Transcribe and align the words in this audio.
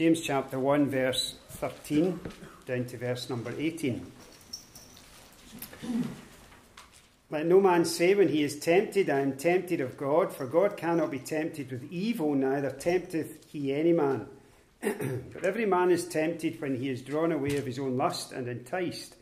James 0.00 0.22
chapter 0.22 0.58
1, 0.58 0.88
verse 0.88 1.34
13 1.50 2.18
down 2.64 2.86
to 2.86 2.96
verse 2.96 3.28
number 3.28 3.52
18. 3.58 4.10
Let 7.28 7.44
no 7.44 7.60
man 7.60 7.84
say 7.84 8.14
when 8.14 8.28
he 8.28 8.42
is 8.42 8.58
tempted, 8.58 9.10
I 9.10 9.20
am 9.20 9.36
tempted 9.36 9.82
of 9.82 9.98
God, 9.98 10.32
for 10.32 10.46
God 10.46 10.78
cannot 10.78 11.10
be 11.10 11.18
tempted 11.18 11.70
with 11.70 11.92
evil, 11.92 12.34
neither 12.34 12.70
tempteth 12.70 13.44
he 13.46 13.74
any 13.74 13.92
man. 13.92 14.26
but 14.80 15.44
every 15.44 15.66
man 15.66 15.90
is 15.90 16.06
tempted 16.06 16.62
when 16.62 16.76
he 16.76 16.88
is 16.88 17.02
drawn 17.02 17.30
away 17.30 17.58
of 17.58 17.66
his 17.66 17.78
own 17.78 17.98
lust 17.98 18.32
and 18.32 18.48
enticed. 18.48 19.16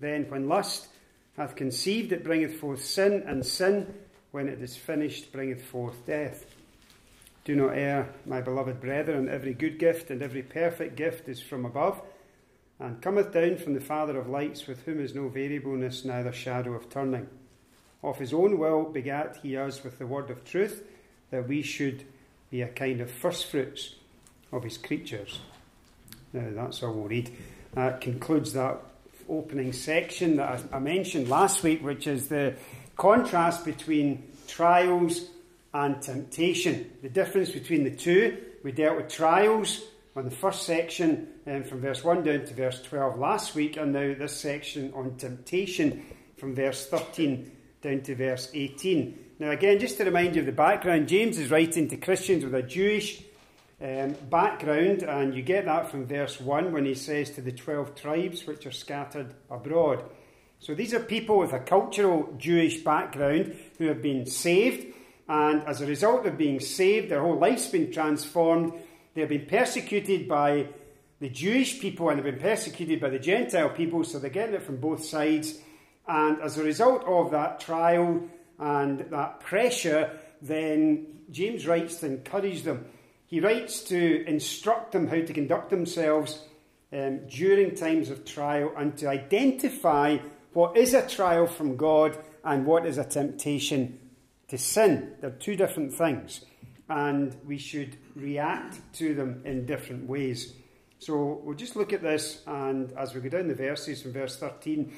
Then, 0.00 0.24
when 0.30 0.48
lust 0.48 0.88
hath 1.36 1.56
conceived, 1.56 2.10
it 2.10 2.24
bringeth 2.24 2.58
forth 2.58 2.82
sin, 2.82 3.22
and 3.26 3.44
sin, 3.44 3.92
when 4.30 4.48
it 4.48 4.62
is 4.62 4.78
finished, 4.78 5.30
bringeth 5.30 5.62
forth 5.62 6.06
death. 6.06 6.46
Do 7.44 7.56
not 7.56 7.76
err, 7.76 8.08
my 8.24 8.40
beloved 8.40 8.80
brethren, 8.80 9.28
every 9.28 9.54
good 9.54 9.78
gift 9.78 10.10
and 10.10 10.22
every 10.22 10.42
perfect 10.42 10.96
gift 10.96 11.28
is 11.28 11.40
from 11.40 11.64
above, 11.64 12.00
and 12.78 13.02
cometh 13.02 13.32
down 13.32 13.56
from 13.56 13.74
the 13.74 13.80
Father 13.80 14.16
of 14.18 14.28
lights, 14.28 14.66
with 14.66 14.82
whom 14.84 15.00
is 15.00 15.14
no 15.14 15.28
variableness, 15.28 16.04
neither 16.04 16.32
shadow 16.32 16.74
of 16.74 16.88
turning. 16.88 17.26
Of 18.02 18.18
his 18.18 18.32
own 18.32 18.58
will 18.58 18.84
begat 18.84 19.38
he 19.42 19.56
us 19.56 19.82
with 19.82 19.98
the 19.98 20.06
word 20.06 20.30
of 20.30 20.44
truth, 20.44 20.84
that 21.30 21.48
we 21.48 21.62
should 21.62 22.04
be 22.50 22.62
a 22.62 22.68
kind 22.68 23.00
of 23.00 23.10
firstfruits 23.10 23.96
of 24.52 24.62
his 24.62 24.78
creatures. 24.78 25.40
Now, 26.32 26.48
that's 26.52 26.82
all 26.82 26.92
we'll 26.92 27.08
read. 27.08 27.30
That 27.74 28.00
concludes 28.00 28.52
that 28.52 28.78
opening 29.28 29.72
section 29.72 30.36
that 30.36 30.62
I 30.72 30.78
mentioned 30.78 31.28
last 31.28 31.62
week, 31.62 31.82
which 31.82 32.06
is 32.06 32.28
the 32.28 32.54
contrast 32.96 33.64
between 33.64 34.22
trials 34.46 35.28
and 35.74 36.00
temptation. 36.02 36.90
The 37.02 37.08
difference 37.08 37.50
between 37.50 37.84
the 37.84 37.90
two, 37.90 38.38
we 38.62 38.72
dealt 38.72 38.96
with 38.96 39.08
trials 39.08 39.82
on 40.14 40.24
the 40.24 40.30
first 40.30 40.64
section 40.64 41.28
um, 41.46 41.64
from 41.64 41.80
verse 41.80 42.04
1 42.04 42.22
down 42.22 42.44
to 42.44 42.54
verse 42.54 42.82
12 42.82 43.18
last 43.18 43.54
week, 43.54 43.76
and 43.76 43.92
now 43.92 44.14
this 44.14 44.36
section 44.36 44.92
on 44.94 45.16
temptation 45.16 46.04
from 46.36 46.54
verse 46.54 46.86
13 46.86 47.50
down 47.80 48.00
to 48.02 48.14
verse 48.14 48.50
18. 48.52 49.18
Now, 49.38 49.50
again, 49.50 49.78
just 49.78 49.96
to 49.96 50.04
remind 50.04 50.34
you 50.34 50.42
of 50.42 50.46
the 50.46 50.52
background, 50.52 51.08
James 51.08 51.38
is 51.38 51.50
writing 51.50 51.88
to 51.88 51.96
Christians 51.96 52.44
with 52.44 52.54
a 52.54 52.62
Jewish 52.62 53.22
um, 53.80 54.14
background, 54.30 55.02
and 55.02 55.34
you 55.34 55.42
get 55.42 55.64
that 55.64 55.90
from 55.90 56.06
verse 56.06 56.40
1 56.40 56.72
when 56.72 56.84
he 56.84 56.94
says 56.94 57.30
to 57.30 57.40
the 57.40 57.50
12 57.50 57.94
tribes 57.94 58.46
which 58.46 58.66
are 58.66 58.72
scattered 58.72 59.34
abroad. 59.50 60.04
So 60.60 60.74
these 60.74 60.94
are 60.94 61.00
people 61.00 61.38
with 61.38 61.52
a 61.52 61.58
cultural 61.58 62.32
Jewish 62.38 62.84
background 62.84 63.56
who 63.78 63.86
have 63.86 64.00
been 64.00 64.26
saved 64.26 64.94
and 65.28 65.62
as 65.64 65.80
a 65.80 65.86
result 65.86 66.26
of 66.26 66.36
being 66.36 66.60
saved, 66.60 67.10
their 67.10 67.20
whole 67.20 67.38
life's 67.38 67.68
been 67.68 67.92
transformed. 67.92 68.72
They've 69.14 69.28
been 69.28 69.46
persecuted 69.46 70.28
by 70.28 70.68
the 71.20 71.28
Jewish 71.28 71.80
people 71.80 72.08
and 72.08 72.18
they've 72.18 72.34
been 72.34 72.42
persecuted 72.42 73.00
by 73.00 73.10
the 73.10 73.18
Gentile 73.18 73.70
people, 73.70 74.04
so 74.04 74.18
they're 74.18 74.30
getting 74.30 74.56
it 74.56 74.62
from 74.62 74.78
both 74.78 75.04
sides. 75.04 75.58
And 76.08 76.40
as 76.40 76.58
a 76.58 76.64
result 76.64 77.04
of 77.04 77.30
that 77.30 77.60
trial 77.60 78.28
and 78.58 79.00
that 79.10 79.40
pressure, 79.40 80.18
then 80.40 81.06
James 81.30 81.66
writes 81.66 81.96
to 82.00 82.06
encourage 82.06 82.62
them. 82.62 82.86
He 83.26 83.40
writes 83.40 83.82
to 83.84 84.26
instruct 84.26 84.92
them 84.92 85.06
how 85.06 85.20
to 85.20 85.32
conduct 85.32 85.70
themselves 85.70 86.42
um, 86.92 87.20
during 87.28 87.74
times 87.74 88.10
of 88.10 88.24
trial 88.24 88.72
and 88.76 88.98
to 88.98 89.08
identify 89.08 90.18
what 90.52 90.76
is 90.76 90.92
a 90.92 91.06
trial 91.06 91.46
from 91.46 91.76
God 91.76 92.18
and 92.44 92.66
what 92.66 92.84
is 92.84 92.98
a 92.98 93.04
temptation 93.04 93.98
to 94.52 94.58
sin. 94.58 95.14
They're 95.18 95.30
two 95.30 95.56
different 95.56 95.94
things, 95.94 96.44
and 96.90 97.34
we 97.46 97.56
should 97.56 97.96
react 98.14 98.80
to 98.96 99.14
them 99.14 99.40
in 99.46 99.64
different 99.64 100.06
ways. 100.06 100.52
So 100.98 101.40
we'll 101.42 101.56
just 101.56 101.74
look 101.74 101.94
at 101.94 102.02
this, 102.02 102.42
and 102.46 102.92
as 102.98 103.14
we 103.14 103.22
go 103.22 103.30
down 103.30 103.48
the 103.48 103.54
verses 103.54 104.02
from 104.02 104.12
verse 104.12 104.36
13 104.36 104.92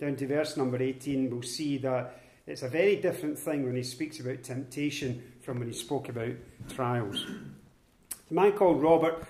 down 0.00 0.14
to 0.14 0.28
verse 0.28 0.56
number 0.56 0.80
18, 0.80 1.28
we'll 1.28 1.42
see 1.42 1.78
that 1.78 2.20
it's 2.46 2.62
a 2.62 2.68
very 2.68 2.94
different 2.94 3.36
thing 3.36 3.66
when 3.66 3.74
he 3.74 3.82
speaks 3.82 4.20
about 4.20 4.44
temptation 4.44 5.20
from 5.42 5.58
when 5.58 5.66
he 5.66 5.74
spoke 5.74 6.08
about 6.08 6.36
trials. 6.68 7.26
A 8.30 8.32
man 8.32 8.52
called 8.52 8.80
Robert 8.80 9.26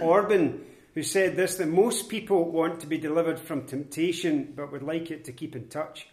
Orben 0.00 0.58
who 0.94 1.04
said 1.04 1.36
this 1.36 1.54
that 1.54 1.68
most 1.68 2.08
people 2.08 2.50
want 2.50 2.80
to 2.80 2.88
be 2.88 2.98
delivered 2.98 3.38
from 3.38 3.64
temptation 3.64 4.54
but 4.56 4.72
would 4.72 4.82
like 4.82 5.12
it 5.12 5.24
to 5.26 5.32
keep 5.32 5.54
in 5.54 5.68
touch. 5.68 6.08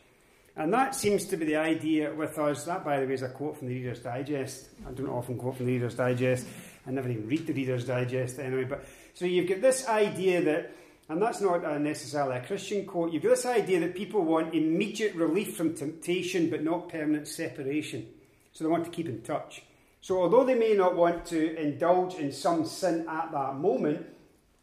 And 0.58 0.74
that 0.74 0.96
seems 0.96 1.26
to 1.26 1.38
be 1.38 1.46
the 1.46 1.58
idea 1.58 2.12
with 2.14 2.40
us. 2.40 2.66
That, 2.66 2.84
by 2.84 3.00
the 3.00 3.06
way, 3.06 3.14
is 3.14 3.22
a 3.22 3.30
quote 3.30 3.58
from 3.58 3.68
the 3.68 3.76
Reader's 3.76 4.00
Digest. 4.00 4.70
I 4.88 4.92
don't 4.92 5.08
often 5.08 5.38
quote 5.38 5.58
from 5.58 5.68
the 5.68 5.74
Reader's 5.74 5.94
Digest. 5.94 6.48
I 6.88 6.92
never 6.92 7.10
even 7.10 7.28
read 7.28 7.46
the 7.46 7.54
Reader's 7.54 7.86
Digest 7.86 8.40
anyway. 8.40 8.64
But 8.64 8.84
so 9.14 9.26
you've 9.26 9.48
got 9.48 9.62
this 9.62 9.88
idea 9.88 10.42
that, 10.42 10.72
and 11.10 11.22
that's 11.22 11.42
not 11.42 11.62
necessarily 11.80 12.38
a 12.38 12.42
Christian 12.44 12.86
quote. 12.88 13.14
You've 13.14 13.22
got 13.22 13.30
this 13.30 13.46
idea 13.46 13.80
that 13.82 13.94
people 13.94 14.24
want 14.24 14.56
immediate 14.56 15.14
relief 15.14 15.56
from 15.56 15.76
temptation, 15.76 16.50
but 16.50 16.64
not 16.64 16.90
permanent 16.90 17.28
separation. 17.28 18.08
So 18.54 18.64
they 18.64 18.70
want 18.72 18.86
to 18.86 18.92
keep 18.92 19.08
in 19.08 19.22
touch. 19.22 19.62
So 20.02 20.22
although 20.22 20.44
they 20.44 20.56
may 20.56 20.74
not 20.74 20.96
want 20.96 21.26
to 21.28 21.56
indulge 21.56 22.16
in 22.16 22.32
some 22.32 22.66
sin 22.66 23.06
at 23.08 23.32
that 23.32 23.58
moment, 23.58 24.08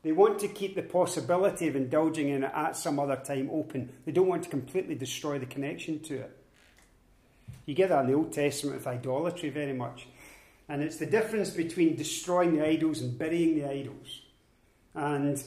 they 0.04 0.12
want 0.12 0.38
to 0.40 0.48
keep 0.48 0.74
the 0.74 0.82
possibility 0.82 1.66
of 1.66 1.76
indulging 1.76 2.28
in 2.28 2.44
it 2.44 2.52
at 2.54 2.76
some 2.76 3.00
other 3.00 3.16
time 3.16 3.48
open. 3.50 3.90
They 4.04 4.12
don't 4.12 4.28
want 4.28 4.44
to 4.44 4.50
completely 4.50 4.94
destroy 4.94 5.38
the 5.38 5.46
connection 5.46 6.00
to 6.00 6.16
it. 6.16 6.36
You 7.64 7.74
get 7.74 7.88
that 7.88 8.02
in 8.02 8.10
the 8.10 8.16
Old 8.16 8.30
Testament 8.30 8.76
with 8.76 8.86
idolatry 8.86 9.48
very 9.48 9.72
much. 9.72 10.06
And 10.68 10.82
it's 10.82 10.98
the 10.98 11.06
difference 11.06 11.50
between 11.50 11.96
destroying 11.96 12.54
the 12.54 12.66
idols 12.66 13.00
and 13.00 13.18
burying 13.18 13.54
the 13.54 13.68
idols. 13.68 14.20
And 14.94 15.42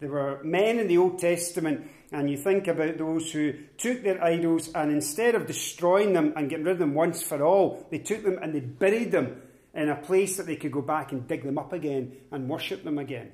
there 0.00 0.10
were 0.10 0.40
men 0.44 0.78
in 0.78 0.86
the 0.86 0.98
Old 0.98 1.18
Testament, 1.18 1.88
and 2.12 2.30
you 2.30 2.36
think 2.36 2.68
about 2.68 2.98
those 2.98 3.32
who 3.32 3.54
took 3.78 4.02
their 4.02 4.22
idols 4.22 4.70
and 4.74 4.92
instead 4.92 5.34
of 5.34 5.46
destroying 5.46 6.12
them 6.12 6.34
and 6.36 6.50
getting 6.50 6.66
rid 6.66 6.72
of 6.72 6.78
them 6.78 6.94
once 6.94 7.22
for 7.22 7.42
all, 7.42 7.86
they 7.90 7.98
took 7.98 8.22
them 8.22 8.38
and 8.42 8.54
they 8.54 8.60
buried 8.60 9.12
them 9.12 9.40
in 9.72 9.88
a 9.88 9.96
place 9.96 10.36
that 10.36 10.44
they 10.44 10.56
could 10.56 10.72
go 10.72 10.82
back 10.82 11.12
and 11.12 11.26
dig 11.26 11.42
them 11.42 11.56
up 11.56 11.72
again 11.72 12.12
and 12.30 12.50
worship 12.50 12.84
them 12.84 12.98
again. 12.98 13.32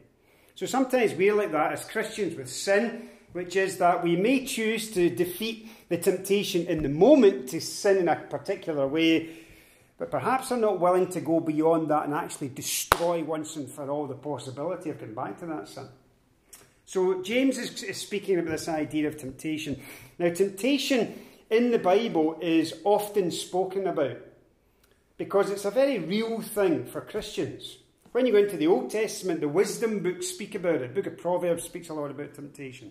So 0.55 0.67
sometimes 0.67 1.15
we're 1.15 1.35
like 1.35 1.53
that 1.53 1.73
as 1.73 1.85
Christians 1.85 2.37
with 2.37 2.51
sin, 2.51 3.09
which 3.33 3.57
is 3.57 3.79
that 3.79 4.03
we 4.03 4.17
may 4.17 4.45
choose 4.45 4.91
to 4.93 5.09
defeat 5.09 5.69
the 5.89 5.97
temptation 5.97 6.67
in 6.67 6.83
the 6.83 6.89
moment 6.89 7.49
to 7.51 7.61
sin 7.61 7.99
in 7.99 8.09
a 8.09 8.17
particular 8.17 8.87
way, 8.87 9.31
but 9.99 10.11
perhaps 10.11 10.51
are 10.51 10.59
not 10.59 10.81
willing 10.81 11.09
to 11.09 11.21
go 11.21 11.41
beyond 11.41 11.89
that 11.91 12.05
and 12.05 12.15
actually 12.15 12.49
destroy 12.49 13.23
once 13.23 13.57
and 13.57 13.69
for 13.69 13.89
all 13.91 14.07
the 14.07 14.15
possibility 14.15 14.91
of 14.91 14.99
getting 14.99 15.15
back 15.15 15.39
to 15.39 15.47
that 15.47 15.69
sin. 15.69 15.89
So 16.87 17.23
James 17.23 17.57
is, 17.57 17.83
is 17.85 17.99
speaking 17.99 18.39
about 18.39 18.51
this 18.51 18.69
idea 18.69 19.07
of 19.07 19.17
temptation. 19.17 19.81
Now, 20.19 20.33
temptation 20.33 21.17
in 21.49 21.71
the 21.71 21.79
Bible 21.79 22.39
is 22.41 22.75
often 22.85 23.31
spoken 23.31 23.87
about 23.87 24.17
because 25.17 25.51
it's 25.51 25.67
a 25.67 25.71
very 25.71 25.99
real 25.99 26.41
thing 26.41 26.87
for 26.87 27.01
Christians. 27.01 27.77
When 28.13 28.27
you 28.27 28.33
go 28.33 28.39
into 28.39 28.57
the 28.57 28.67
Old 28.67 28.91
Testament, 28.91 29.41
the 29.41 29.49
wisdom 29.49 30.01
books 30.01 30.27
speak 30.27 30.57
about 30.57 30.83
it. 30.83 30.95
The 30.95 31.01
book 31.01 31.13
of 31.13 31.19
Proverbs 31.19 31.63
speaks 31.63 31.91
a 31.91 31.95
lot 31.95 32.11
about 32.11 32.35
temptation. 32.35 32.91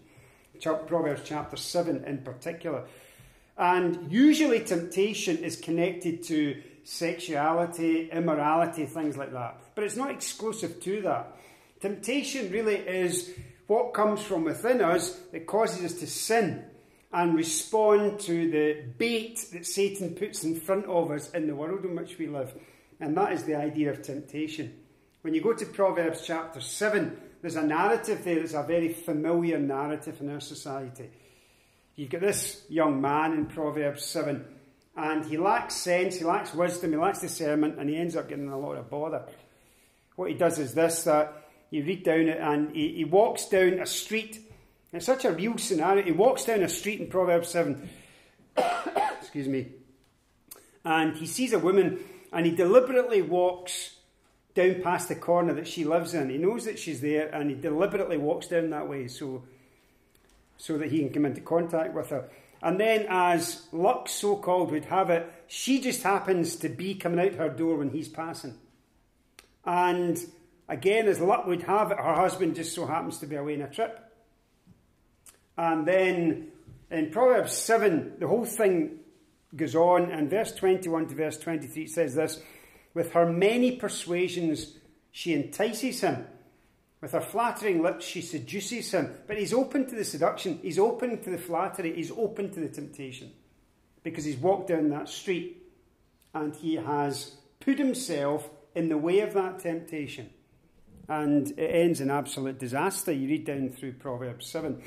Proverbs 0.62 1.24
chapter 1.26 1.58
7 1.58 2.06
in 2.06 2.20
particular. 2.20 2.86
And 3.58 4.10
usually 4.10 4.62
temptation 4.62 5.40
is 5.40 5.58
connected 5.58 6.24
to 6.24 6.62
sexuality, 6.86 8.10
immorality, 8.10 8.86
things 8.86 9.18
like 9.18 9.34
that. 9.34 9.62
But 9.76 9.84
it's 9.84 9.98
not 9.98 10.12
exclusive 10.12 10.82
to 10.84 11.02
that. 11.02 11.36
Temptation 11.82 12.50
really 12.50 12.76
is 12.76 13.34
what 13.68 13.94
comes 13.94 14.22
from 14.22 14.46
within 14.46 14.82
us 14.82 15.12
that 15.34 15.46
causes 15.46 15.84
us 15.84 16.00
to 16.00 16.08
sin 16.08 16.64
and 17.12 17.36
respond 17.36 18.22
to 18.22 18.50
the 18.50 18.84
bait 18.98 19.50
that 19.52 19.66
Satan 19.66 20.16
puts 20.16 20.46
in 20.46 20.58
front 20.58 20.86
of 20.86 21.12
us 21.12 21.30
in 21.32 21.48
the 21.48 21.56
world 21.56 21.84
in 21.84 21.98
which 21.98 22.18
we 22.18 22.28
live. 22.28 22.54
And 23.02 23.18
that 23.18 23.34
is 23.34 23.44
the 23.44 23.56
idea 23.56 23.92
of 23.92 24.02
temptation. 24.02 24.80
When 25.22 25.34
you 25.34 25.42
go 25.42 25.52
to 25.52 25.66
Proverbs 25.66 26.22
chapter 26.26 26.62
7, 26.62 27.18
there's 27.42 27.58
a 27.58 27.62
narrative 27.62 28.24
there 28.24 28.40
that's 28.40 28.54
a 28.54 28.64
very 28.64 28.94
familiar 28.94 29.60
narrative 29.60 30.22
in 30.22 30.30
our 30.30 30.40
society. 30.40 31.10
You've 31.98 32.10
got 32.10 32.22
this 32.22 32.64
young 32.70 33.02
man 33.02 33.34
in 33.34 33.46
Proverbs 33.48 34.06
7, 34.06 34.46
and 34.96 35.26
he 35.26 35.36
lacks 35.36 35.76
sense, 35.76 36.16
he 36.16 36.24
lacks 36.24 36.54
wisdom, 36.54 36.92
he 36.92 36.98
lacks 36.98 37.20
discernment, 37.20 37.78
and 37.78 37.90
he 37.90 37.98
ends 37.98 38.16
up 38.16 38.30
getting 38.30 38.48
a 38.48 38.58
lot 38.58 38.78
of 38.78 38.90
bother. 38.90 39.24
What 40.16 40.30
he 40.30 40.38
does 40.38 40.58
is 40.58 40.74
this 40.74 41.04
that 41.04 41.50
you 41.70 41.84
read 41.84 42.06
down 42.06 42.30
it, 42.30 42.40
and 42.40 42.74
he, 42.74 42.94
he 42.96 43.04
walks 43.04 43.48
down 43.48 43.80
a 43.80 43.86
street. 43.86 44.40
It's 44.94 45.06
such 45.06 45.26
a 45.26 45.32
real 45.32 45.58
scenario. 45.58 46.02
He 46.02 46.14
walks 46.14 46.46
down 46.46 46.64
a 46.64 46.70
street 46.70 47.02
in 47.02 47.08
Proverbs 47.08 47.50
7, 47.50 47.90
excuse 49.20 49.50
me, 49.50 49.68
and 50.86 51.18
he 51.18 51.26
sees 51.26 51.52
a 51.52 51.60
woman, 51.60 52.00
and 52.32 52.46
he 52.46 52.54
deliberately 52.54 53.22
walks 53.22 53.98
down 54.60 54.82
past 54.82 55.08
the 55.08 55.16
corner 55.16 55.54
that 55.54 55.68
she 55.68 55.84
lives 55.84 56.14
in. 56.14 56.30
He 56.30 56.38
knows 56.38 56.66
that 56.66 56.80
she's 56.80 57.02
there 57.02 57.28
and 57.34 57.50
he 57.50 57.56
deliberately 57.56 58.18
walks 58.18 58.48
down 58.48 58.70
that 58.70 58.88
way 58.88 59.08
so, 59.08 59.44
so 60.58 60.78
that 60.78 60.92
he 60.92 61.00
can 61.00 61.10
come 61.10 61.26
into 61.26 61.42
contact 61.42 61.94
with 61.94 62.10
her. 62.10 62.30
And 62.62 62.80
then, 62.80 63.06
as 63.10 63.68
luck 63.72 64.10
so 64.10 64.36
called 64.36 64.72
would 64.72 64.86
have 64.86 65.10
it, 65.10 65.32
she 65.48 65.80
just 65.80 66.04
happens 66.04 66.58
to 66.58 66.70
be 66.70 66.94
coming 66.96 67.26
out 67.26 67.36
her 67.36 67.50
door 67.50 67.78
when 67.78 67.90
he's 67.90 68.10
passing. 68.10 68.56
And 69.66 70.20
Again, 70.70 71.08
as 71.08 71.20
luck 71.20 71.48
would 71.48 71.64
have 71.64 71.92
it, 71.92 71.98
her 71.98 72.14
husband 72.14 72.56
just 72.56 72.76
so 72.76 72.86
happens 72.86 73.18
to 73.18 73.26
be 73.26 73.36
away 73.36 73.56
on 73.56 73.64
a 73.64 73.70
trip. 73.70 74.00
And 75.58 75.86
then 75.86 76.50
in 76.92 77.10
Proverbs 77.10 77.58
7, 77.58 78.18
the 78.20 78.28
whole 78.28 78.46
thing 78.46 79.00
goes 79.56 79.76
on, 79.76 80.12
and 80.12 80.30
verse 80.30 80.54
21 80.54 81.08
to 81.08 81.16
verse 81.16 81.40
23 81.40 81.88
says 81.88 82.14
this 82.14 82.40
With 82.94 83.14
her 83.14 83.26
many 83.26 83.74
persuasions, 83.74 84.74
she 85.12 85.34
entices 85.34 86.02
him. 86.02 86.26
With 87.02 87.14
her 87.14 87.22
flattering 87.22 87.82
lips, 87.82 88.06
she 88.06 88.22
seduces 88.22 88.92
him. 88.92 89.16
But 89.28 89.38
he's 89.38 89.54
open 89.54 89.88
to 89.88 89.96
the 89.96 90.04
seduction, 90.04 90.60
he's 90.62 90.80
open 90.80 91.22
to 91.24 91.30
the 91.30 91.38
flattery, 91.38 91.96
he's 91.96 92.12
open 92.12 92.52
to 92.52 92.60
the 92.60 92.68
temptation. 92.68 93.32
Because 94.04 94.26
he's 94.26 94.38
walked 94.38 94.70
down 94.70 94.90
that 94.90 95.10
street 95.10 95.58
and 96.34 96.56
he 96.56 96.76
has 96.76 97.36
put 97.60 97.78
himself 97.78 98.50
in 98.76 98.90
the 98.90 98.98
way 98.98 99.20
of 99.20 99.34
that 99.34 99.60
temptation. 99.60 100.30
And 101.08 101.52
it 101.58 101.72
ends 101.72 102.02
in 102.02 102.12
absolute 102.12 102.60
disaster. 102.60 103.12
You 103.12 103.28
read 103.28 103.46
down 103.46 103.70
through 103.70 103.94
Proverbs 103.94 104.46
7. 104.46 104.82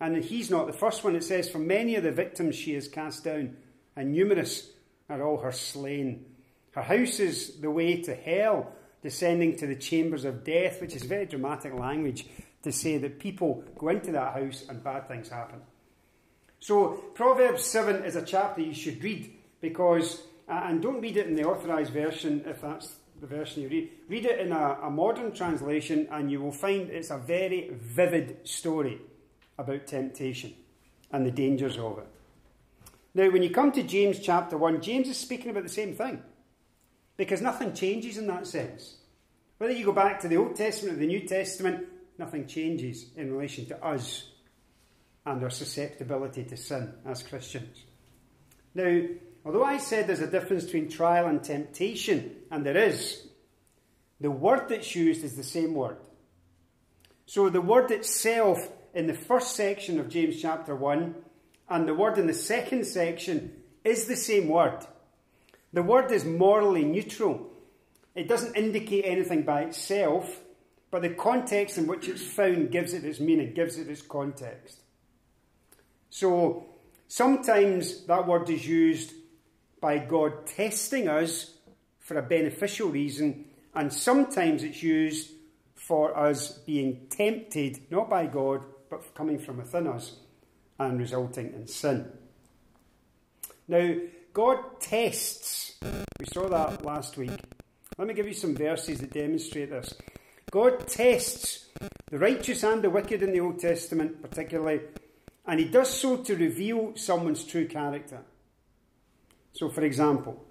And 0.00 0.22
he's 0.22 0.50
not 0.50 0.66
the 0.66 0.72
first 0.72 1.02
one. 1.04 1.16
It 1.16 1.24
says, 1.24 1.48
For 1.48 1.58
many 1.58 1.94
of 1.96 2.02
the 2.02 2.12
victims 2.12 2.54
she 2.54 2.74
has 2.74 2.86
cast 2.88 3.24
down, 3.24 3.56
and 3.96 4.12
numerous 4.12 4.70
are 5.08 5.22
all 5.22 5.38
her 5.38 5.52
slain. 5.52 6.26
Her 6.74 6.82
house 6.82 7.20
is 7.20 7.60
the 7.60 7.70
way 7.70 8.02
to 8.02 8.14
hell, 8.14 8.72
descending 9.00 9.56
to 9.56 9.66
the 9.66 9.76
chambers 9.76 10.24
of 10.24 10.42
death, 10.42 10.80
which 10.80 10.96
is 10.96 11.04
very 11.04 11.24
dramatic 11.24 11.72
language 11.72 12.26
to 12.62 12.72
say 12.72 12.98
that 12.98 13.20
people 13.20 13.62
go 13.78 13.90
into 13.90 14.10
that 14.12 14.34
house 14.34 14.64
and 14.68 14.82
bad 14.82 15.06
things 15.06 15.28
happen. 15.28 15.60
So, 16.58 17.04
Proverbs 17.14 17.64
7 17.64 18.04
is 18.04 18.16
a 18.16 18.22
chapter 18.22 18.60
you 18.60 18.74
should 18.74 19.04
read 19.04 19.32
because, 19.60 20.22
and 20.48 20.82
don't 20.82 21.00
read 21.00 21.16
it 21.16 21.28
in 21.28 21.36
the 21.36 21.44
authorized 21.44 21.92
version 21.92 22.42
if 22.46 22.62
that's 22.62 22.96
the 23.20 23.26
version 23.26 23.62
you 23.62 23.68
read. 23.68 23.90
Read 24.08 24.24
it 24.24 24.40
in 24.40 24.50
a, 24.50 24.78
a 24.82 24.90
modern 24.90 25.32
translation, 25.32 26.08
and 26.10 26.30
you 26.30 26.40
will 26.40 26.52
find 26.52 26.90
it's 26.90 27.10
a 27.10 27.18
very 27.18 27.70
vivid 27.72 28.48
story 28.48 29.00
about 29.58 29.86
temptation 29.86 30.54
and 31.12 31.24
the 31.24 31.30
dangers 31.30 31.78
of 31.78 31.98
it. 31.98 32.08
Now, 33.14 33.30
when 33.30 33.44
you 33.44 33.50
come 33.50 33.70
to 33.72 33.82
James 33.84 34.18
chapter 34.18 34.58
1, 34.58 34.80
James 34.82 35.08
is 35.08 35.18
speaking 35.18 35.50
about 35.50 35.62
the 35.62 35.68
same 35.68 35.94
thing 35.94 36.20
because 37.16 37.40
nothing 37.40 37.72
changes 37.72 38.18
in 38.18 38.26
that 38.26 38.46
sense. 38.46 38.96
Whether 39.58 39.74
you 39.74 39.84
go 39.84 39.92
back 39.92 40.20
to 40.20 40.28
the 40.28 40.36
Old 40.36 40.56
Testament 40.56 40.96
or 40.96 41.00
the 41.00 41.06
New 41.06 41.26
Testament, 41.26 41.86
nothing 42.18 42.46
changes 42.46 43.06
in 43.16 43.32
relation 43.32 43.66
to 43.66 43.84
us 43.84 44.28
and 45.26 45.42
our 45.42 45.50
susceptibility 45.50 46.44
to 46.44 46.56
sin 46.56 46.92
as 47.06 47.22
Christians. 47.22 47.84
Now, 48.74 49.02
although 49.44 49.64
I 49.64 49.78
said 49.78 50.06
there's 50.06 50.20
a 50.20 50.26
difference 50.26 50.64
between 50.64 50.90
trial 50.90 51.26
and 51.26 51.42
temptation, 51.42 52.36
and 52.50 52.66
there 52.66 52.76
is, 52.76 53.26
the 54.20 54.30
word 54.30 54.68
that's 54.68 54.94
used 54.94 55.24
is 55.24 55.36
the 55.36 55.42
same 55.42 55.74
word. 55.74 55.96
So 57.26 57.48
the 57.48 57.60
word 57.60 57.90
itself 57.90 58.68
in 58.92 59.06
the 59.06 59.14
first 59.14 59.56
section 59.56 59.98
of 59.98 60.08
James 60.08 60.40
chapter 60.40 60.74
1 60.74 61.14
and 61.68 61.88
the 61.88 61.94
word 61.94 62.18
in 62.18 62.26
the 62.26 62.34
second 62.34 62.86
section 62.86 63.62
is 63.82 64.06
the 64.06 64.16
same 64.16 64.48
word. 64.48 64.86
The 65.74 65.82
word 65.82 66.12
is 66.12 66.24
morally 66.24 66.84
neutral. 66.84 67.50
It 68.14 68.28
doesn't 68.28 68.54
indicate 68.54 69.04
anything 69.04 69.42
by 69.42 69.62
itself, 69.62 70.40
but 70.92 71.02
the 71.02 71.10
context 71.10 71.78
in 71.78 71.88
which 71.88 72.06
it's 72.06 72.22
found 72.22 72.70
gives 72.70 72.94
it 72.94 73.04
its 73.04 73.18
meaning, 73.18 73.54
gives 73.54 73.76
it 73.76 73.88
its 73.88 74.00
context. 74.00 74.78
So 76.10 76.66
sometimes 77.08 78.06
that 78.06 78.24
word 78.24 78.48
is 78.50 78.64
used 78.64 79.14
by 79.80 79.98
God 79.98 80.46
testing 80.46 81.08
us 81.08 81.56
for 81.98 82.18
a 82.18 82.22
beneficial 82.22 82.88
reason, 82.90 83.46
and 83.74 83.92
sometimes 83.92 84.62
it's 84.62 84.80
used 84.80 85.32
for 85.74 86.16
us 86.16 86.52
being 86.58 87.08
tempted, 87.10 87.80
not 87.90 88.08
by 88.08 88.26
God, 88.26 88.64
but 88.88 89.12
coming 89.16 89.40
from 89.40 89.56
within 89.56 89.88
us 89.88 90.18
and 90.78 91.00
resulting 91.00 91.52
in 91.52 91.66
sin. 91.66 92.12
Now, 93.66 93.96
God 94.34 94.80
tests. 94.80 95.76
We 96.18 96.26
saw 96.26 96.48
that 96.48 96.84
last 96.84 97.16
week. 97.16 97.38
Let 97.96 98.08
me 98.08 98.14
give 98.14 98.26
you 98.26 98.34
some 98.34 98.56
verses 98.56 98.98
that 98.98 99.12
demonstrate 99.12 99.70
this. 99.70 99.94
God 100.50 100.88
tests 100.88 101.68
the 102.10 102.18
righteous 102.18 102.64
and 102.64 102.82
the 102.82 102.90
wicked 102.90 103.22
in 103.22 103.32
the 103.32 103.38
Old 103.38 103.60
Testament, 103.60 104.20
particularly, 104.20 104.80
and 105.46 105.60
He 105.60 105.66
does 105.66 105.88
so 105.88 106.16
to 106.16 106.34
reveal 106.34 106.96
someone's 106.96 107.44
true 107.44 107.68
character. 107.68 108.22
So, 109.52 109.68
for 109.68 109.82
example, 109.82 110.44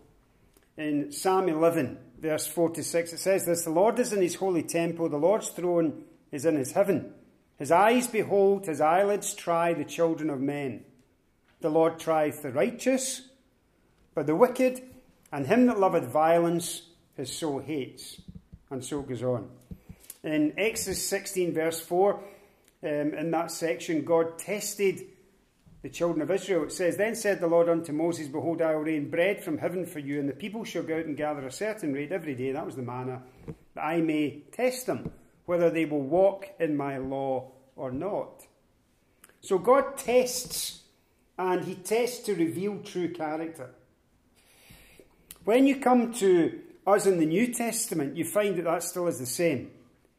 in 0.78 1.12
Psalm 1.12 1.50
11, 1.50 1.98
verse 2.22 2.48
46, 2.48 3.12
it 3.12 3.20
says 3.20 3.46
this 3.46 3.66
The 3.66 3.70
Lord 3.70 4.00
is 4.00 4.14
in 4.14 4.22
His 4.22 4.36
holy 4.36 4.64
temple, 4.64 5.10
the 5.10 5.18
Lord's 5.18 5.50
throne 5.50 6.06
is 6.32 6.46
in 6.46 6.56
His 6.56 6.72
heaven. 6.72 7.14
His 7.58 7.70
eyes 7.70 8.08
behold, 8.08 8.66
his 8.66 8.82
eyelids 8.82 9.34
try 9.34 9.74
the 9.74 9.86
children 9.86 10.30
of 10.30 10.40
men. 10.40 10.86
The 11.60 11.70
Lord 11.70 12.00
trieth 12.00 12.42
the 12.42 12.52
righteous, 12.52 13.30
but 14.16 14.28
the 14.28 14.36
wicked 14.36 14.82
and 15.32 15.48
him 15.48 15.66
that 15.68 15.80
loveth 15.80 16.06
violence 16.06 16.84
his 17.16 17.36
soul 17.36 17.60
hates. 17.60 18.22
And 18.70 18.84
so 18.84 19.02
goes 19.02 19.24
on. 19.24 19.50
In 20.24 20.54
Exodus 20.58 21.08
16, 21.08 21.54
verse 21.54 21.80
4, 21.80 22.14
um, 22.14 22.90
in 22.90 23.32
that 23.32 23.52
section, 23.52 24.04
God 24.04 24.40
tested 24.40 25.02
the 25.82 25.90
children 25.90 26.22
of 26.22 26.32
Israel. 26.32 26.64
It 26.64 26.72
says, 26.72 26.98
Then 26.98 27.14
said 27.14 27.40
the 27.40 27.48
Lord 27.48 27.70
unto 27.70 27.92
Moses, 27.92 28.28
Behold, 28.28 28.62
I 28.62 28.74
will 28.74 28.82
rain 28.82 29.10
bread 29.10 29.44
from 29.44 29.58
heaven 29.58 29.86
for 29.86 30.00
you, 30.00 30.20
and 30.20 30.28
the 30.28 30.34
people 30.34 30.64
shall 30.64 30.84
go 30.84 30.98
out 30.98 31.06
and 31.06 31.18
gather 31.18 31.46
a 31.46 31.52
certain 31.52 31.94
rate 31.94 32.12
every 32.12 32.36
day. 32.36 32.52
That 32.52 32.66
was 32.66 32.76
the 32.76 32.82
manna, 32.82 33.22
that 33.76 33.82
I 33.82 34.02
may 34.02 34.44
test 34.52 34.88
them 34.88 35.12
whether 35.46 35.70
they 35.70 35.86
will 35.86 36.02
walk 36.02 36.48
in 36.60 36.78
my 36.78 36.98
law 36.98 37.52
or 37.76 37.92
not. 37.92 38.46
So 39.42 39.58
God 39.58 39.98
tests, 39.98 40.84
and 41.38 41.66
He 41.66 41.76
tests 41.76 42.26
to 42.26 42.36
reveal 42.36 42.80
true 42.80 43.12
character. 43.12 43.72
When 45.46 45.68
you 45.68 45.78
come 45.78 46.14
to 46.14 46.60
us 46.88 47.06
in 47.06 47.20
the 47.20 47.26
New 47.26 47.54
Testament, 47.54 48.16
you 48.16 48.24
find 48.24 48.56
that 48.58 48.64
that 48.64 48.84
still 48.84 49.08
is 49.08 49.20
the 49.20 49.26
same. 49.26 49.72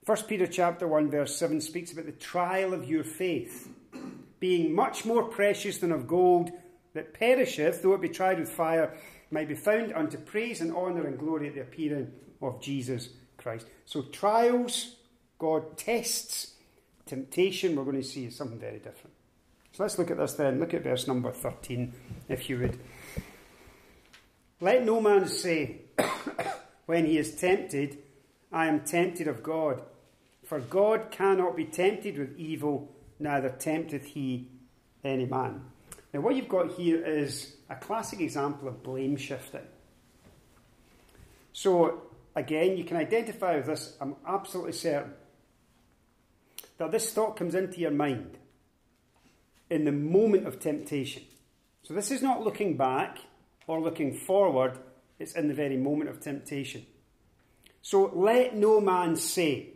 1 0.05 0.19
Peter 0.25 0.47
chapter 0.47 0.87
1 0.87 1.11
verse 1.11 1.37
7 1.37 1.61
speaks 1.61 1.93
about 1.93 2.05
the 2.07 2.13
trial 2.13 2.75
of 2.75 2.89
your 2.89 3.05
faith 3.05 3.69
being 4.39 4.75
much 4.75 5.07
more 5.07 5.25
precious 5.25 5.79
than 5.79 5.91
of 5.91 6.07
gold 6.07 6.51
that 6.93 7.15
perisheth, 7.15 7.81
though 7.81 7.95
it 7.95 8.03
be 8.03 8.09
tried 8.11 8.39
with 8.39 8.51
fire, 8.51 8.95
might 9.31 9.49
be 9.49 9.55
found 9.55 9.95
unto 9.95 10.19
praise 10.19 10.61
and 10.61 10.75
honour 10.75 11.07
and 11.07 11.19
glory 11.19 11.49
at 11.49 11.55
the 11.55 11.63
appearing 11.63 12.13
of 12.43 12.61
Jesus 12.61 13.09
Christ. 13.39 13.67
So 13.87 14.03
trials 14.03 14.97
God 15.39 15.77
tests. 15.77 16.53
Temptation, 17.07 17.77
we're 17.77 17.85
going 17.85 18.01
to 18.01 18.03
see, 18.03 18.27
is 18.27 18.37
something 18.37 18.59
very 18.59 18.79
different. 18.79 19.13
So 19.73 19.83
let's 19.83 19.99
look 19.99 20.11
at 20.11 20.17
this 20.17 20.35
then. 20.35 20.61
Look 20.61 20.73
at 20.73 20.83
verse 20.83 21.07
number 21.07 21.33
13, 21.33 21.93
if 22.29 22.49
you 22.49 22.59
would. 22.59 22.79
Let 24.61 24.85
no 24.85 25.01
man 25.01 25.29
say, 25.29 25.83
when 26.87 27.07
he 27.07 27.19
is 27.19 27.35
tempted, 27.35 27.99
I 28.53 28.67
am 28.67 28.81
tempted 28.81 29.29
of 29.29 29.43
God. 29.43 29.83
For 30.45 30.61
God 30.61 31.11
cannot 31.11 31.57
be 31.57 31.65
tempted 31.65 32.19
with 32.19 32.39
evil, 32.39 32.95
neither 33.19 33.49
tempteth 33.49 34.05
he 34.05 34.49
any 35.03 35.27
man. 35.27 35.63
Now, 36.13 36.21
what 36.21 36.37
you've 36.37 36.49
got 36.49 36.73
here 36.73 37.05
is 37.05 37.57
a 37.69 37.75
classic 37.75 38.21
example 38.21 38.69
of 38.69 38.83
blame 38.83 39.17
shifting. 39.17 39.67
So, 41.53 42.03
again, 42.35 42.77
you 42.77 42.85
can 42.85 42.97
identify 42.97 43.57
with 43.57 43.67
this, 43.67 43.97
I'm 44.01 44.17
absolutely 44.27 44.73
certain 44.73 45.15
that 46.79 46.91
this 46.91 47.13
thought 47.13 47.37
comes 47.37 47.55
into 47.55 47.81
your 47.81 47.91
mind 47.91 48.39
in 49.71 49.85
the 49.85 49.93
moment 49.93 50.47
of 50.47 50.61
temptation. 50.61 51.23
So 51.83 51.95
this 51.95 52.11
is 52.11 52.23
not 52.23 52.43
looking 52.43 52.77
back 52.77 53.19
or 53.67 53.81
looking 53.81 54.15
forward, 54.15 54.79
it's 55.19 55.35
in 55.35 55.49
the 55.49 55.55
very 55.55 55.77
moment 55.77 56.11
of 56.11 56.21
temptation. 56.21 56.87
So 57.83 58.11
let 58.15 58.57
no 58.57 58.81
man 58.81 59.17
say. 59.17 59.75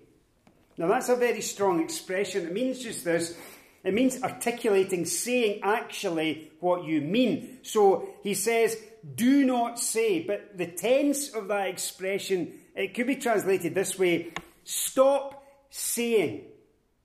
Now 0.77 0.89
that's 0.89 1.09
a 1.09 1.17
very 1.17 1.41
strong 1.41 1.81
expression. 1.83 2.47
It 2.47 2.53
means 2.53 2.83
just 2.83 3.05
this. 3.05 3.37
It 3.85 3.95
means 3.95 4.23
articulating, 4.23 5.05
saying 5.05 5.61
actually 5.63 6.51
what 6.61 6.85
you 6.85 7.01
mean. 7.01 7.59
So 7.63 8.09
he 8.23 8.35
says, 8.35 8.77
do 9.15 9.45
not 9.45 9.79
say. 9.79 10.23
But 10.23 10.57
the 10.57 10.67
tense 10.67 11.31
of 11.31 11.49
that 11.49 11.69
expression, 11.69 12.55
it 12.75 12.95
could 12.95 13.07
be 13.07 13.17
translated 13.17 13.75
this 13.75 13.99
way 13.99 14.33
stop 14.65 15.45
saying. 15.71 16.45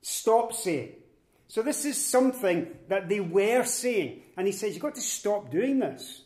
Stop 0.02 0.52
saying. 0.52 0.92
So 1.48 1.62
this 1.62 1.84
is 1.84 2.04
something 2.04 2.66
that 2.88 3.08
they 3.08 3.20
were 3.20 3.64
saying. 3.64 4.22
And 4.36 4.46
he 4.46 4.52
says, 4.52 4.74
You've 4.74 4.82
got 4.82 4.96
to 4.96 5.00
stop 5.00 5.50
doing 5.50 5.78
this. 5.78 6.22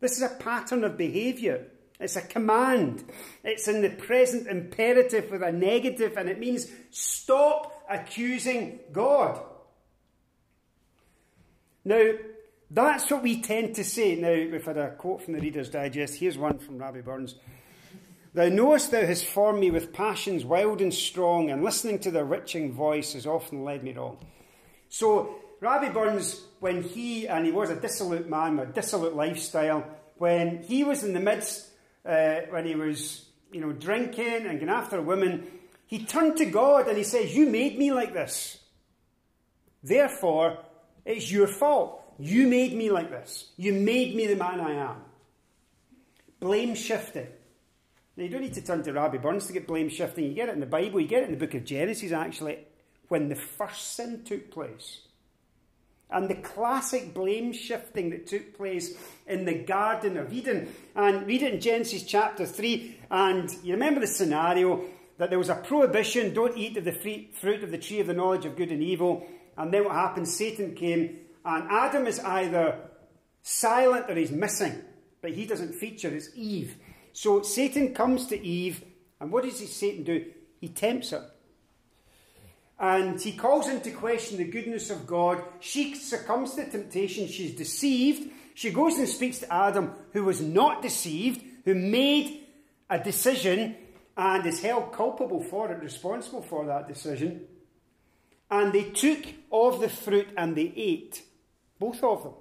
This 0.00 0.16
is 0.16 0.22
a 0.22 0.34
pattern 0.36 0.84
of 0.84 0.96
behaviour. 0.96 1.66
It's 2.00 2.16
a 2.16 2.22
command. 2.22 3.04
It's 3.44 3.68
in 3.68 3.82
the 3.82 3.90
present 3.90 4.48
imperative 4.48 5.30
with 5.30 5.42
a 5.42 5.52
negative, 5.52 6.16
and 6.16 6.28
it 6.28 6.38
means 6.38 6.66
stop 6.90 7.84
accusing 7.88 8.80
God. 8.90 9.40
Now, 11.84 12.12
that's 12.70 13.10
what 13.10 13.22
we 13.22 13.42
tend 13.42 13.74
to 13.74 13.84
say. 13.84 14.14
Now, 14.16 14.32
we've 14.32 14.64
had 14.64 14.78
a 14.78 14.92
quote 14.92 15.22
from 15.22 15.34
the 15.34 15.40
Reader's 15.40 15.68
Digest. 15.68 16.14
Here's 16.14 16.38
one 16.38 16.58
from 16.58 16.78
Rabbie 16.78 17.02
Burns. 17.02 17.34
Thou 18.32 18.48
knowest 18.48 18.92
thou 18.92 19.04
hast 19.04 19.26
formed 19.26 19.58
me 19.58 19.70
with 19.70 19.92
passions 19.92 20.44
wild 20.44 20.80
and 20.80 20.94
strong, 20.94 21.50
and 21.50 21.64
listening 21.64 21.98
to 22.00 22.10
their 22.10 22.24
witching 22.24 22.72
voice 22.72 23.12
has 23.14 23.26
often 23.26 23.64
led 23.64 23.82
me 23.82 23.92
wrong. 23.92 24.18
So, 24.88 25.34
Rabbie 25.60 25.90
Burns, 25.90 26.42
when 26.60 26.82
he, 26.82 27.28
and 27.28 27.44
he 27.44 27.52
was 27.52 27.70
a 27.70 27.76
dissolute 27.76 28.28
man 28.28 28.58
a 28.58 28.66
dissolute 28.66 29.14
lifestyle, 29.14 29.84
when 30.16 30.62
he 30.62 30.84
was 30.84 31.04
in 31.04 31.12
the 31.12 31.20
midst, 31.20 31.68
uh, 32.04 32.40
when 32.50 32.66
he 32.66 32.74
was, 32.74 33.26
you 33.52 33.60
know, 33.60 33.72
drinking 33.72 34.46
and 34.46 34.58
going 34.58 34.70
after 34.70 35.00
women, 35.02 35.46
he 35.86 36.04
turned 36.04 36.36
to 36.38 36.46
God 36.46 36.88
and 36.88 36.96
he 36.96 37.04
says, 37.04 37.34
You 37.36 37.46
made 37.46 37.78
me 37.78 37.92
like 37.92 38.14
this. 38.14 38.58
Therefore, 39.82 40.58
it's 41.04 41.30
your 41.30 41.46
fault. 41.46 42.02
You 42.18 42.46
made 42.46 42.74
me 42.74 42.90
like 42.90 43.10
this. 43.10 43.50
You 43.56 43.72
made 43.72 44.14
me 44.14 44.26
the 44.26 44.36
man 44.36 44.60
I 44.60 44.72
am. 44.72 44.96
Blame 46.38 46.74
shifting. 46.74 47.28
Now, 48.16 48.24
you 48.24 48.30
don't 48.30 48.42
need 48.42 48.54
to 48.54 48.62
turn 48.62 48.82
to 48.82 48.92
Rabbie 48.92 49.18
Burns 49.18 49.46
to 49.46 49.52
get 49.52 49.66
blame 49.66 49.88
shifting. 49.88 50.24
You 50.24 50.34
get 50.34 50.48
it 50.48 50.54
in 50.54 50.60
the 50.60 50.66
Bible, 50.66 51.00
you 51.00 51.06
get 51.06 51.22
it 51.22 51.26
in 51.26 51.38
the 51.38 51.44
book 51.44 51.54
of 51.54 51.64
Genesis, 51.64 52.12
actually, 52.12 52.58
when 53.08 53.28
the 53.28 53.36
first 53.36 53.94
sin 53.94 54.22
took 54.24 54.50
place. 54.50 55.00
And 56.12 56.28
the 56.28 56.34
classic 56.34 57.14
blame 57.14 57.52
shifting 57.52 58.10
that 58.10 58.26
took 58.26 58.56
place 58.56 58.94
in 59.26 59.44
the 59.44 59.54
Garden 59.54 60.16
of 60.16 60.32
Eden. 60.32 60.74
And 60.96 61.26
read 61.26 61.42
it 61.42 61.54
in 61.54 61.60
Genesis 61.60 62.02
chapter 62.02 62.44
3. 62.46 62.98
And 63.10 63.50
you 63.62 63.74
remember 63.74 64.00
the 64.00 64.06
scenario 64.06 64.84
that 65.18 65.30
there 65.30 65.38
was 65.38 65.50
a 65.50 65.54
prohibition 65.54 66.32
don't 66.32 66.56
eat 66.56 66.76
of 66.76 66.84
the 66.84 67.28
fruit 67.40 67.62
of 67.62 67.70
the 67.70 67.78
tree 67.78 68.00
of 68.00 68.06
the 68.06 68.14
knowledge 68.14 68.44
of 68.44 68.56
good 68.56 68.72
and 68.72 68.82
evil. 68.82 69.26
And 69.56 69.72
then 69.72 69.84
what 69.84 69.94
happened? 69.94 70.26
Satan 70.26 70.74
came, 70.74 71.18
and 71.44 71.70
Adam 71.70 72.06
is 72.06 72.18
either 72.20 72.78
silent 73.42 74.10
or 74.10 74.14
he's 74.14 74.30
missing. 74.30 74.82
But 75.20 75.32
he 75.32 75.44
doesn't 75.44 75.74
feature, 75.74 76.08
it's 76.08 76.30
Eve. 76.34 76.76
So 77.12 77.42
Satan 77.42 77.92
comes 77.92 78.26
to 78.28 78.40
Eve, 78.40 78.82
and 79.20 79.30
what 79.30 79.44
does 79.44 79.60
he 79.60 79.66
Satan 79.66 80.04
do? 80.04 80.24
He 80.60 80.68
tempts 80.68 81.10
her. 81.10 81.30
And 82.80 83.20
he 83.20 83.32
calls 83.32 83.68
into 83.68 83.90
question 83.90 84.38
the 84.38 84.44
goodness 84.44 84.88
of 84.88 85.06
God. 85.06 85.44
She 85.60 85.94
succumbs 85.94 86.54
to 86.54 86.64
temptation. 86.64 87.28
She's 87.28 87.54
deceived. 87.54 88.30
She 88.54 88.70
goes 88.70 88.96
and 88.96 89.06
speaks 89.06 89.40
to 89.40 89.52
Adam, 89.52 89.92
who 90.12 90.24
was 90.24 90.40
not 90.40 90.80
deceived, 90.80 91.44
who 91.66 91.74
made 91.74 92.46
a 92.88 92.98
decision 92.98 93.76
and 94.16 94.46
is 94.46 94.62
held 94.62 94.92
culpable 94.92 95.42
for 95.42 95.70
it, 95.70 95.82
responsible 95.82 96.42
for 96.42 96.66
that 96.66 96.88
decision. 96.88 97.46
And 98.50 98.72
they 98.72 98.84
took 98.84 99.26
of 99.52 99.80
the 99.80 99.90
fruit 99.90 100.28
and 100.36 100.56
they 100.56 100.72
ate, 100.74 101.22
both 101.78 102.02
of 102.02 102.22
them. 102.22 102.32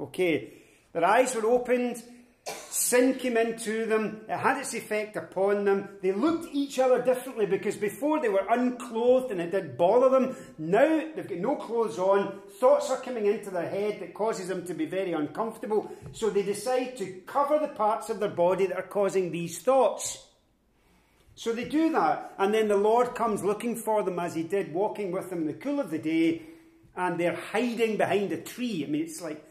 Okay, 0.00 0.52
their 0.92 1.04
eyes 1.04 1.34
were 1.34 1.46
opened, 1.46 2.02
Sin 2.70 3.14
came 3.14 3.36
into 3.36 3.86
them, 3.86 4.20
it 4.28 4.36
had 4.36 4.58
its 4.58 4.74
effect 4.74 5.16
upon 5.16 5.64
them. 5.64 5.88
They 6.02 6.12
looked 6.12 6.46
at 6.46 6.54
each 6.54 6.78
other 6.78 7.02
differently 7.02 7.46
because 7.46 7.76
before 7.76 8.20
they 8.20 8.28
were 8.28 8.46
unclothed 8.48 9.32
and 9.32 9.40
it 9.40 9.50
did 9.50 9.76
bother 9.76 10.08
them. 10.08 10.36
Now 10.56 11.02
they've 11.14 11.28
got 11.28 11.38
no 11.38 11.56
clothes 11.56 11.98
on, 11.98 12.40
thoughts 12.60 12.90
are 12.90 13.00
coming 13.00 13.26
into 13.26 13.50
their 13.50 13.68
head 13.68 13.98
that 14.00 14.14
causes 14.14 14.46
them 14.46 14.64
to 14.66 14.74
be 14.74 14.86
very 14.86 15.12
uncomfortable. 15.12 15.90
So 16.12 16.30
they 16.30 16.42
decide 16.42 16.96
to 16.98 17.22
cover 17.26 17.58
the 17.58 17.74
parts 17.74 18.10
of 18.10 18.20
their 18.20 18.28
body 18.28 18.66
that 18.66 18.76
are 18.76 18.82
causing 18.82 19.32
these 19.32 19.58
thoughts. 19.58 20.24
So 21.34 21.52
they 21.52 21.64
do 21.64 21.90
that, 21.92 22.32
and 22.38 22.54
then 22.54 22.68
the 22.68 22.76
Lord 22.76 23.14
comes 23.14 23.42
looking 23.42 23.76
for 23.76 24.02
them 24.02 24.18
as 24.18 24.34
he 24.34 24.42
did, 24.42 24.72
walking 24.72 25.12
with 25.12 25.28
them 25.28 25.40
in 25.40 25.46
the 25.46 25.52
cool 25.52 25.80
of 25.80 25.90
the 25.90 25.98
day, 25.98 26.42
and 26.96 27.18
they're 27.18 27.36
hiding 27.36 27.96
behind 27.98 28.32
a 28.32 28.40
tree. 28.40 28.84
I 28.86 28.90
mean, 28.90 29.02
it's 29.02 29.20
like 29.20 29.44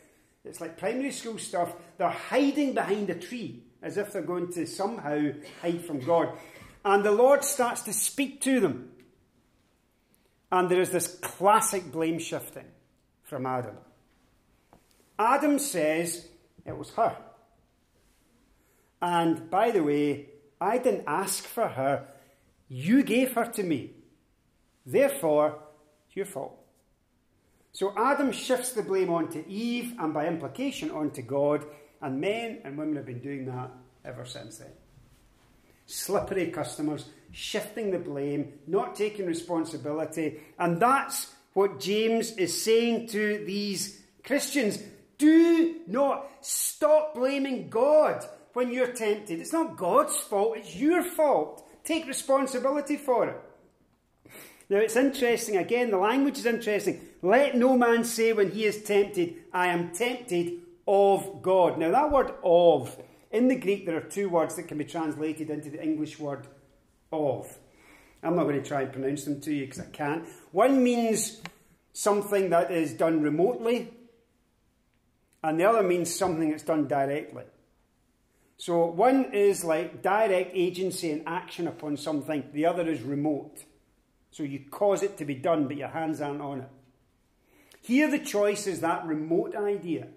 it's 0.46 0.62
like 0.62 0.78
primary 0.78 1.12
school 1.12 1.38
stuff. 1.38 1.74
They're 1.98 2.10
hiding 2.10 2.74
behind 2.74 3.10
a 3.10 3.16
tree 3.16 3.64
as 3.82 3.98
if 3.98 4.12
they're 4.12 4.22
going 4.22 4.52
to 4.54 4.66
somehow 4.66 5.32
hide 5.62 5.84
from 5.86 6.00
God. 6.00 6.30
And 6.84 7.04
the 7.04 7.12
Lord 7.12 7.44
starts 7.44 7.82
to 7.84 7.94
speak 7.94 8.42
to 8.42 8.60
them. 8.60 8.92
And 10.52 10.70
there 10.70 10.82
is 10.82 10.92
this 10.92 11.08
classic 11.08 11.92
blame 11.92 12.20
shifting 12.20 12.66
from 13.24 13.46
Adam. 13.46 13.78
Adam 15.18 15.60
says, 15.60 16.28
It 16.66 16.78
was 16.78 16.92
her. 16.92 17.18
And 19.02 19.50
by 19.50 19.72
the 19.72 19.84
way, 19.84 20.30
I 20.62 20.78
didn't 20.78 21.04
ask 21.08 21.44
for 21.44 21.68
her. 21.68 22.08
You 22.68 23.04
gave 23.04 23.34
her 23.34 23.46
to 23.46 23.64
me. 23.64 23.92
Therefore, 24.86 25.60
it's 26.08 26.16
your 26.16 26.25
fault. 26.25 26.64
So 27.75 27.91
Adam 27.98 28.32
shifts 28.32 28.72
the 28.72 28.84
blame 28.84 29.10
onto 29.10 29.44
Eve 29.50 29.96
and 30.00 30.13
by 30.13 30.27
implication 30.27 30.91
onto 30.91 31.22
God, 31.22 31.65
and 32.01 32.22
men 32.22 32.62
and 32.63 32.77
women 32.77 32.96
have 32.96 33.05
been 33.05 33.20
doing 33.20 33.48
that 33.48 33.70
ever 34.05 34.24
since 34.24 34.60
then. 34.60 34.72
Slippery 35.86 36.51
customers, 36.51 37.10
shifting 37.34 37.91
the 37.91 38.00
blame, 38.00 38.53
not 38.65 38.96
taking 38.96 39.25
responsibility, 39.25 40.39
and 40.58 40.79
that's 40.79 41.34
what 41.51 41.82
James 41.82 42.32
is 42.38 42.63
saying 42.63 43.08
to 43.08 43.44
these 43.46 44.01
Christians. 44.24 44.82
Do 45.17 45.82
not 45.86 46.29
stop 46.39 47.13
blaming 47.13 47.70
God 47.70 48.25
when 48.53 48.72
you're 48.72 48.94
tempted. 48.94 49.41
It's 49.41 49.51
not 49.51 49.75
God's 49.75 50.15
fault, 50.15 50.55
it's 50.55 50.77
your 50.77 51.03
fault. 51.03 51.67
Take 51.84 52.08
responsibility 52.08 52.96
for 52.96 53.27
it. 53.27 53.38
Now 54.69 54.77
it's 54.77 54.95
interesting, 54.95 55.57
again, 55.57 55.91
the 55.91 55.98
language 55.98 56.39
is 56.39 56.45
interesting. 56.45 57.01
Let 57.22 57.55
no 57.55 57.77
man 57.77 58.03
say 58.03 58.34
when 58.34 58.51
he 58.51 58.65
is 58.65 58.84
tempted, 58.84 59.36
I 59.53 59.67
am 59.67 59.91
tempted 59.91 60.62
of 60.88 61.41
God. 61.41 61.77
Now 61.77 61.91
that 61.91 62.12
word 62.12 62.34
of, 62.43 62.98
in 63.31 63.48
the 63.48 63.55
Greek 63.55 63.86
there 63.86 63.98
are 63.98 64.01
two 64.01 64.29
words 64.29 64.55
that 64.55 64.67
can 64.67 64.77
be 64.77 64.86
translated 64.86 65.50
into 65.50 65.69
the 65.69 65.84
English 65.84 66.19
word 66.19 66.48
of. 67.12 67.57
I'm 68.24 68.36
not 68.36 68.43
going 68.43 68.62
to 68.62 68.67
try 68.67 68.81
and 68.81 68.91
pronounce 68.91 69.24
them 69.25 69.39
to 69.41 69.53
you 69.53 69.65
because 69.65 69.81
I 69.81 69.86
can't. 69.86 70.25
One 70.51 70.84
means 70.84 71.41
something 71.93 72.50
that 72.50 72.72
is 72.72 72.93
done 72.93 73.22
remotely, 73.22 73.93
and 75.43 75.60
the 75.60 75.65
other 75.65 75.84
means 75.84 76.13
something 76.13 76.50
that's 76.50 76.63
done 76.63 76.88
directly. 76.88 77.43
So 78.57 78.86
one 78.88 79.34
is 79.34 79.63
like 79.63 80.01
direct 80.01 80.51
agency 80.55 81.12
and 81.12 81.22
action 81.27 81.67
upon 81.67 81.98
something, 81.98 82.50
the 82.51 82.65
other 82.65 82.89
is 82.89 83.01
remote. 83.01 83.63
So 84.36 84.44
you 84.44 84.65
cause 84.70 85.01
it 85.01 85.20
to 85.20 85.24
be 85.25 85.36
done, 85.36 85.70
but 85.70 85.77
your 85.77 85.88
hands 85.88 86.20
aren't 86.20 86.42
on 86.42 86.60
it. 86.60 86.70
Here, 87.80 88.12
the 88.12 88.20
choice 88.20 88.68
is 88.68 88.82
that 88.82 89.06
remote 89.06 89.56
idea. 89.56 90.08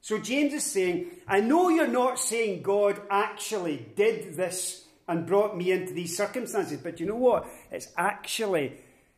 So 0.00 0.18
James 0.18 0.52
is 0.52 0.64
saying, 0.64 1.12
I 1.28 1.38
know 1.38 1.68
you're 1.68 1.86
not 1.86 2.18
saying 2.18 2.62
God 2.62 3.00
actually 3.08 3.86
did 3.94 4.34
this 4.34 4.88
and 5.06 5.24
brought 5.24 5.56
me 5.56 5.70
into 5.70 5.94
these 5.94 6.16
circumstances, 6.16 6.80
but 6.82 6.98
you 6.98 7.06
know 7.06 7.14
what? 7.14 7.46
It's 7.70 7.86
actually 7.96 8.72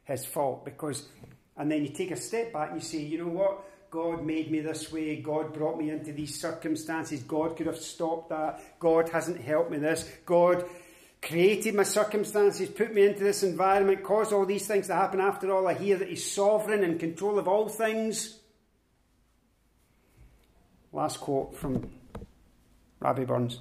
his 0.05 0.27
fault 0.27 0.67
because, 0.67 1.09
and 1.57 1.73
then 1.73 1.83
you 1.83 1.89
take 1.89 2.11
a 2.11 2.17
step 2.17 2.53
back 2.53 2.73
and 2.73 2.83
you 2.83 2.87
say, 2.87 2.99
you 2.99 3.17
know 3.17 3.29
what? 3.29 3.65
God 3.91 4.23
made 4.23 4.51
me 4.51 4.61
this 4.61 4.93
way. 4.93 5.17
God 5.17 5.55
brought 5.55 5.79
me 5.79 5.89
into 5.89 6.13
these 6.13 6.39
circumstances. 6.39 7.23
God 7.23 7.57
could 7.57 7.67
have 7.67 7.79
stopped 7.79 8.29
that. 8.29 8.79
God 8.79 9.09
hasn't 9.09 9.41
helped 9.41 9.71
me 9.71 9.79
this. 9.79 10.07
God 10.27 10.67
created 11.23 11.75
my 11.75 11.83
circumstances, 11.83 12.69
put 12.69 12.95
me 12.95 13.07
into 13.07 13.25
this 13.25 13.43
environment, 13.43 14.03
caused 14.03 14.33
all 14.33 14.47
these 14.47 14.67
things 14.67 14.87
to 14.87 14.95
happen. 14.95 15.21
After 15.21 15.53
all, 15.53 15.67
I 15.67 15.75
hear 15.75 15.97
that 15.97 16.09
He's 16.09 16.31
sovereign 16.31 16.85
and 16.85 17.01
control 17.01 17.39
of 17.39 17.49
all 17.49 17.69
things. 17.69 18.39
Last 20.93 21.21
quote 21.21 21.57
from 21.57 21.91
Rabbie 23.01 23.25
Burns. 23.25 23.61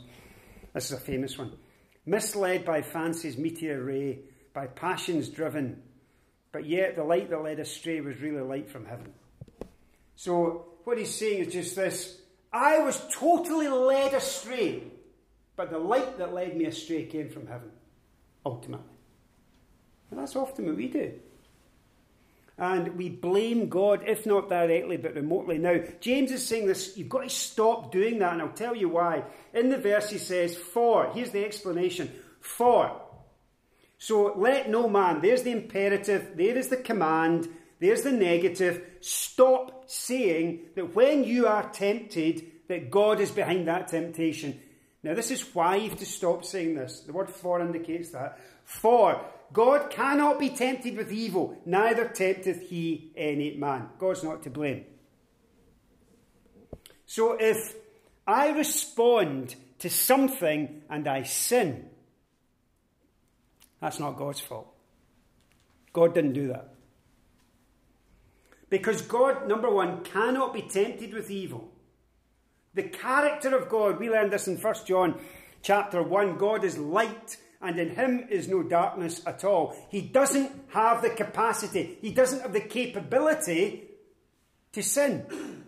This 0.73 0.91
is 0.91 0.97
a 0.97 1.01
famous 1.01 1.37
one. 1.37 1.51
Misled 2.05 2.63
by 2.63 2.81
fancy's 2.81 3.37
meteor 3.37 3.83
ray, 3.83 4.19
by 4.53 4.67
passions 4.67 5.27
driven, 5.27 5.81
but 6.51 6.65
yet 6.65 6.95
the 6.95 7.03
light 7.03 7.29
that 7.29 7.43
led 7.43 7.59
astray 7.59 7.99
was 7.99 8.21
really 8.21 8.41
light 8.41 8.69
from 8.69 8.85
heaven. 8.85 9.13
So, 10.15 10.67
what 10.85 10.97
he's 10.97 11.13
saying 11.13 11.45
is 11.45 11.53
just 11.53 11.75
this 11.75 12.21
I 12.53 12.79
was 12.79 13.01
totally 13.11 13.67
led 13.67 14.13
astray 14.13 14.83
but 15.57 15.71
the 15.71 15.79
light 15.79 16.19
that 16.19 16.33
led 16.33 16.55
me 16.55 16.65
astray 16.65 17.03
came 17.05 17.29
from 17.29 17.47
heaven, 17.47 17.71
ultimately. 18.45 18.85
And 20.09 20.19
that's 20.19 20.35
often 20.35 20.67
what 20.67 20.77
we 20.77 20.87
do. 20.87 21.11
And 22.59 22.95
we 22.95 23.09
blame 23.09 23.67
God, 23.67 24.03
if 24.07 24.25
not 24.25 24.49
directly, 24.49 24.97
but 24.97 25.15
remotely. 25.15 25.57
Now, 25.57 25.79
James 25.99 26.31
is 26.31 26.45
saying 26.45 26.67
this, 26.67 26.95
you've 26.95 27.09
got 27.09 27.23
to 27.23 27.29
stop 27.29 27.91
doing 27.91 28.19
that, 28.19 28.33
and 28.33 28.41
I'll 28.41 28.49
tell 28.49 28.75
you 28.75 28.89
why. 28.89 29.23
In 29.53 29.69
the 29.69 29.77
verse, 29.77 30.09
he 30.09 30.17
says, 30.17 30.55
For, 30.55 31.11
here's 31.13 31.31
the 31.31 31.43
explanation, 31.43 32.11
for. 32.39 33.01
So, 33.99 34.33
let 34.37 34.69
no 34.69 34.87
man, 34.87 35.21
there's 35.21 35.43
the 35.43 35.51
imperative, 35.51 36.33
there 36.35 36.57
is 36.57 36.69
the 36.69 36.77
command, 36.77 37.47
there's 37.79 38.03
the 38.03 38.11
negative. 38.11 38.83
Stop 39.01 39.89
saying 39.89 40.61
that 40.75 40.95
when 40.95 41.23
you 41.23 41.47
are 41.47 41.69
tempted, 41.69 42.51
that 42.67 42.91
God 42.91 43.19
is 43.19 43.31
behind 43.31 43.67
that 43.67 43.87
temptation. 43.87 44.59
Now, 45.03 45.13
this 45.13 45.31
is 45.31 45.41
why 45.53 45.75
you 45.77 45.89
have 45.89 45.99
to 45.99 46.05
stop 46.05 46.43
saying 46.43 46.75
this. 46.75 47.01
The 47.01 47.13
word 47.13 47.29
for 47.29 47.61
indicates 47.61 48.09
that. 48.09 48.39
For 48.65 49.23
God 49.53 49.89
cannot 49.89 50.39
be 50.39 50.49
tempted 50.49 50.97
with 50.97 51.11
evil, 51.11 51.57
neither 51.65 52.07
tempteth 52.07 52.69
he 52.69 53.11
any 53.15 53.55
man. 53.55 53.89
God's 53.99 54.23
not 54.23 54.43
to 54.43 54.49
blame. 54.49 54.85
So 57.05 57.37
if 57.39 57.75
I 58.27 58.49
respond 58.49 59.55
to 59.79 59.89
something 59.89 60.81
and 60.89 61.07
I 61.07 61.23
sin. 61.23 61.89
That's 63.79 63.99
not 63.99 64.17
God's 64.17 64.41
fault. 64.41 64.73
God 65.93 66.13
didn't 66.13 66.33
do 66.33 66.47
that. 66.47 66.73
Because 68.69 69.01
God, 69.01 69.47
number 69.47 69.69
one, 69.69 70.03
cannot 70.03 70.53
be 70.53 70.63
tempted 70.63 71.13
with 71.13 71.31
evil. 71.31 71.71
The 72.77 72.84
character 72.84 73.57
of 73.57 73.69
God, 73.69 74.00
we 74.00 74.07
learned 74.07 74.31
this 74.31 74.48
in 74.48 74.55
1 74.55 74.75
John 74.86 75.19
chapter 75.63 76.03
1. 76.03 76.38
God 76.38 76.63
is 76.63 76.77
light 76.77 77.38
and 77.60 77.79
in 77.79 77.96
him 77.96 78.27
is 78.29 78.48
no 78.48 78.62
darkness 78.62 79.19
at 79.25 79.43
all. 79.43 79.75
He 79.89 80.01
doesn't 80.01 80.51
have 80.67 81.01
the 81.01 81.10
capacity, 81.10 81.98
he 82.01 82.12
doesn't 82.12 82.41
have 82.41 82.53
the 82.53 82.62
capability 82.62 83.86
to 84.74 84.84
sin. 84.84 85.63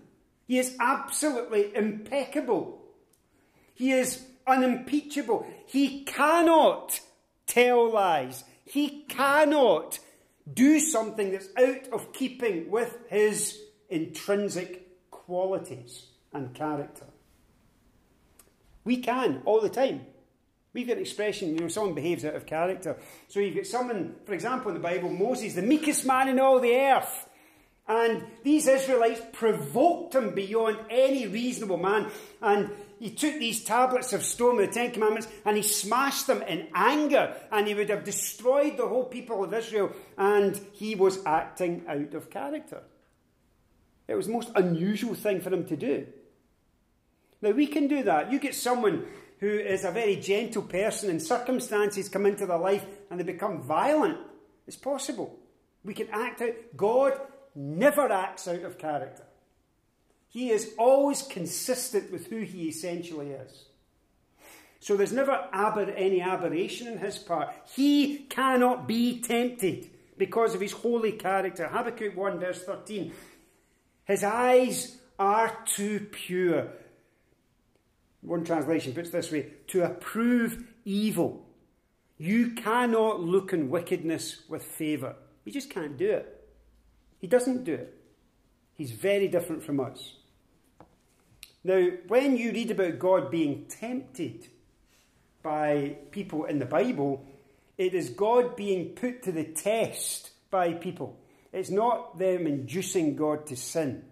He 0.46 0.60
is 0.60 0.76
absolutely 0.80 1.76
impeccable. 1.76 2.80
He 3.74 3.92
is 3.92 4.24
unimpeachable. 4.46 5.48
He 5.66 6.04
cannot 6.04 7.00
tell 7.48 7.92
lies. 7.92 8.44
He 8.66 9.06
cannot 9.10 9.98
do 10.52 10.80
something 10.80 11.32
that's 11.32 11.50
out 11.58 11.92
of 11.92 12.14
keeping 12.14 12.70
with 12.70 13.00
his 13.10 13.60
intrinsic 13.90 15.10
qualities 15.10 16.09
and 16.34 16.54
character. 16.54 17.06
We 18.84 18.98
can 18.98 19.42
all 19.46 19.62
the 19.62 19.70
time. 19.70 20.06
We've 20.74 20.88
got 20.88 20.98
expression, 20.98 21.56
you 21.56 21.62
know, 21.62 21.68
someone 21.68 21.96
behaves 21.96 22.24
out 22.24 22.36
of 22.36 22.46
character. 22.46 22.98
So 23.28 23.40
you've 23.40 23.56
got 23.56 23.66
someone, 23.66 24.16
for 24.26 24.34
example, 24.34 24.70
in 24.70 24.76
the 24.76 24.84
Bible, 24.84 25.10
Moses, 25.10 25.56
the 25.56 25.64
meekest 25.64 26.06
man 26.06 26.30
in 26.30 26.40
all 26.40 26.60
the 26.60 26.76
earth. 26.76 27.28
And 27.88 28.24
these 28.44 28.68
Israelites 28.68 29.20
provoked 29.34 30.14
him 30.14 30.36
beyond 30.36 30.78
any 30.92 31.26
reasonable 31.26 31.78
man. 31.78 32.12
And 32.40 32.70
he 33.00 33.10
took 33.10 33.40
these 33.40 33.64
tablets 33.64 34.14
of 34.14 34.24
stone 34.24 34.58
with 34.58 34.70
the 34.70 34.74
Ten 34.76 34.92
Commandments 34.92 35.28
and 35.44 35.58
he 35.58 35.64
smashed 35.64 36.28
them 36.28 36.44
in 36.44 36.68
anger. 36.76 37.36
And 37.52 37.68
he 37.68 37.74
would 37.74 37.90
have 37.90 38.04
destroyed 38.04 38.78
the 38.78 38.88
whole 38.88 39.06
people 39.06 39.44
of 39.44 39.52
Israel. 39.56 39.92
And 40.20 40.56
he 40.74 40.94
was 40.94 41.26
acting 41.26 41.84
out 41.88 42.14
of 42.14 42.30
character. 42.30 42.84
It 44.08 44.14
was 44.14 44.28
the 44.28 44.34
most 44.34 44.52
unusual 44.56 45.16
thing 45.16 45.42
for 45.42 45.52
him 45.52 45.66
to 45.66 45.76
do. 45.76 46.06
Now, 47.42 47.52
we 47.52 47.68
can 47.68 47.88
do 47.88 48.04
that. 48.04 48.32
You 48.32 48.40
get 48.40 48.56
someone 48.56 49.06
who 49.40 49.48
is 49.48 49.86
a 49.86 49.92
very 49.92 50.18
gentle 50.18 50.62
person 50.62 51.10
and 51.10 51.22
circumstances 51.22 52.10
come 52.10 52.26
into 52.26 52.46
their 52.46 52.58
life 52.58 52.86
and 53.10 53.20
they 53.20 53.24
become 53.24 53.62
violent. 53.62 54.18
It's 54.68 54.76
possible. 54.76 55.40
We 55.84 55.94
can 55.94 56.10
act 56.12 56.42
out. 56.42 56.54
God 56.76 57.20
never 57.56 58.12
acts 58.12 58.48
out 58.48 58.64
of 58.64 58.78
character. 58.78 59.24
He 60.28 60.52
is 60.52 60.74
always 60.78 61.24
consistent 61.24 62.12
with 62.12 62.28
who 62.28 62.42
he 62.42 62.68
essentially 62.68 63.32
is. 63.32 63.66
So 64.82 64.96
there's 64.96 65.12
never 65.12 65.48
aber- 65.52 65.92
any 65.92 66.22
aberration 66.22 66.88
in 66.88 67.00
his 67.00 67.18
part. 67.18 67.54
He 67.76 68.20
cannot 68.30 68.88
be 68.88 69.22
tempted 69.22 69.90
because 70.18 70.54
of 70.54 70.62
his 70.62 70.72
holy 70.72 71.14
character. 71.14 71.68
Habakkuk 71.68 72.16
1, 72.16 72.40
verse 72.40 72.64
13. 72.64 73.12
His 74.06 74.24
eyes 74.24 74.98
are 75.18 75.58
too 75.66 76.08
pure 76.12 76.70
one 78.22 78.44
translation 78.44 78.94
puts 78.94 79.10
this 79.12 79.32
way 79.32 79.48
to 79.68 79.84
approve 79.84 80.66
evil. 80.86 81.46
You 82.18 82.52
cannot 82.52 83.22
look 83.22 83.54
on 83.54 83.70
wickedness 83.70 84.44
with 84.50 84.64
favour. 84.64 85.16
He 85.46 85.52
just 85.52 85.70
can't 85.70 85.98
do 85.98 86.12
it. 86.12 86.48
He 87.20 87.28
doesn't 87.28 87.64
do 87.64 87.74
it. 87.74 87.96
He's 88.74 88.92
very 88.92 89.28
different 89.28 89.64
from 89.64 89.80
us. 89.80 90.14
Now, 91.64 91.88
when 92.08 92.38
you 92.38 92.52
read 92.52 92.72
about 92.72 93.00
God 93.00 93.30
being 93.30 93.66
tempted 93.66 94.48
by 95.42 95.98
people 96.12 96.46
in 96.46 96.60
the 96.60 96.66
Bible, 96.66 97.26
it 97.78 97.94
is 97.94 98.10
God 98.10 98.56
being 98.56 98.90
put 98.90 99.24
to 99.24 99.32
the 99.32 99.44
test 99.44 100.32
by 100.52 100.74
people. 100.74 101.18
It's 101.52 101.70
not 101.70 102.18
them 102.18 102.48
inducing 102.48 103.16
God 103.16 103.48
to 103.48 103.56
sin. 103.56 104.04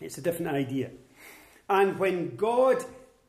It's 0.00 0.18
a 0.18 0.22
different 0.22 0.54
idea. 0.54 0.90
And 1.68 1.98
when 1.98 2.36
God 2.36 2.84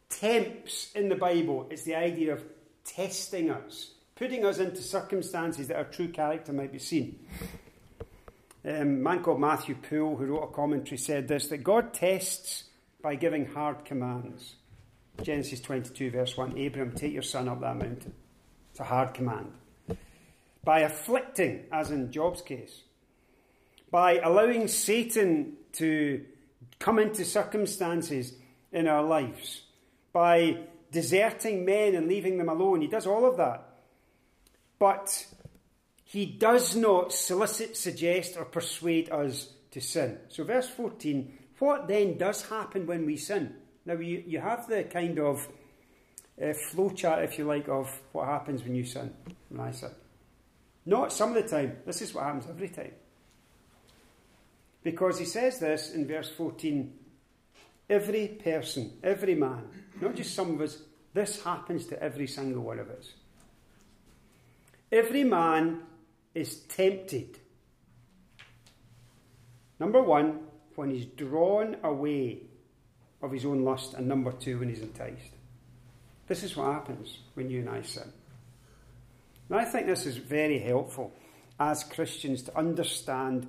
tempts 0.09 0.91
in 0.93 1.09
the 1.09 1.15
Bible, 1.15 1.67
it's 1.69 1.83
the 1.83 1.95
idea 1.95 2.33
of 2.33 2.43
testing 2.85 3.49
us, 3.49 3.91
putting 4.15 4.45
us 4.45 4.59
into 4.59 4.81
circumstances 4.81 5.67
that 5.67 5.77
our 5.77 5.83
true 5.83 6.09
character 6.09 6.53
might 6.53 6.71
be 6.71 6.79
seen. 6.79 7.19
Um, 8.65 8.73
a 8.75 8.85
man 8.85 9.23
called 9.23 9.39
Matthew 9.39 9.75
Poole, 9.75 10.17
who 10.17 10.25
wrote 10.25 10.43
a 10.43 10.53
commentary, 10.53 10.97
said 10.97 11.27
this 11.27 11.47
that 11.47 11.59
God 11.59 11.93
tests 11.93 12.65
by 13.01 13.15
giving 13.15 13.45
hard 13.45 13.85
commands. 13.85 14.55
Genesis 15.21 15.61
22, 15.61 16.11
verse 16.11 16.37
1 16.37 16.57
Abraham, 16.57 16.93
take 16.93 17.13
your 17.13 17.21
son 17.21 17.47
up 17.47 17.61
that 17.61 17.77
mountain. 17.77 18.13
It's 18.71 18.79
a 18.79 18.85
hard 18.85 19.13
command. 19.13 19.51
By 20.63 20.81
afflicting, 20.81 21.65
as 21.71 21.91
in 21.91 22.11
Job's 22.11 22.41
case, 22.41 22.83
by 23.91 24.19
allowing 24.19 24.67
Satan 24.67 25.53
to 25.73 26.23
come 26.79 26.99
into 26.99 27.25
circumstances 27.25 28.33
in 28.71 28.87
our 28.87 29.03
lives 29.03 29.63
by 30.13 30.57
deserting 30.91 31.65
men 31.65 31.95
and 31.95 32.07
leaving 32.07 32.37
them 32.37 32.49
alone. 32.49 32.81
He 32.81 32.87
does 32.87 33.05
all 33.05 33.25
of 33.25 33.37
that. 33.37 33.65
But 34.79 35.27
he 36.03 36.25
does 36.25 36.75
not 36.75 37.13
solicit, 37.13 37.75
suggest, 37.77 38.37
or 38.37 38.45
persuade 38.45 39.11
us 39.11 39.49
to 39.71 39.81
sin. 39.81 40.17
So, 40.29 40.43
verse 40.43 40.67
14 40.69 41.33
what 41.59 41.87
then 41.87 42.17
does 42.17 42.43
happen 42.49 42.87
when 42.87 43.05
we 43.05 43.17
sin? 43.17 43.53
Now, 43.85 43.95
you, 43.95 44.23
you 44.25 44.39
have 44.39 44.67
the 44.67 44.85
kind 44.85 45.19
of 45.19 45.45
uh, 46.41 46.53
flow 46.53 46.89
chart, 46.91 47.23
if 47.23 47.37
you 47.37 47.45
like, 47.45 47.67
of 47.67 47.89
what 48.13 48.27
happens 48.27 48.63
when 48.63 48.75
you 48.75 48.85
sin, 48.85 49.13
when 49.49 49.59
I 49.59 49.71
sin. 49.71 49.91
Not 50.85 51.11
some 51.11 51.35
of 51.35 51.43
the 51.43 51.49
time. 51.49 51.77
This 51.85 52.01
is 52.01 52.13
what 52.13 52.23
happens 52.23 52.45
every 52.49 52.69
time. 52.69 52.91
Because 54.83 55.19
he 55.19 55.25
says 55.25 55.59
this 55.59 55.93
in 55.93 56.07
verse 56.07 56.29
14 56.29 56.93
every 57.89 58.27
person, 58.27 58.93
every 59.03 59.35
man, 59.35 59.63
not 59.99 60.15
just 60.15 60.35
some 60.35 60.51
of 60.51 60.61
us, 60.61 60.77
this 61.13 61.41
happens 61.43 61.87
to 61.87 62.01
every 62.01 62.27
single 62.27 62.61
one 62.61 62.79
of 62.79 62.89
us. 62.89 63.13
Every 64.91 65.23
man 65.23 65.81
is 66.35 66.59
tempted. 66.61 67.39
Number 69.79 70.01
one, 70.01 70.41
when 70.75 70.91
he's 70.91 71.05
drawn 71.05 71.77
away 71.83 72.43
of 73.21 73.31
his 73.31 73.45
own 73.45 73.63
lust, 73.63 73.95
and 73.95 74.07
number 74.07 74.31
two, 74.31 74.59
when 74.59 74.69
he's 74.69 74.81
enticed. 74.81 75.31
This 76.27 76.43
is 76.43 76.55
what 76.55 76.71
happens 76.71 77.19
when 77.33 77.49
you 77.49 77.59
and 77.59 77.69
I 77.69 77.81
sin. 77.81 78.11
And 79.49 79.59
I 79.59 79.65
think 79.65 79.87
this 79.87 80.05
is 80.05 80.17
very 80.17 80.59
helpful 80.59 81.11
as 81.59 81.83
Christians 81.83 82.43
to 82.43 82.57
understand 82.57 83.47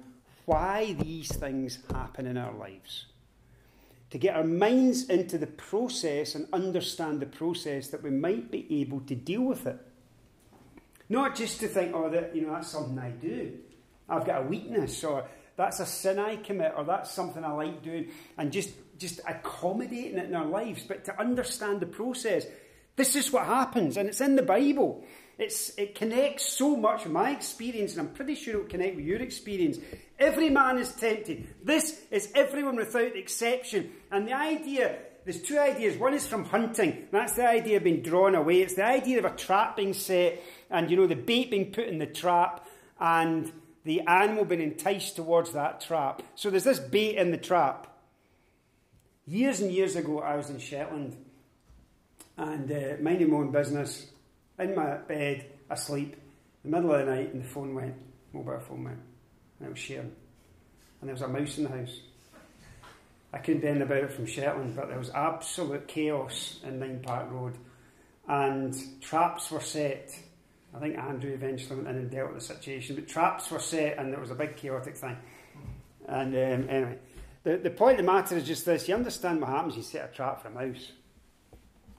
why 0.51 0.97
these 0.99 1.29
things 1.37 1.79
happen 1.93 2.27
in 2.27 2.37
our 2.37 2.53
lives. 2.53 3.07
To 4.11 4.19
get 4.19 4.35
our 4.35 4.43
minds 4.43 5.05
into 5.05 5.39
the 5.39 5.47
process 5.47 6.35
and 6.35 6.49
understand 6.53 7.21
the 7.21 7.27
process 7.27 7.87
that 7.89 8.03
we 8.03 8.11
might 8.11 8.51
be 8.51 8.81
able 8.81 8.99
to 9.03 9.15
deal 9.15 9.43
with 9.43 9.69
it. 9.69 9.79
Not 11.09 11.37
just 11.37 11.61
to 11.61 11.69
think, 11.69 11.95
oh, 11.95 12.11
that, 12.11 12.35
you 12.35 12.43
know, 12.43 12.53
that's 12.53 12.67
something 12.67 12.99
I 12.99 13.11
do. 13.11 13.59
I've 14.09 14.27
got 14.27 14.43
a 14.43 14.47
weakness, 14.47 15.05
or 15.05 15.25
that's 15.55 15.79
a 15.79 15.87
sin 15.87 16.19
I 16.19 16.35
commit, 16.35 16.73
or 16.77 16.83
that's 16.83 17.13
something 17.13 17.45
I 17.45 17.53
like 17.53 17.85
doing, 17.85 18.09
and 18.37 18.51
just, 18.51 18.71
just 18.99 19.21
accommodating 19.29 20.19
it 20.19 20.25
in 20.25 20.35
our 20.35 20.47
lives, 20.47 20.83
but 20.83 21.05
to 21.05 21.21
understand 21.21 21.79
the 21.79 21.87
process. 21.87 22.45
This 22.97 23.15
is 23.15 23.33
what 23.33 23.47
happens, 23.47 23.97
and 23.97 24.09
it's 24.09 24.21
in 24.21 24.35
the 24.35 24.43
Bible. 24.43 25.05
It's, 25.39 25.73
it 25.79 25.95
connects 25.95 26.45
so 26.45 26.77
much 26.77 27.05
with 27.05 27.13
my 27.13 27.31
experience, 27.31 27.93
and 27.93 28.01
I'm 28.01 28.15
pretty 28.15 28.35
sure 28.35 28.55
it'll 28.55 28.67
connect 28.67 28.97
with 28.97 29.07
your 29.07 29.23
experience. 29.23 29.79
Every 30.21 30.51
man 30.51 30.77
is 30.77 30.93
tempted. 30.93 31.49
This 31.65 31.99
is 32.11 32.31
everyone 32.35 32.77
without 32.77 33.17
exception. 33.17 33.91
And 34.13 34.29
the 34.29 34.35
idea, 34.35 34.99
there's 35.25 35.41
two 35.41 35.59
ideas. 35.59 35.97
One 35.97 36.13
is 36.13 36.27
from 36.27 36.45
hunting. 36.45 37.09
That's 37.11 37.33
the 37.33 37.49
idea 37.49 37.79
of 37.79 37.85
being 37.85 38.03
drawn 38.03 38.35
away. 38.35 38.61
It's 38.61 38.75
the 38.75 38.85
idea 38.85 39.19
of 39.19 39.25
a 39.25 39.35
trap 39.35 39.77
being 39.77 39.95
set, 39.95 40.43
and 40.69 40.91
you 40.91 40.99
know, 40.99 41.07
the 41.07 41.17
bait 41.17 41.51
being 41.51 41.73
put 41.73 41.87
in 41.89 41.99
the 41.99 42.07
trap, 42.07 42.67
and 43.01 43.51
the 43.85 44.03
animal 44.03 44.45
being 44.45 44.61
enticed 44.61 45.17
towards 45.17 45.53
that 45.53 45.81
trap. 45.81 46.23
So 46.35 46.51
there's 46.51 46.65
this 46.65 46.79
bait 46.79 47.17
in 47.17 47.31
the 47.31 47.39
trap. 47.39 47.87
Years 49.27 49.61
and 49.61 49.73
years 49.73 49.97
ago, 49.97 50.21
I 50.21 50.37
was 50.37 50.51
in 50.51 50.59
Shetland 50.59 51.17
and 52.37 52.71
uh, 52.71 52.97
minding 53.01 53.31
my 53.31 53.39
own 53.39 53.53
business 53.53 54.07
in 54.59 54.75
my 54.75 54.97
bed, 54.97 55.47
asleep, 55.71 56.15
in 56.63 56.71
the 56.71 56.77
middle 56.77 56.93
of 56.93 57.07
the 57.07 57.15
night, 57.15 57.33
and 57.33 57.43
the 57.43 57.49
phone 57.49 57.75
went, 57.75 57.95
mobile 58.35 58.61
phone 58.61 58.85
went, 58.85 58.99
and 59.61 59.69
it 59.69 59.71
was 59.71 59.79
sharing. 59.79 60.13
And 61.01 61.09
there 61.09 61.15
was 61.15 61.23
a 61.23 61.29
mouse 61.29 61.59
in 61.59 61.65
the 61.65 61.71
house. 61.71 62.01
I 63.33 63.39
couldn't 63.39 63.65
anything 63.65 63.83
about 63.83 64.05
it 64.05 64.13
from 64.13 64.27
Shetland, 64.27 64.75
but 64.75 64.89
there 64.89 64.99
was 64.99 65.11
absolute 65.11 65.87
chaos 65.87 66.59
in 66.65 66.81
Nine 66.81 67.01
Park 67.01 67.31
Road, 67.31 67.55
and 68.27 68.75
traps 69.01 69.51
were 69.51 69.61
set. 69.61 70.19
I 70.75 70.79
think 70.79 70.99
Andrew 70.99 71.33
eventually 71.33 71.77
went 71.77 71.89
in 71.89 71.97
and 71.97 72.11
dealt 72.11 72.33
with 72.33 72.41
the 72.41 72.55
situation, 72.55 72.97
but 72.97 73.07
traps 73.07 73.51
were 73.51 73.61
set, 73.61 73.99
and 73.99 74.13
there 74.13 74.21
was 74.21 74.31
a 74.31 74.35
big 74.35 74.57
chaotic 74.57 74.97
thing. 74.97 75.17
And 76.09 76.35
um, 76.35 76.69
anyway, 76.69 76.99
the, 77.45 77.59
the 77.59 77.71
point 77.71 78.01
of 78.01 78.07
the 78.07 78.13
matter 78.13 78.37
is 78.37 78.47
just 78.47 78.67
this 78.67 78.89
you 78.89 78.95
understand 78.95 79.41
what 79.41 79.51
happens, 79.51 79.77
you 79.77 79.83
set 79.83 80.11
a 80.11 80.15
trap 80.15 80.43
for 80.43 80.49
a 80.49 80.51
mouse. 80.51 80.93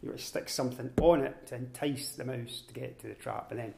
You 0.03 0.17
stick 0.17 0.49
something 0.49 0.89
on 0.99 1.21
it 1.21 1.47
to 1.47 1.55
entice 1.55 2.13
the 2.13 2.25
mouse 2.25 2.63
to 2.67 2.73
get 2.73 2.99
to 3.01 3.07
the 3.07 3.13
trap, 3.13 3.51
and 3.51 3.59
then 3.59 3.73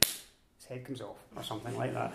its 0.56 0.66
head 0.68 0.84
comes 0.84 1.02
off, 1.02 1.18
or 1.36 1.42
something 1.42 1.76
like 1.76 1.94
that. 1.94 2.14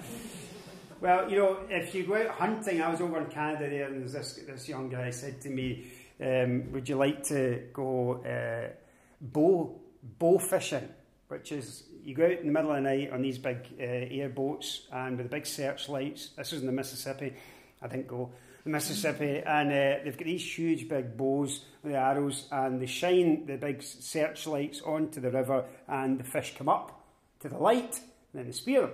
Well, 1.01 1.29
you 1.31 1.38
know, 1.38 1.59
if 1.69 1.95
you 1.95 2.03
go 2.03 2.15
out 2.15 2.31
hunting, 2.31 2.81
I 2.81 2.89
was 2.89 2.99
over 2.99 3.19
in 3.19 3.27
Canada 3.27 3.69
there, 3.69 3.88
and 3.88 4.05
this 4.05 4.33
this 4.45 4.67
young 4.67 4.89
guy 4.89 5.12
said 5.12 5.39
to 5.41 5.49
me, 5.49 5.88
um, 6.19 6.73
"Would 6.73 6.89
you 6.89 6.97
like 6.97 7.23
to 7.25 7.69
go 7.71 8.21
uh, 8.23 8.73
bow 9.21 9.79
bow 10.19 10.38
fishing?" 10.39 10.89
Which 11.29 11.53
is 11.53 11.83
you 12.03 12.15
go 12.15 12.25
out 12.25 12.39
in 12.39 12.47
the 12.47 12.51
middle 12.51 12.71
of 12.71 12.77
the 12.77 12.81
night 12.81 13.12
on 13.13 13.21
these 13.21 13.38
big 13.38 13.59
uh, 13.79 13.83
airboats 13.83 14.88
and 14.91 15.15
with 15.15 15.29
the 15.29 15.35
big 15.35 15.45
searchlights. 15.45 16.31
This 16.35 16.51
is 16.51 16.62
in 16.62 16.65
the 16.65 16.73
Mississippi. 16.73 17.33
I 17.81 17.88
didn't 17.88 18.07
go 18.07 18.31
the 18.65 18.69
Mississippi, 18.69 19.41
and 19.45 19.69
uh, 19.69 20.03
they've 20.03 20.17
got 20.17 20.25
these 20.25 20.57
huge 20.57 20.89
big 20.89 21.15
bows 21.15 21.63
with 21.81 21.93
the 21.93 21.97
arrows, 21.97 22.47
and 22.51 22.81
they 22.81 22.88
shine 22.88 23.45
the 23.45 23.55
big 23.55 23.81
searchlights 23.81 24.81
onto 24.81 25.21
the 25.21 25.31
river, 25.31 25.63
and 25.88 26.19
the 26.19 26.25
fish 26.25 26.55
come 26.57 26.67
up 26.67 27.05
to 27.39 27.47
the 27.47 27.57
light, 27.57 28.01
and 28.33 28.33
then 28.33 28.45
they 28.47 28.51
spear 28.51 28.81
them. 28.81 28.91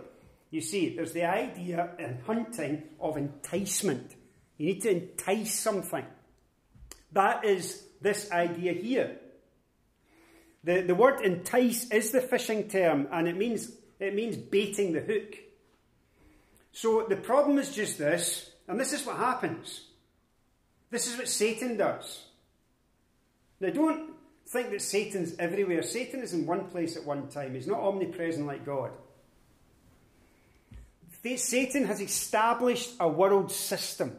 You 0.56 0.62
see, 0.62 0.96
there's 0.96 1.12
the 1.12 1.26
idea 1.26 1.90
in 2.00 2.20
hunting 2.26 2.84
of 3.02 3.18
enticement. 3.18 4.16
You 4.56 4.68
need 4.68 4.84
to 4.84 4.90
entice 4.90 5.54
something. 5.60 6.06
That 7.12 7.44
is 7.44 7.84
this 8.00 8.32
idea 8.32 8.72
here. 8.72 9.18
The, 10.64 10.80
the 10.80 10.96
word 10.96 11.20
entice 11.20 11.92
is 11.92 12.12
the 12.12 12.22
fishing 12.22 12.70
term, 12.70 13.10
and 13.12 13.28
it 13.28 13.36
means, 13.36 13.70
it 14.00 14.16
means 14.16 14.38
baiting 14.38 14.94
the 14.94 15.02
hook. 15.02 15.36
So 16.72 17.06
the 17.10 17.18
problem 17.18 17.58
is 17.58 17.76
just 17.76 17.98
this, 17.98 18.50
and 18.70 18.80
this 18.80 18.94
is 18.94 19.06
what 19.06 19.18
happens. 19.18 19.82
This 20.90 21.12
is 21.12 21.18
what 21.18 21.28
Satan 21.28 21.76
does. 21.76 22.24
Now, 23.60 23.72
don't 23.72 24.12
think 24.48 24.70
that 24.70 24.82
Satan's 24.82 25.36
everywhere. 25.38 25.84
Satan 25.84 26.22
is 26.22 26.32
in 26.32 26.46
one 26.46 26.68
place 26.68 26.96
at 26.96 27.04
one 27.04 27.28
time, 27.28 27.56
he's 27.56 27.68
not 27.68 27.82
omnipresent 27.82 28.48
like 28.48 28.66
God. 28.66 28.92
Satan 31.36 31.86
has 31.86 32.02
established 32.02 32.92
a 33.00 33.08
world 33.08 33.52
system, 33.52 34.16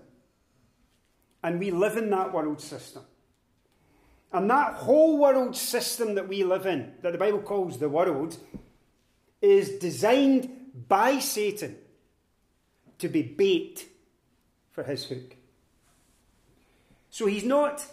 and 1.43 1.61
we 1.61 1.71
live 1.71 1.97
in 1.97 2.11
that 2.11 2.33
world 2.33 2.61
system. 2.61 3.05
And 4.33 4.51
that 4.51 4.75
whole 4.75 5.19
world 5.19 5.57
system 5.57 6.17
that 6.17 6.29
we 6.29 6.43
live 6.43 6.67
in, 6.67 6.95
that 7.03 7.13
the 7.13 7.19
Bible 7.19 7.39
calls 7.39 7.79
the 7.79 7.89
world, 7.89 8.37
is 9.41 9.79
designed 9.79 10.51
by 10.89 11.21
Satan 11.21 11.77
to 12.99 13.09
be 13.09 13.23
bait 13.23 13.87
for 14.73 14.83
his 14.83 15.05
hook. 15.05 15.37
So 17.11 17.27
he's 17.27 17.45
not, 17.45 17.87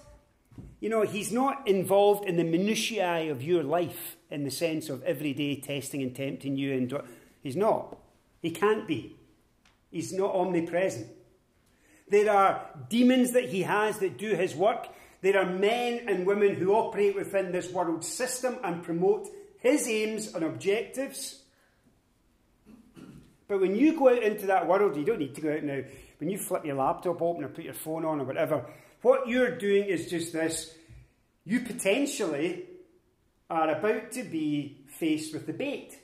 you 0.79 0.89
know, 0.89 1.03
he's 1.03 1.31
not 1.31 1.67
involved 1.67 2.25
in 2.25 2.35
the 2.35 2.43
minutiae 2.43 3.31
of 3.31 3.41
your 3.41 3.63
life 3.63 4.17
in 4.29 4.43
the 4.43 4.51
sense 4.51 4.89
of 4.89 5.03
every 5.03 5.33
day 5.33 5.61
testing 5.61 6.01
and 6.01 6.15
tempting 6.15 6.57
you. 6.57 6.73
And 6.73 6.93
he's 7.41 7.55
not. 7.55 7.97
He 8.43 8.51
can't 8.51 8.85
be. 8.85 9.15
He's 9.89 10.13
not 10.13 10.35
omnipresent. 10.35 11.07
There 12.09 12.29
are 12.29 12.69
demons 12.89 13.31
that 13.31 13.49
he 13.49 13.63
has 13.63 13.97
that 13.99 14.17
do 14.17 14.35
his 14.35 14.53
work. 14.53 14.87
There 15.21 15.39
are 15.39 15.45
men 15.45 16.07
and 16.09 16.27
women 16.27 16.55
who 16.55 16.73
operate 16.73 17.15
within 17.15 17.51
this 17.53 17.71
world 17.71 18.03
system 18.03 18.57
and 18.63 18.83
promote 18.83 19.29
his 19.59 19.87
aims 19.87 20.35
and 20.35 20.43
objectives. 20.43 21.41
But 23.47 23.61
when 23.61 23.75
you 23.75 23.97
go 23.97 24.09
out 24.09 24.21
into 24.21 24.47
that 24.47 24.67
world, 24.67 24.97
you 24.97 25.05
don't 25.05 25.19
need 25.19 25.35
to 25.35 25.41
go 25.41 25.53
out 25.53 25.63
now. 25.63 25.81
When 26.19 26.29
you 26.29 26.37
flip 26.37 26.65
your 26.65 26.75
laptop 26.75 27.21
open 27.21 27.45
or 27.45 27.49
put 27.49 27.63
your 27.63 27.73
phone 27.73 28.03
on 28.03 28.19
or 28.19 28.25
whatever, 28.25 28.65
what 29.01 29.27
you're 29.29 29.57
doing 29.57 29.85
is 29.85 30.09
just 30.09 30.33
this. 30.33 30.75
You 31.45 31.61
potentially 31.61 32.65
are 33.49 33.69
about 33.69 34.11
to 34.13 34.23
be 34.23 34.83
faced 34.87 35.33
with 35.33 35.45
the 35.45 35.53
bait. 35.53 35.97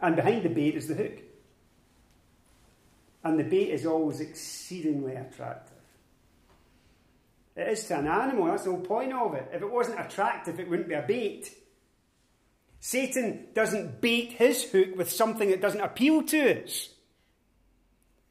And 0.00 0.16
behind 0.16 0.42
the 0.42 0.48
bait 0.48 0.74
is 0.74 0.88
the 0.88 0.94
hook. 0.94 1.18
And 3.22 3.38
the 3.38 3.44
bait 3.44 3.70
is 3.70 3.84
always 3.84 4.20
exceedingly 4.20 5.14
attractive. 5.14 5.76
It 7.56 7.68
is 7.68 7.84
to 7.88 7.98
an 7.98 8.06
animal, 8.06 8.46
that's 8.46 8.64
the 8.64 8.70
whole 8.70 8.80
point 8.80 9.12
of 9.12 9.34
it. 9.34 9.50
If 9.52 9.60
it 9.60 9.70
wasn't 9.70 10.00
attractive, 10.00 10.58
it 10.58 10.68
wouldn't 10.68 10.88
be 10.88 10.94
a 10.94 11.02
bait. 11.02 11.54
Satan 12.80 13.48
doesn't 13.54 14.00
bait 14.00 14.32
his 14.32 14.64
hook 14.64 14.96
with 14.96 15.10
something 15.10 15.50
that 15.50 15.60
doesn't 15.60 15.80
appeal 15.80 16.22
to 16.22 16.64
us. 16.64 16.88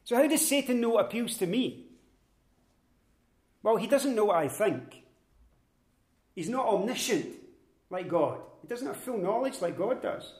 So, 0.05 0.15
how 0.15 0.25
does 0.27 0.47
Satan 0.47 0.81
know 0.81 0.89
what 0.89 1.05
appeals 1.05 1.37
to 1.37 1.45
me? 1.45 1.85
Well, 3.61 3.75
he 3.75 3.85
doesn't 3.85 4.15
know 4.15 4.25
what 4.25 4.37
I 4.37 4.47
think. 4.47 5.03
He's 6.33 6.49
not 6.49 6.65
omniscient 6.65 7.35
like 7.91 8.07
God, 8.07 8.39
he 8.61 8.67
doesn't 8.67 8.87
have 8.87 8.97
full 8.97 9.17
knowledge 9.19 9.61
like 9.61 9.77
God 9.77 10.01
does. 10.01 10.33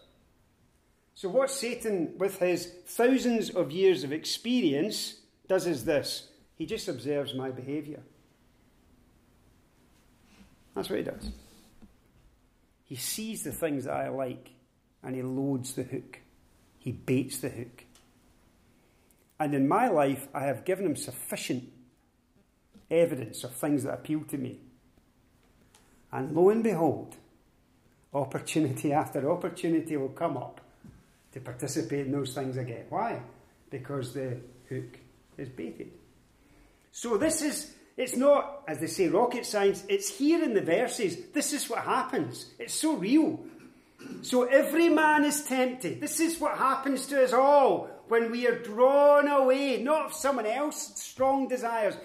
So, 1.16 1.30
what 1.30 1.52
Satan, 1.52 2.14
with 2.18 2.40
his 2.40 2.74
thousands 2.86 3.50
of 3.50 3.72
years 3.72 4.04
of 4.04 4.14
experience, 4.14 5.16
does 5.48 5.68
is 5.68 5.86
this 5.86 6.30
he 6.56 6.66
just 6.66 6.88
observes 6.88 7.34
my 7.34 7.52
behavior. 7.52 8.02
That's 10.76 10.90
what 10.90 11.00
he 11.00 11.06
does. 11.06 11.32
He 12.84 12.96
sees 12.96 13.44
the 13.44 13.52
things 13.52 13.86
that 13.86 13.94
I 13.94 14.10
like 14.10 14.52
and 15.04 15.16
he 15.16 15.22
loads 15.22 15.74
the 15.74 15.84
hook. 15.84 16.20
He 16.78 16.92
baits 16.92 17.40
the 17.40 17.50
hook. 17.50 17.86
And 19.40 19.54
in 19.54 19.68
my 19.68 19.88
life, 19.88 20.28
I 20.34 20.46
have 20.46 20.66
given 20.66 20.86
him 20.86 20.96
sufficient 20.96 21.72
evidence 22.92 23.44
of 23.44 23.54
things 23.54 23.84
that 23.84 23.94
appeal 23.94 24.22
to 24.30 24.38
me. 24.38 24.60
And 26.12 26.36
lo 26.36 26.50
and 26.50 26.64
behold, 26.64 27.16
opportunity 28.14 28.92
after 28.94 29.32
opportunity 29.32 29.96
will 29.96 30.10
come 30.10 30.36
up 30.36 30.59
to 31.34 31.40
participate 31.40 32.06
in 32.06 32.12
those 32.12 32.34
things 32.34 32.58
again. 32.58 32.86
Why? 32.90 33.22
Because 33.70 34.14
the 34.14 34.38
hook 34.68 34.98
is 35.38 35.50
baited. 35.50 35.92
So 36.92 37.18
this 37.18 37.42
is, 37.42 37.74
it's 37.98 38.16
not, 38.16 38.64
as 38.68 38.80
they 38.80 38.88
say, 38.88 39.08
rocket 39.08 39.46
science, 39.46 39.84
it's 39.88 40.10
here 40.10 40.44
in 40.44 40.54
the 40.54 40.62
verses. 40.62 41.18
This 41.34 41.54
is 41.54 41.70
what 41.70 41.80
happens. 41.84 42.48
It's 42.58 42.74
so 42.74 42.96
real. 42.96 43.40
So 44.22 44.44
every 44.44 44.90
man 44.90 45.26
is 45.26 45.44
tempted. 45.44 46.02
This 46.02 46.20
is 46.20 46.40
what 46.40 46.58
happens 46.58 47.06
to 47.08 47.24
us 47.24 47.34
all 47.34 47.90
when 48.08 48.32
we 48.32 48.48
are 48.48 48.58
drawn 48.58 49.28
away, 49.28 49.82
not 49.84 50.08
of 50.08 50.14
someone 50.14 50.46
else's 50.46 51.02
strong 51.02 51.48
desires, 51.48 51.96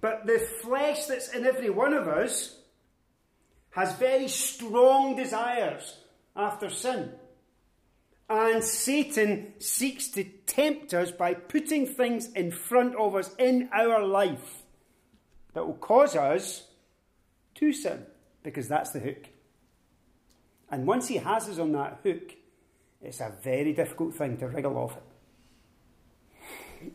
but 0.00 0.26
the 0.26 0.38
flesh 0.38 1.06
that's 1.06 1.30
in 1.30 1.46
every 1.46 1.70
one 1.70 1.94
of 1.94 2.06
us 2.06 2.58
has 3.70 3.94
very 3.94 4.28
strong 4.28 5.16
desires 5.16 5.98
after 6.36 6.68
sin. 6.68 7.10
And 8.28 8.64
Satan 8.64 9.52
seeks 9.58 10.08
to 10.08 10.24
tempt 10.24 10.94
us 10.94 11.10
by 11.10 11.34
putting 11.34 11.86
things 11.86 12.32
in 12.32 12.50
front 12.50 12.96
of 12.96 13.14
us 13.14 13.34
in 13.38 13.68
our 13.72 14.02
life 14.02 14.62
that 15.52 15.66
will 15.66 15.74
cause 15.74 16.16
us 16.16 16.66
to 17.56 17.72
sin, 17.72 18.06
because 18.42 18.66
that's 18.66 18.90
the 18.90 19.00
hook. 19.00 19.28
And 20.70 20.86
once 20.86 21.06
he 21.08 21.16
has 21.16 21.48
us 21.48 21.58
on 21.58 21.72
that 21.72 22.00
hook, 22.02 22.32
it's 23.02 23.20
a 23.20 23.32
very 23.42 23.72
difficult 23.74 24.14
thing 24.14 24.38
to 24.38 24.48
wriggle 24.48 24.76
off 24.78 24.96
it. 24.96 26.92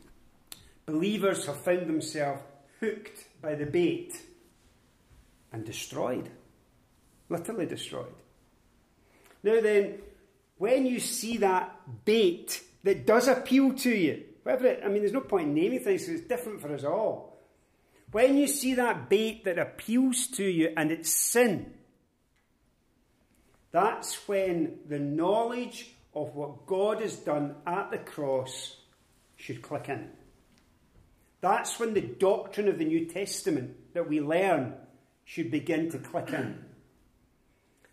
Believers 0.87 1.45
have 1.45 1.57
found 1.57 1.87
themselves 1.87 2.41
hooked 2.79 3.27
by 3.41 3.53
the 3.53 3.67
bait 3.67 4.19
and 5.51 5.63
destroyed. 5.63 6.29
Literally 7.29 7.67
destroyed. 7.67 8.15
Now 9.43 9.61
then, 9.61 9.99
when 10.59 10.85
you 10.85 10.99
see 10.99 11.37
that 11.37 12.05
bait 12.05 12.61
that 12.83 13.07
does 13.07 13.27
appeal 13.27 13.73
to 13.73 13.89
you, 13.89 14.23
whatever 14.43 14.67
it, 14.67 14.81
I 14.85 14.89
mean, 14.89 15.01
there's 15.01 15.13
no 15.13 15.21
point 15.21 15.47
in 15.47 15.53
naming 15.55 15.79
things, 15.79 16.03
because 16.03 16.19
it's 16.19 16.29
different 16.29 16.61
for 16.61 16.73
us 16.73 16.83
all. 16.83 17.37
When 18.11 18.37
you 18.37 18.47
see 18.47 18.75
that 18.75 19.09
bait 19.09 19.45
that 19.45 19.57
appeals 19.57 20.27
to 20.27 20.43
you 20.43 20.73
and 20.75 20.91
it's 20.91 21.09
sin, 21.09 21.73
that's 23.71 24.27
when 24.27 24.79
the 24.87 24.99
knowledge 24.99 25.91
of 26.13 26.35
what 26.35 26.65
God 26.65 27.01
has 27.01 27.15
done 27.15 27.55
at 27.65 27.91
the 27.91 27.99
cross 27.99 28.75
should 29.35 29.61
click 29.61 29.89
in. 29.89 30.09
That's 31.39 31.79
when 31.79 31.93
the 31.93 32.01
doctrine 32.01 32.67
of 32.67 32.77
the 32.77 32.85
New 32.85 33.05
Testament 33.05 33.93
that 33.93 34.09
we 34.09 34.19
learn 34.19 34.73
should 35.23 35.51
begin 35.51 35.89
to 35.91 35.99
click 35.99 36.33
in. 36.33 36.65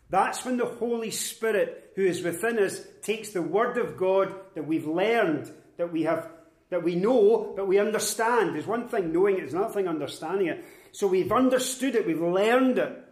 That's 0.08 0.44
when 0.44 0.56
the 0.56 0.66
Holy 0.66 1.10
Spirit, 1.10 1.92
who 1.96 2.04
is 2.04 2.22
within 2.22 2.58
us, 2.58 2.80
takes 3.02 3.30
the 3.30 3.42
Word 3.42 3.76
of 3.78 3.96
God 3.96 4.34
that 4.54 4.66
we've 4.66 4.86
learned, 4.86 5.50
that 5.78 5.92
we 5.92 6.04
have, 6.04 6.28
that 6.70 6.84
we 6.84 6.94
know, 6.94 7.52
but 7.56 7.66
we 7.66 7.78
understand. 7.78 8.54
There's 8.54 8.66
one 8.66 8.88
thing 8.88 9.12
knowing 9.12 9.34
it, 9.34 9.40
there's 9.40 9.54
another 9.54 9.74
thing 9.74 9.88
understanding 9.88 10.46
it. 10.46 10.64
So 10.92 11.06
we've 11.06 11.32
understood 11.32 11.96
it, 11.96 12.06
we've 12.06 12.20
learned 12.20 12.78
it. 12.78 13.04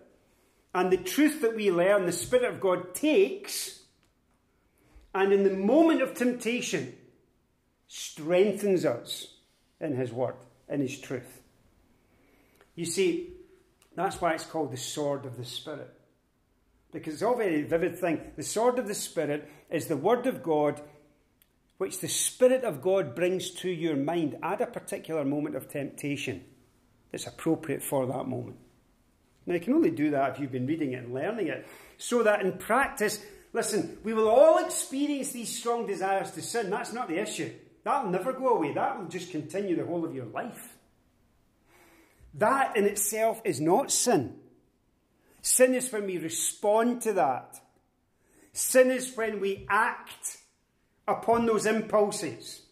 And 0.72 0.90
the 0.90 0.96
truth 0.96 1.40
that 1.42 1.54
we 1.54 1.70
learn, 1.70 2.06
the 2.06 2.12
Spirit 2.12 2.52
of 2.52 2.60
God 2.60 2.94
takes, 2.94 3.80
and 5.14 5.32
in 5.32 5.44
the 5.44 5.50
moment 5.50 6.02
of 6.02 6.14
temptation, 6.14 6.94
strengthens 7.88 8.84
us 8.84 9.28
in 9.80 9.96
His 9.96 10.12
Word, 10.12 10.34
in 10.68 10.80
His 10.80 10.98
truth. 10.98 11.40
You 12.74 12.84
see, 12.84 13.34
That's 13.96 14.20
why 14.20 14.32
it's 14.32 14.44
called 14.44 14.72
the 14.72 14.76
sword 14.76 15.24
of 15.24 15.36
the 15.36 15.44
Spirit. 15.44 15.92
Because 16.94 17.14
it's 17.14 17.22
all 17.22 17.36
very 17.36 17.62
vivid 17.62 17.98
thing. 17.98 18.20
The 18.36 18.42
sword 18.44 18.78
of 18.78 18.86
the 18.86 18.94
Spirit 18.94 19.50
is 19.68 19.86
the 19.86 19.96
word 19.96 20.26
of 20.26 20.42
God 20.42 20.80
which 21.76 21.98
the 21.98 22.08
Spirit 22.08 22.62
of 22.62 22.80
God 22.80 23.16
brings 23.16 23.50
to 23.50 23.68
your 23.68 23.96
mind 23.96 24.36
at 24.44 24.60
a 24.60 24.66
particular 24.66 25.24
moment 25.24 25.56
of 25.56 25.68
temptation 25.68 26.44
that's 27.10 27.26
appropriate 27.26 27.82
for 27.82 28.06
that 28.06 28.28
moment. 28.28 28.56
Now, 29.44 29.54
you 29.54 29.60
can 29.60 29.74
only 29.74 29.90
do 29.90 30.12
that 30.12 30.30
if 30.30 30.38
you've 30.38 30.52
been 30.52 30.68
reading 30.68 30.92
it 30.92 31.04
and 31.04 31.12
learning 31.12 31.48
it. 31.48 31.66
So 31.98 32.22
that 32.22 32.40
in 32.42 32.52
practice, 32.58 33.20
listen, 33.52 33.98
we 34.04 34.14
will 34.14 34.28
all 34.28 34.64
experience 34.64 35.32
these 35.32 35.54
strong 35.54 35.86
desires 35.86 36.30
to 36.30 36.42
sin. 36.42 36.70
That's 36.70 36.92
not 36.92 37.08
the 37.08 37.18
issue. 37.18 37.50
That'll 37.82 38.10
never 38.10 38.32
go 38.32 38.56
away. 38.56 38.72
That 38.72 38.98
will 38.98 39.08
just 39.08 39.32
continue 39.32 39.74
the 39.74 39.84
whole 39.84 40.04
of 40.04 40.14
your 40.14 40.26
life. 40.26 40.76
That 42.34 42.76
in 42.76 42.84
itself 42.84 43.42
is 43.44 43.60
not 43.60 43.90
sin. 43.90 44.36
Sin 45.44 45.74
is 45.74 45.92
when 45.92 46.06
we 46.06 46.16
respond 46.16 47.02
to 47.02 47.12
that. 47.12 47.60
Sin 48.54 48.90
is 48.90 49.14
when 49.14 49.40
we 49.40 49.66
act 49.68 50.38
upon 51.06 51.44
those 51.44 51.66
impulses, 51.66 52.62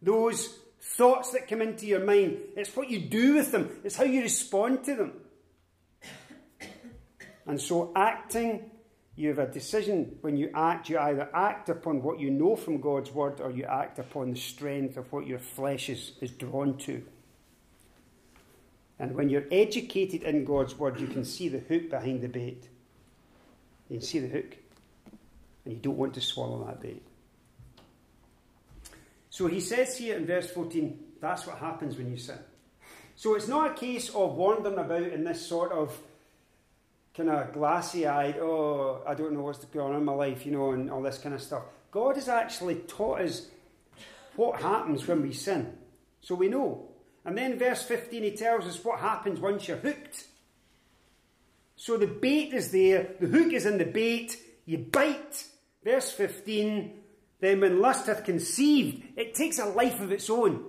those 0.00 0.58
thoughts 0.80 1.32
that 1.32 1.46
come 1.46 1.60
into 1.60 1.84
your 1.84 2.02
mind. 2.02 2.38
It's 2.56 2.74
what 2.74 2.88
you 2.88 2.98
do 3.00 3.34
with 3.34 3.52
them, 3.52 3.68
it's 3.84 3.96
how 3.96 4.04
you 4.04 4.22
respond 4.22 4.84
to 4.84 4.94
them. 4.94 5.12
And 7.46 7.60
so, 7.60 7.92
acting, 7.94 8.70
you 9.16 9.28
have 9.28 9.38
a 9.38 9.46
decision 9.46 10.16
when 10.22 10.38
you 10.38 10.50
act, 10.54 10.88
you 10.88 10.98
either 10.98 11.28
act 11.34 11.68
upon 11.68 12.02
what 12.02 12.20
you 12.20 12.30
know 12.30 12.56
from 12.56 12.80
God's 12.80 13.12
word 13.12 13.42
or 13.42 13.50
you 13.50 13.64
act 13.64 13.98
upon 13.98 14.30
the 14.30 14.40
strength 14.40 14.96
of 14.96 15.12
what 15.12 15.26
your 15.26 15.40
flesh 15.40 15.90
is, 15.90 16.12
is 16.22 16.30
drawn 16.30 16.78
to. 16.78 17.04
And 19.04 19.14
when 19.14 19.28
you're 19.28 19.44
educated 19.52 20.22
in 20.22 20.46
God's 20.46 20.78
word, 20.78 20.98
you 20.98 21.06
can 21.06 21.26
see 21.26 21.50
the 21.50 21.58
hook 21.58 21.90
behind 21.90 22.22
the 22.22 22.28
bait. 22.28 22.66
You 23.90 23.98
can 23.98 24.06
see 24.06 24.18
the 24.18 24.28
hook. 24.28 24.56
And 25.64 25.74
you 25.74 25.78
don't 25.78 25.98
want 25.98 26.14
to 26.14 26.22
swallow 26.22 26.64
that 26.64 26.80
bait. 26.80 27.02
So 29.28 29.46
he 29.46 29.60
says 29.60 29.98
here 29.98 30.16
in 30.16 30.24
verse 30.24 30.50
14, 30.50 30.98
that's 31.20 31.46
what 31.46 31.58
happens 31.58 31.98
when 31.98 32.10
you 32.10 32.16
sin. 32.16 32.38
So 33.14 33.34
it's 33.34 33.46
not 33.46 33.72
a 33.72 33.74
case 33.74 34.08
of 34.08 34.36
wandering 34.36 34.78
about 34.78 35.02
in 35.02 35.22
this 35.22 35.46
sort 35.46 35.72
of 35.72 35.94
kind 37.14 37.28
of 37.28 37.52
glassy 37.52 38.06
eyed, 38.06 38.38
oh, 38.38 39.02
I 39.06 39.12
don't 39.12 39.34
know 39.34 39.42
what's 39.42 39.62
going 39.66 39.92
on 39.92 40.00
in 40.00 40.04
my 40.06 40.14
life, 40.14 40.46
you 40.46 40.52
know, 40.52 40.70
and 40.70 40.90
all 40.90 41.02
this 41.02 41.18
kind 41.18 41.34
of 41.34 41.42
stuff. 41.42 41.64
God 41.90 42.16
has 42.16 42.30
actually 42.30 42.76
taught 42.76 43.20
us 43.20 43.48
what 44.34 44.62
happens 44.62 45.06
when 45.06 45.20
we 45.20 45.34
sin. 45.34 45.76
So 46.22 46.34
we 46.34 46.48
know. 46.48 46.88
And 47.24 47.38
then 47.38 47.58
verse 47.58 47.82
15, 47.82 48.22
he 48.22 48.30
tells 48.32 48.66
us 48.66 48.84
what 48.84 49.00
happens 49.00 49.40
once 49.40 49.66
you're 49.66 49.78
hooked. 49.78 50.26
So 51.76 51.96
the 51.96 52.06
bait 52.06 52.52
is 52.52 52.70
there, 52.70 53.14
the 53.18 53.26
hook 53.26 53.52
is 53.52 53.66
in 53.66 53.78
the 53.78 53.84
bait, 53.84 54.36
you 54.66 54.78
bite. 54.78 55.46
Verse 55.82 56.10
15, 56.10 56.92
then 57.40 57.60
when 57.60 57.80
lust 57.80 58.06
hath 58.06 58.24
conceived, 58.24 59.02
it 59.16 59.34
takes 59.34 59.58
a 59.58 59.66
life 59.66 60.00
of 60.00 60.12
its 60.12 60.30
own. 60.30 60.64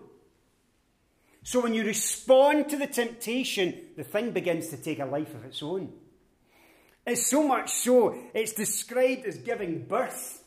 So 1.43 1.61
when 1.61 1.73
you 1.73 1.85
respond 1.85 2.69
to 2.69 2.77
the 2.77 2.87
temptation, 2.87 3.75
the 3.95 4.03
thing 4.03 4.31
begins 4.31 4.69
to 4.69 4.77
take 4.77 4.99
a 4.99 5.05
life 5.05 5.33
of 5.35 5.45
its 5.45 5.61
own. 5.61 5.93
It's 7.05 7.27
so 7.27 7.47
much 7.47 7.71
so, 7.71 8.17
it's 8.33 8.53
described 8.53 9.25
as 9.25 9.37
giving 9.37 9.85
birth. 9.85 10.43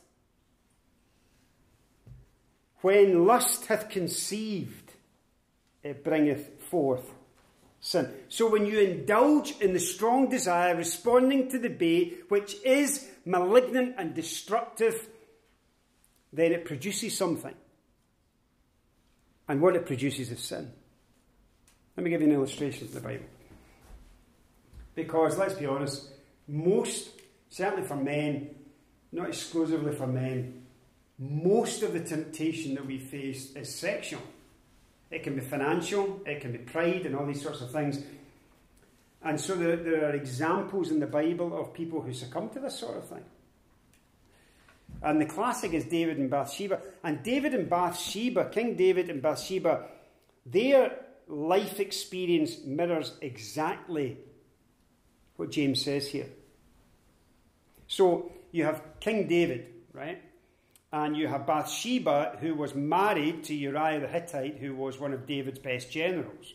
When 2.81 3.27
lust 3.27 3.66
hath 3.66 3.88
conceived, 3.88 4.88
it 5.88 6.05
bringeth 6.05 6.62
forth 6.64 7.11
sin. 7.81 8.12
So 8.29 8.51
when 8.51 8.66
you 8.66 8.79
indulge 8.81 9.55
in 9.61 9.72
the 9.72 9.81
strong 9.81 10.29
desire, 10.29 10.77
responding 10.77 11.51
to 11.51 11.59
the 11.59 11.70
bait, 11.70 12.24
which 12.29 12.57
is 12.64 13.09
malignant 13.24 13.94
and 13.98 14.14
destructive, 14.14 15.09
then 16.33 16.53
it 16.53 16.64
produces 16.64 17.16
something. 17.16 17.55
And 19.48 19.62
what 19.62 19.77
it 19.77 19.87
produces 19.87 20.31
is 20.31 20.40
sin. 20.40 20.70
Let 21.96 22.05
me 22.05 22.11
give 22.11 22.20
you 22.20 22.29
an 22.29 22.35
illustration 22.35 22.87
from 22.87 22.94
the 22.94 23.01
Bible. 23.01 23.24
Because, 24.94 25.38
let's 25.38 25.55
be 25.55 25.66
honest, 25.66 26.09
most, 26.46 27.11
certainly 27.48 27.87
for 27.87 27.96
men, 27.96 28.51
not 29.11 29.29
exclusively 29.29 29.94
for 29.94 30.07
men, 30.07 30.66
most 31.18 31.83
of 31.83 31.94
the 31.94 32.01
temptation 32.01 32.74
that 32.74 32.85
we 32.85 32.98
face 32.98 33.55
is 33.57 33.74
sexual. 33.74 34.20
It 35.11 35.23
can 35.23 35.35
be 35.35 35.40
financial, 35.40 36.21
it 36.27 36.40
can 36.40 36.53
be 36.53 36.59
pride, 36.59 37.07
and 37.07 37.16
all 37.16 37.27
these 37.27 37.42
sorts 37.42 37.61
of 37.61 37.71
things. 37.71 38.03
And 39.23 39.40
so 39.40 39.55
there, 39.57 39.77
there 39.77 40.11
are 40.11 40.14
examples 40.14 40.90
in 40.90 41.01
the 41.01 41.07
Bible 41.07 41.59
of 41.59 41.75
people 41.75 42.01
who 42.01 42.12
succumb 42.12 42.51
to 42.51 42.61
this 42.61 42.79
sort 42.79 42.97
of 42.97 43.09
thing. 43.09 43.25
And 45.03 45.21
the 45.21 45.27
classic 45.27 45.73
is 45.73 45.85
David 45.85 46.18
and 46.18 46.31
Bathsheba. 46.31 46.81
And 47.03 47.23
David 47.23 47.55
and 47.55 47.68
Bathsheba, 47.68 48.47
King 48.51 48.75
David 48.75 49.11
and 49.11 49.23
Bathsheba, 49.23 49.87
their 50.44 50.99
life 51.29 51.79
experience 51.79 52.64
mirrors 52.64 53.12
exactly 53.21 54.18
what 55.37 55.51
James 55.51 55.83
says 55.83 56.09
here. 56.09 56.27
So 57.87 58.33
you 58.51 58.64
have 58.64 58.83
King 59.01 59.29
David, 59.29 59.66
right? 59.92 60.23
And 60.90 61.16
you 61.16 61.29
have 61.29 61.46
Bathsheba, 61.46 62.38
who 62.40 62.55
was 62.55 62.74
married 62.74 63.44
to 63.44 63.55
Uriah 63.55 64.01
the 64.01 64.09
Hittite, 64.09 64.59
who 64.59 64.74
was 64.74 64.98
one 64.98 65.12
of 65.12 65.27
David's 65.27 65.59
best 65.59 65.90
generals. 65.90 66.55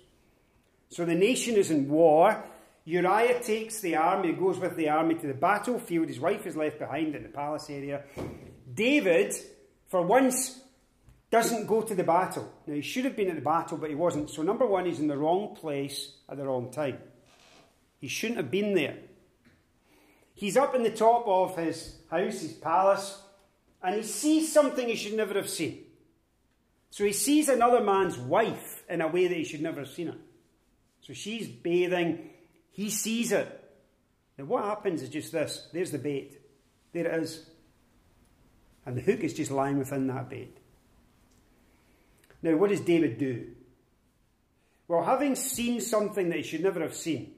So 0.90 1.06
the 1.06 1.16
nation 1.16 1.56
is 1.56 1.70
in 1.72 1.88
war. 1.90 2.44
Uriah 2.86 3.42
takes 3.42 3.80
the 3.80 3.96
army, 3.96 4.34
goes 4.34 4.60
with 4.60 4.76
the 4.76 4.90
army 4.90 5.16
to 5.16 5.28
the 5.28 5.34
battlefield. 5.34 6.08
His 6.08 6.20
wife 6.20 6.46
is 6.46 6.56
left 6.56 6.80
behind 6.80 7.16
in 7.16 7.24
the 7.24 7.30
palace 7.30 7.70
area. 7.70 8.04
David, 8.74 9.34
for 9.88 10.02
once, 10.02 10.60
doesn't 11.34 11.66
go 11.66 11.82
to 11.82 11.96
the 11.96 12.04
battle. 12.04 12.48
Now, 12.68 12.76
he 12.76 12.82
should 12.82 13.06
have 13.06 13.16
been 13.16 13.30
at 13.30 13.36
the 13.36 13.42
battle, 13.42 13.78
but 13.78 13.90
he 13.90 13.96
wasn't. 13.96 14.30
So, 14.30 14.44
number 14.44 14.68
one, 14.68 14.86
he's 14.86 15.00
in 15.00 15.08
the 15.08 15.18
wrong 15.18 15.56
place 15.56 16.12
at 16.30 16.38
the 16.38 16.46
wrong 16.46 16.72
time. 16.72 17.00
He 18.00 18.08
shouldn't 18.08 18.38
have 18.38 18.52
been 18.52 18.76
there. 18.76 18.98
He's 20.36 20.58
up 20.58 20.76
in 20.76 20.84
the 20.84 20.92
top 20.92 21.28
of 21.28 21.58
his 21.58 21.96
house, 22.12 22.42
his 22.42 22.54
palace, 22.54 23.20
and 23.84 23.96
he 23.96 24.04
sees 24.04 24.52
something 24.52 24.88
he 24.88 24.96
should 24.96 25.16
never 25.16 25.34
have 25.34 25.50
seen. 25.50 25.84
So 26.90 27.04
he 27.04 27.12
sees 27.12 27.50
another 27.50 27.84
man's 27.84 28.18
wife 28.18 28.84
in 28.88 29.02
a 29.02 29.08
way 29.08 29.28
that 29.28 29.36
he 29.36 29.44
should 29.44 29.62
never 29.62 29.82
have 29.82 29.90
seen 29.90 30.08
her. 30.08 30.18
So 31.02 31.14
she's 31.14 31.48
bathing, 31.48 32.30
he 32.72 32.90
sees 32.90 33.32
it. 33.32 33.60
Now, 34.38 34.46
what 34.46 34.64
happens 34.64 35.02
is 35.02 35.10
just 35.10 35.32
this 35.32 35.68
there's 35.74 35.92
the 35.92 35.98
bait. 35.98 36.40
There 36.94 37.06
it 37.06 37.24
is. 37.24 37.46
And 38.86 38.98
the 38.98 39.02
hook 39.02 39.22
is 39.22 39.34
just 39.34 39.52
lying 39.52 39.78
within 39.78 40.08
that 40.08 40.30
bait. 40.30 40.58
Now, 42.42 42.56
what 42.58 42.70
does 42.70 42.82
David 42.82 43.18
do? 43.18 43.52
Well, 44.88 45.04
having 45.04 45.36
seen 45.36 45.80
something 45.82 46.30
that 46.30 46.38
he 46.38 46.44
should 46.44 46.62
never 46.62 46.82
have 46.82 46.94
seen, 46.94 47.34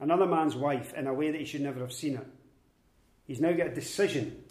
another 0.00 0.26
man's 0.26 0.54
wife 0.54 0.94
in 0.94 1.06
a 1.06 1.14
way 1.14 1.30
that 1.30 1.38
he 1.38 1.44
should 1.44 1.60
never 1.60 1.80
have 1.80 1.92
seen 1.92 2.16
it, 2.16 2.26
he's 3.26 3.40
now 3.40 3.52
got 3.52 3.66
a 3.66 3.74
decision, 3.74 4.41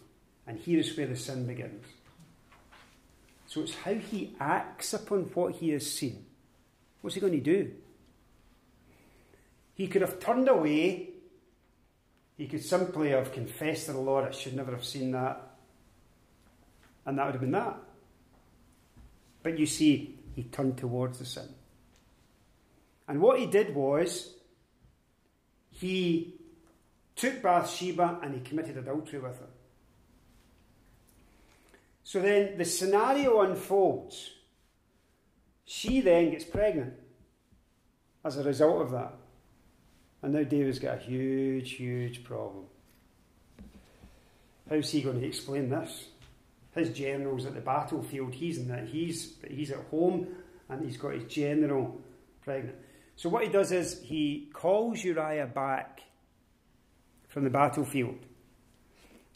and 0.47 0.57
here 0.59 0.79
is 0.79 0.95
where 0.97 1.07
the 1.07 1.15
sin 1.15 1.45
begins. 1.45 1.85
So 3.47 3.61
it's 3.61 3.75
how 3.75 3.93
he 3.93 4.35
acts 4.39 4.93
upon 4.93 5.23
what 5.33 5.55
he 5.55 5.71
has 5.71 5.89
seen. 5.89 6.25
What's 7.01 7.15
he 7.15 7.21
going 7.21 7.33
to 7.33 7.39
do? 7.39 7.71
He 9.73 9.87
could 9.87 10.01
have 10.01 10.19
turned 10.19 10.47
away. 10.47 11.09
He 12.37 12.47
could 12.47 12.63
simply 12.63 13.09
have 13.09 13.33
confessed 13.33 13.87
to 13.87 13.93
the 13.93 13.99
Lord, 13.99 14.25
I 14.27 14.31
should 14.31 14.55
never 14.55 14.71
have 14.71 14.85
seen 14.85 15.11
that. 15.11 15.41
And 17.05 17.17
that 17.17 17.25
would 17.25 17.33
have 17.33 17.41
been 17.41 17.51
that. 17.51 17.77
But 19.43 19.59
you 19.59 19.65
see, 19.65 20.17
he 20.35 20.43
turned 20.43 20.77
towards 20.77 21.19
the 21.19 21.25
sin. 21.25 21.49
And 23.07 23.21
what 23.21 23.39
he 23.39 23.47
did 23.47 23.75
was, 23.75 24.33
he 25.71 26.35
took 27.15 27.41
Bathsheba 27.41 28.19
and 28.23 28.33
he 28.33 28.39
committed 28.39 28.77
adultery 28.77 29.19
with 29.19 29.37
her. 29.39 29.47
So 32.11 32.19
then 32.19 32.57
the 32.57 32.65
scenario 32.65 33.39
unfolds. 33.39 34.31
She 35.63 36.01
then 36.01 36.31
gets 36.31 36.43
pregnant 36.43 36.95
as 38.25 38.35
a 38.35 38.43
result 38.43 38.81
of 38.81 38.91
that. 38.91 39.13
And 40.21 40.33
now 40.33 40.43
David's 40.43 40.77
got 40.77 40.97
a 40.97 40.99
huge, 40.99 41.71
huge 41.71 42.25
problem. 42.25 42.65
How's 44.69 44.91
he 44.91 45.03
going 45.03 45.21
to 45.21 45.25
explain 45.25 45.69
this? 45.69 46.09
His 46.75 46.89
general's 46.89 47.45
at 47.45 47.53
the 47.53 47.61
battlefield, 47.61 48.33
he's 48.33 48.57
in 48.57 48.67
that, 48.67 48.89
he's 48.89 49.35
he's 49.49 49.71
at 49.71 49.85
home 49.89 50.27
and 50.67 50.83
he's 50.83 50.97
got 50.97 51.13
his 51.13 51.23
general 51.33 51.97
pregnant. 52.43 52.75
So 53.15 53.29
what 53.29 53.43
he 53.43 53.49
does 53.49 53.71
is 53.71 54.01
he 54.01 54.49
calls 54.51 55.01
Uriah 55.01 55.47
back 55.47 56.01
from 57.29 57.45
the 57.45 57.49
battlefield 57.49 58.19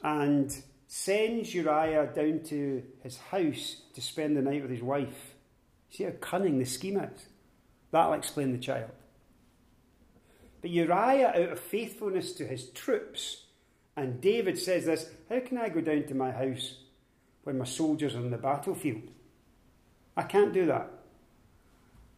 and 0.04 0.54
sends 0.88 1.54
Uriah 1.54 2.12
down 2.14 2.42
to 2.46 2.84
his 3.02 3.18
house 3.18 3.82
to 3.94 4.02
spend 4.02 4.38
the 4.38 4.42
night 4.42 4.62
with 4.62 4.72
his 4.72 4.82
wife. 4.82 5.36
See 5.90 6.04
how 6.04 6.12
cunning 6.20 6.60
the 6.60 6.66
scheme 6.66 6.98
is? 6.98 7.26
That'll 7.92 8.14
explain 8.14 8.52
the 8.52 8.58
child. 8.58 8.92
But 10.62 10.72
Uriah, 10.72 11.30
out 11.30 11.52
of 11.52 11.60
faithfulness 11.60 12.34
to 12.34 12.46
his 12.46 12.70
troops, 12.70 13.44
and 13.96 14.20
David 14.20 14.58
says 14.58 14.86
this 14.86 15.10
How 15.30 15.40
can 15.40 15.58
I 15.58 15.70
go 15.70 15.82
down 15.82 16.04
to 16.04 16.16
my 16.16 16.32
house 16.32 16.78
when 17.44 17.58
my 17.58 17.66
soldiers 17.66 18.16
are 18.16 18.20
on 18.20 18.32
the 18.32 18.38
battlefield? 18.38 19.04
I 20.18 20.24
can't 20.24 20.54
do 20.54 20.66
that. 20.66 20.90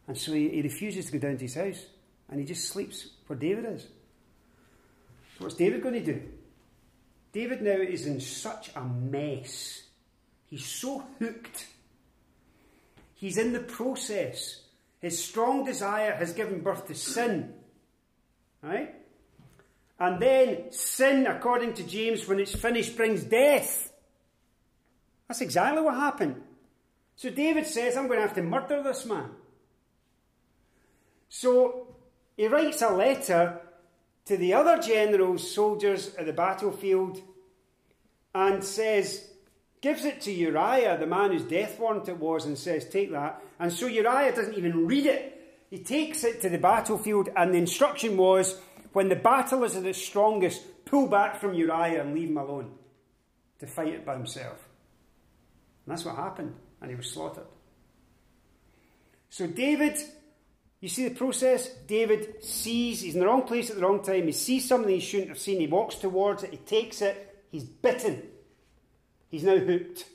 And 0.08 0.18
so 0.18 0.34
he, 0.34 0.50
he 0.50 0.62
refuses 0.62 1.08
to 1.08 1.18
go 1.18 1.28
down 1.28 1.38
to 1.38 1.44
his 1.44 1.56
house 1.56 1.86
and 2.30 2.40
he 2.40 2.46
just 2.46 2.70
sleeps 2.70 3.08
where 3.28 3.38
David 3.38 3.66
is. 3.66 3.84
So 5.38 5.44
what's 5.44 5.56
David 5.56 5.82
going 5.82 5.96
to 5.96 6.04
do? 6.04 6.22
David 7.38 7.62
now 7.62 7.70
is 7.70 8.08
in 8.08 8.20
such 8.20 8.72
a 8.76 8.82
mess. 8.82 9.84
He's 10.50 10.66
so 10.66 11.06
hooked. 11.20 11.68
He's 13.14 13.38
in 13.38 13.54
the 13.54 13.60
process. 13.60 14.62
His 15.02 15.24
strong 15.24 15.64
desire 15.64 16.16
has 16.16 16.34
given 16.34 16.62
birth 16.62 16.88
to 16.88 16.96
sin. 16.96 17.54
Right? 18.64 18.96
And 20.00 20.20
then 20.20 20.72
sin, 20.72 21.28
according 21.28 21.76
to 21.76 21.84
James, 21.84 22.28
when 22.28 22.40
it's 22.40 22.56
finished, 22.56 22.98
brings 22.98 23.24
death. 23.24 23.94
That's 25.28 25.42
exactly 25.42 25.84
what 25.84 25.94
happened. 25.94 26.42
So 27.18 27.30
David 27.30 27.68
says, 27.68 27.96
I'm 27.98 28.08
going 28.08 28.18
to 28.18 28.26
have 28.26 28.36
to 28.38 28.42
murder 28.42 28.82
this 28.82 29.06
man. 29.06 29.30
So 31.30 31.96
he 32.36 32.48
writes 32.48 32.82
a 32.82 32.90
letter 32.90 33.62
to 34.28 34.38
the 34.38 34.54
other 34.54 34.82
generals, 34.82 35.50
soldiers 35.54 36.14
at 36.16 36.26
the 36.26 36.34
battlefield, 36.34 37.22
and 38.36 38.64
says, 38.64 39.28
gives 39.82 40.06
it 40.06 40.22
to 40.22 40.32
Uriah, 40.32 40.98
the 40.98 41.08
man 41.08 41.32
whose 41.32 41.44
death 41.44 41.80
warrant 41.80 42.10
it 42.10 42.18
was, 42.18 42.46
and 42.46 42.58
says, 42.58 42.88
Take 42.90 43.12
that. 43.12 43.42
And 43.60 43.72
so 43.72 43.88
Uriah 43.88 44.36
doesn't 44.36 44.56
even 44.58 44.86
read 44.86 45.06
it. 45.06 45.34
He 45.70 45.80
takes 45.80 46.24
it 46.24 46.42
to 46.42 46.50
the 46.50 46.58
battlefield, 46.58 47.30
and 47.36 47.54
the 47.54 47.58
instruction 47.58 48.18
was 48.18 48.60
when 48.94 49.10
the 49.10 49.16
battle 49.16 49.64
is 49.64 49.76
at 49.76 49.86
its 49.86 50.02
strongest, 50.02 50.62
pull 50.86 51.08
back 51.08 51.40
from 51.40 51.54
Uriah 51.54 52.02
and 52.02 52.14
leave 52.14 52.30
him 52.30 52.38
alone 52.38 52.72
to 53.60 53.68
fight 53.68 53.90
it 53.90 54.06
by 54.06 54.14
himself. 54.14 54.68
And 55.86 55.94
that's 55.94 56.06
what 56.06 56.16
happened, 56.16 56.56
and 56.82 56.90
he 56.90 56.96
was 56.96 57.12
slaughtered. 57.12 57.48
So 59.30 59.48
David 59.48 59.98
you 60.80 60.90
see 60.90 61.08
the 61.08 61.16
process? 61.16 61.68
David 61.88 62.44
sees, 62.44 63.02
he's 63.02 63.16
in 63.16 63.20
the 63.20 63.26
wrong 63.26 63.44
place 63.44 63.70
at 63.70 63.76
the 63.76 63.82
wrong 63.82 64.04
time. 64.04 64.26
He 64.28 64.32
sees 64.32 64.68
something 64.68 64.94
he 64.94 65.00
shouldn't 65.00 65.30
have 65.30 65.40
seen. 65.40 65.60
He 65.60 65.68
walks 65.68 65.96
towards 65.96 66.44
it, 66.44 66.52
he 66.52 66.58
takes 66.58 67.02
it, 67.02 67.44
he's 67.52 67.64
bitten. 67.64 68.24
He's 69.30 69.44
now 69.44 69.58
hooked. 69.58 70.06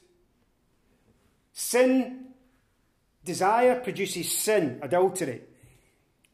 Sin, 1.53 2.27
desire 3.25 3.81
produces 3.81 4.31
sin, 4.31 4.79
adultery. 4.83 5.42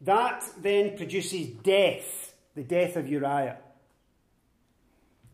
That 0.02 0.44
then 0.60 0.96
produces 0.96 1.48
death, 1.48 2.34
the 2.54 2.62
death 2.62 2.96
of 2.96 3.08
Uriah. 3.08 3.56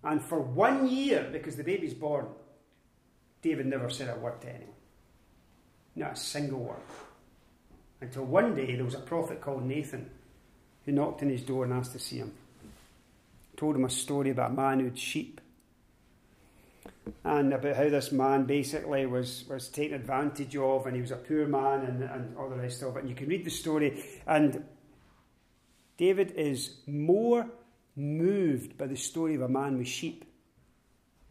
And 0.03 0.23
for 0.23 0.41
one 0.41 0.89
year, 0.89 1.29
because 1.31 1.57
the 1.57 1.65
baby's 1.65 1.95
born, 1.95 2.29
David 3.43 3.67
never 3.67 3.91
said 3.91 4.09
a 4.09 4.19
word 4.19 4.41
to 4.43 4.49
anyone. 4.49 4.75
Not 5.97 6.13
a 6.13 6.17
single 6.17 6.61
word. 6.61 6.77
Until 8.05 8.25
one 8.25 8.55
day 8.55 8.77
there 8.77 8.85
was 8.85 8.95
a 8.95 9.01
prophet 9.01 9.41
called 9.41 9.65
Nathan 9.65 10.11
who 10.85 10.93
knocked 10.93 11.23
on 11.23 11.31
his 11.31 11.41
door 11.41 11.65
and 11.65 11.73
asked 11.73 11.93
to 11.93 11.99
see 11.99 12.19
him. 12.19 12.33
Told 13.57 13.77
him 13.77 13.87
a 13.87 13.91
story 13.91 14.29
about 14.29 14.51
a 14.51 14.55
man 14.55 14.81
who 14.81 14.85
had 14.85 14.99
sheep. 14.99 15.41
And 17.25 17.55
about 17.55 17.77
how 17.77 17.89
this 17.89 18.13
man 18.13 18.45
basically 18.45 19.07
was, 19.07 19.45
was 19.49 19.69
taken 19.69 19.95
advantage 19.95 20.55
of 20.55 20.85
and 20.85 20.95
he 20.95 21.01
was 21.01 21.13
a 21.13 21.17
poor 21.17 21.47
man 21.47 21.81
and, 21.81 22.03
and 22.03 22.37
all 22.37 22.51
the 22.51 22.57
rest 22.57 22.83
of 22.83 22.95
it. 22.95 23.01
And 23.01 23.09
you 23.09 23.15
can 23.15 23.29
read 23.29 23.47
the 23.47 23.51
story. 23.51 24.05
And 24.27 24.65
David 25.97 26.33
is 26.33 26.75
more 26.87 27.47
moved 27.97 28.77
by 28.77 28.87
the 28.87 28.97
story 28.97 29.35
of 29.35 29.41
a 29.41 29.49
man 29.49 29.79
with 29.79 29.89
sheep 29.89 30.27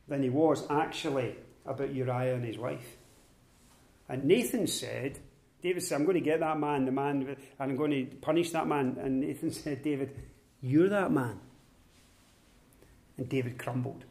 than 0.08 0.24
he 0.24 0.30
was 0.32 0.66
actually 0.72 1.36
about 1.68 1.94
Uriah 1.94 2.34
and 2.34 2.46
his 2.46 2.58
wife. 2.58 2.98
And 4.10 4.24
Nathan 4.24 4.66
said, 4.66 5.20
David 5.64 5.82
said, 5.82 5.96
I'm 5.96 6.04
going 6.04 6.16
to 6.16 6.22
get 6.22 6.42
that 6.42 6.60
man, 6.60 6.84
the 6.84 6.92
man, 6.92 7.26
and 7.26 7.38
I'm 7.58 7.78
going 7.78 7.92
to 7.92 8.06
punish 8.18 8.52
that 8.52 8.68
man. 8.68 8.98
And 9.02 9.22
Nathan 9.22 9.52
said, 9.52 9.82
David, 9.82 10.14
you're 10.62 10.90
that 10.90 11.12
man. 11.12 11.40
And 13.18 13.30
David 13.30 13.58
crumbled. 13.58 14.04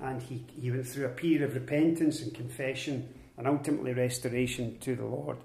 And 0.00 0.22
he, 0.22 0.44
he 0.58 0.70
went 0.70 0.86
through 0.86 1.06
a 1.06 1.10
period 1.10 1.42
of 1.42 1.54
repentance 1.54 2.22
and 2.22 2.32
confession 2.32 3.12
and 3.36 3.46
ultimately 3.46 3.92
restoration 3.92 4.78
to 4.78 4.96
the 4.96 5.04
Lord. 5.04 5.36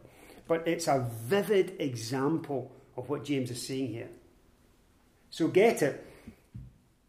But 0.47 0.65
it's 0.67 0.87
a 0.87 1.09
vivid 1.23 1.75
example 1.79 2.71
of 2.95 3.09
what 3.09 3.25
James 3.25 3.51
is 3.51 3.65
saying 3.65 3.89
here. 3.89 4.09
So 5.29 5.47
get 5.49 5.81
it. 5.81 6.05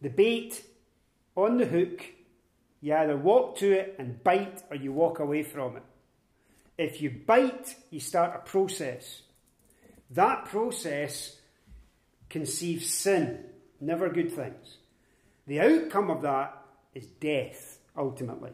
The 0.01 0.09
bait 0.09 0.61
on 1.35 1.57
the 1.57 1.65
hook, 1.65 2.03
you 2.81 2.95
either 2.95 3.15
walk 3.15 3.57
to 3.59 3.71
it 3.71 3.95
and 3.97 4.21
bite 4.23 4.63
or 4.69 4.75
you 4.75 4.91
walk 4.91 5.19
away 5.19 5.43
from 5.43 5.77
it. 5.77 5.83
If 6.77 7.01
you 7.01 7.09
bite, 7.09 7.75
you 7.89 7.99
start 7.99 8.35
a 8.35 8.39
process. 8.39 9.21
That 10.11 10.45
process 10.45 11.37
conceives 12.29 12.93
sin, 12.93 13.45
never 13.79 14.09
good 14.09 14.31
things. 14.31 14.77
The 15.47 15.61
outcome 15.61 16.09
of 16.09 16.21
that 16.23 16.61
is 16.93 17.05
death, 17.05 17.79
ultimately, 17.97 18.51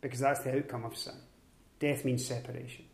because 0.00 0.20
that's 0.20 0.40
the 0.40 0.56
outcome 0.56 0.84
of 0.84 0.96
sin. 0.96 1.14
Death 1.78 2.04
means 2.04 2.24
separation. 2.24 2.84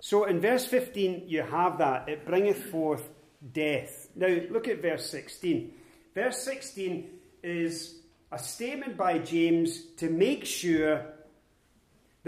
So 0.00 0.24
in 0.24 0.40
verse 0.40 0.66
15, 0.66 1.24
you 1.26 1.42
have 1.42 1.78
that. 1.78 2.08
It 2.08 2.26
bringeth 2.26 2.64
forth 2.70 3.08
death. 3.52 4.08
Now, 4.14 4.36
look 4.50 4.68
at 4.68 4.82
verse 4.82 5.08
16. 5.10 5.72
Verse 6.14 6.38
16 6.42 7.08
is 7.42 8.00
a 8.30 8.38
statement 8.38 8.96
by 8.96 9.18
James 9.18 9.86
to 9.96 10.10
make 10.10 10.44
sure 10.44 11.06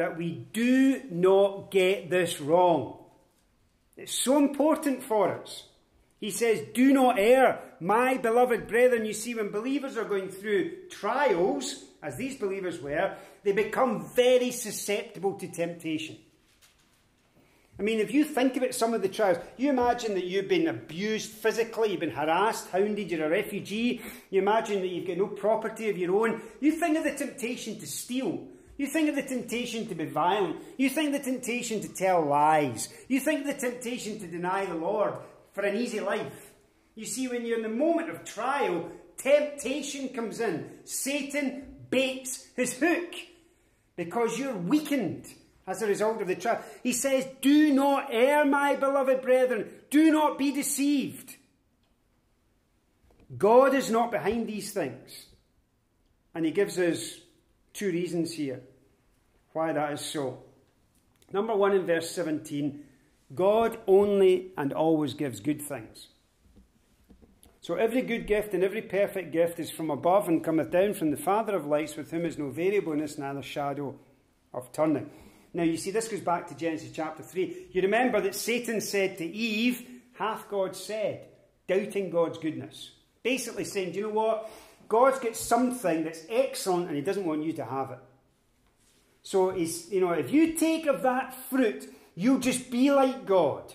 that 0.00 0.16
we 0.16 0.30
do 0.30 1.02
not 1.10 1.70
get 1.70 2.08
this 2.08 2.40
wrong. 2.40 2.96
It's 3.98 4.14
so 4.14 4.38
important 4.38 5.02
for 5.02 5.28
us. 5.28 5.64
He 6.18 6.30
says, 6.30 6.64
Do 6.72 6.94
not 6.94 7.18
err, 7.18 7.60
my 7.80 8.16
beloved 8.16 8.66
brethren. 8.66 9.04
You 9.04 9.12
see, 9.12 9.34
when 9.34 9.50
believers 9.50 9.98
are 9.98 10.06
going 10.06 10.30
through 10.30 10.88
trials, 10.88 11.84
as 12.02 12.16
these 12.16 12.34
believers 12.36 12.80
were, 12.80 13.14
they 13.44 13.52
become 13.52 14.08
very 14.16 14.50
susceptible 14.52 15.34
to 15.34 15.48
temptation. 15.48 16.16
I 17.78 17.82
mean, 17.82 18.00
if 18.00 18.10
you 18.14 18.24
think 18.24 18.56
about 18.56 18.74
some 18.74 18.94
of 18.94 19.02
the 19.02 19.08
trials, 19.10 19.36
you 19.58 19.68
imagine 19.68 20.14
that 20.14 20.24
you've 20.24 20.48
been 20.48 20.68
abused 20.68 21.30
physically, 21.30 21.90
you've 21.90 22.00
been 22.00 22.10
harassed, 22.10 22.70
hounded, 22.70 23.10
you're 23.10 23.26
a 23.26 23.28
refugee, 23.28 24.00
you 24.30 24.40
imagine 24.40 24.80
that 24.80 24.88
you've 24.88 25.06
got 25.06 25.18
no 25.18 25.26
property 25.26 25.90
of 25.90 25.98
your 25.98 26.16
own. 26.16 26.40
You 26.58 26.72
think 26.72 26.96
of 26.96 27.04
the 27.04 27.12
temptation 27.12 27.78
to 27.80 27.86
steal. 27.86 28.48
You 28.80 28.86
think 28.86 29.10
of 29.10 29.14
the 29.14 29.22
temptation 29.22 29.86
to 29.88 29.94
be 29.94 30.06
violent. 30.06 30.56
You 30.78 30.88
think 30.88 31.12
the 31.12 31.18
temptation 31.18 31.82
to 31.82 31.88
tell 31.88 32.24
lies. 32.24 32.88
You 33.08 33.20
think 33.20 33.44
the 33.44 33.52
temptation 33.52 34.18
to 34.20 34.26
deny 34.26 34.64
the 34.64 34.74
Lord 34.74 35.16
for 35.52 35.60
an 35.66 35.76
easy 35.76 36.00
life. 36.00 36.50
You 36.94 37.04
see, 37.04 37.28
when 37.28 37.44
you're 37.44 37.58
in 37.58 37.62
the 37.62 37.68
moment 37.68 38.08
of 38.08 38.24
trial, 38.24 38.90
temptation 39.18 40.08
comes 40.08 40.40
in. 40.40 40.66
Satan 40.84 41.76
baits 41.90 42.46
his 42.56 42.72
hook 42.72 43.12
because 43.96 44.38
you're 44.38 44.56
weakened 44.56 45.26
as 45.66 45.82
a 45.82 45.86
result 45.86 46.22
of 46.22 46.28
the 46.28 46.36
trial. 46.36 46.64
He 46.82 46.94
says, 46.94 47.26
Do 47.42 47.74
not 47.74 48.08
err, 48.10 48.46
my 48.46 48.76
beloved 48.76 49.20
brethren. 49.20 49.68
Do 49.90 50.10
not 50.10 50.38
be 50.38 50.52
deceived. 50.52 51.36
God 53.36 53.74
is 53.74 53.90
not 53.90 54.10
behind 54.10 54.46
these 54.46 54.72
things. 54.72 55.26
And 56.34 56.46
he 56.46 56.50
gives 56.50 56.78
us 56.78 57.18
two 57.74 57.88
reasons 57.92 58.32
here 58.32 58.62
why 59.52 59.72
that 59.72 59.92
is 59.92 60.00
so. 60.00 60.42
Number 61.32 61.54
one, 61.54 61.72
in 61.72 61.86
verse 61.86 62.10
17, 62.10 62.84
God 63.34 63.78
only 63.86 64.52
and 64.56 64.72
always 64.72 65.14
gives 65.14 65.40
good 65.40 65.62
things. 65.62 66.08
So 67.60 67.74
every 67.74 68.02
good 68.02 68.26
gift 68.26 68.54
and 68.54 68.64
every 68.64 68.82
perfect 68.82 69.32
gift 69.32 69.60
is 69.60 69.70
from 69.70 69.90
above 69.90 70.28
and 70.28 70.42
cometh 70.42 70.70
down 70.70 70.94
from 70.94 71.10
the 71.10 71.16
Father 71.16 71.54
of 71.54 71.66
lights, 71.66 71.96
with 71.96 72.10
whom 72.10 72.24
is 72.24 72.38
no 72.38 72.48
variableness, 72.48 73.18
neither 73.18 73.42
shadow 73.42 73.94
of 74.52 74.72
turning. 74.72 75.10
Now 75.52 75.64
you 75.64 75.76
see, 75.76 75.90
this 75.90 76.08
goes 76.08 76.20
back 76.20 76.48
to 76.48 76.56
Genesis 76.56 76.90
chapter 76.92 77.22
3. 77.22 77.68
You 77.72 77.82
remember 77.82 78.20
that 78.20 78.34
Satan 78.34 78.80
said 78.80 79.18
to 79.18 79.24
Eve, 79.24 79.86
Hath 80.14 80.48
God 80.48 80.74
said, 80.74 81.26
doubting 81.68 82.10
God's 82.10 82.38
goodness. 82.38 82.92
Basically 83.22 83.64
saying, 83.64 83.92
Do 83.92 83.98
you 83.98 84.06
know 84.06 84.14
what? 84.14 84.50
God's 84.88 85.18
got 85.18 85.36
something 85.36 86.04
that's 86.04 86.24
excellent 86.28 86.88
and 86.88 86.96
he 86.96 87.02
doesn't 87.02 87.26
want 87.26 87.44
you 87.44 87.52
to 87.54 87.64
have 87.64 87.90
it. 87.90 87.98
So 89.22 89.50
he's, 89.50 89.90
you 89.90 90.00
know, 90.00 90.12
if 90.12 90.30
you 90.30 90.54
take 90.54 90.86
of 90.86 91.02
that 91.02 91.34
fruit, 91.34 91.92
you'll 92.14 92.38
just 92.38 92.70
be 92.70 92.90
like 92.90 93.26
God. 93.26 93.72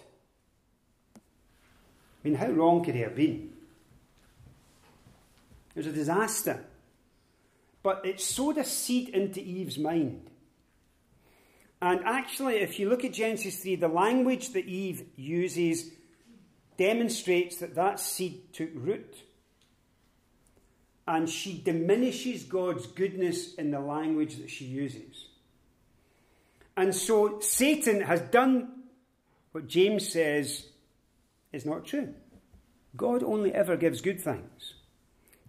I 1.15 1.19
mean, 2.27 2.35
how 2.35 2.49
wrong 2.49 2.83
could 2.83 2.95
he 2.95 3.01
have 3.01 3.15
been? 3.15 3.53
It 5.75 5.79
was 5.79 5.87
a 5.87 5.91
disaster. 5.91 6.63
But 7.83 8.05
it 8.05 8.19
sowed 8.19 8.57
a 8.57 8.63
seed 8.63 9.09
into 9.09 9.41
Eve's 9.41 9.77
mind. 9.77 10.29
And 11.81 12.03
actually, 12.03 12.55
if 12.55 12.79
you 12.79 12.89
look 12.89 13.05
at 13.05 13.13
Genesis 13.13 13.57
3, 13.61 13.75
the 13.75 13.87
language 13.87 14.53
that 14.53 14.65
Eve 14.65 15.03
uses 15.15 15.91
demonstrates 16.77 17.57
that 17.57 17.75
that 17.75 17.99
seed 17.99 18.53
took 18.53 18.69
root. 18.73 19.15
And 21.07 21.29
she 21.29 21.61
diminishes 21.61 22.43
God's 22.43 22.87
goodness 22.87 23.53
in 23.53 23.69
the 23.69 23.79
language 23.79 24.37
that 24.37 24.49
she 24.49 24.65
uses. 24.65 25.27
And 26.77 26.93
so 26.93 27.39
Satan 27.39 28.01
has 28.01 28.21
done 28.21 28.83
what 29.51 29.67
James 29.67 30.11
says 30.11 30.67
is 31.53 31.65
not 31.65 31.85
true. 31.85 32.13
God 32.97 33.23
only 33.23 33.53
ever 33.53 33.77
gives 33.77 34.01
good 34.01 34.21
things. 34.21 34.73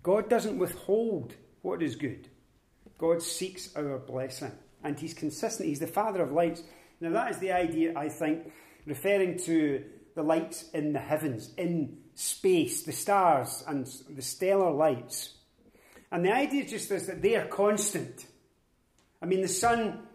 God 0.02 0.28
doesn't 0.28 0.58
withhold 0.58 1.34
what 1.62 1.82
is 1.82 1.96
good. 1.96 2.28
God 2.98 3.22
seeks 3.22 3.74
our 3.76 3.98
blessing. 3.98 4.52
And 4.84 4.98
He's 4.98 5.14
consistent. 5.14 5.68
He's 5.68 5.80
the 5.80 5.86
Father 5.86 6.22
of 6.22 6.32
lights. 6.32 6.62
Now, 7.00 7.10
that 7.10 7.30
is 7.32 7.38
the 7.38 7.52
idea, 7.52 7.92
I 7.96 8.08
think, 8.08 8.52
referring 8.86 9.38
to 9.40 9.84
the 10.14 10.22
lights 10.22 10.70
in 10.70 10.92
the 10.92 10.98
heavens, 10.98 11.52
in 11.56 11.98
space, 12.14 12.84
the 12.84 12.92
stars 12.92 13.64
and 13.66 13.86
the 14.08 14.22
stellar 14.22 14.70
lights. 14.70 15.34
And 16.10 16.24
the 16.24 16.32
idea 16.32 16.64
just 16.64 16.90
is 16.90 17.06
that 17.08 17.20
they 17.20 17.36
are 17.36 17.46
constant. 17.46 18.26
I 19.20 19.26
mean, 19.26 19.42
the 19.42 19.48
sun, 19.48 20.05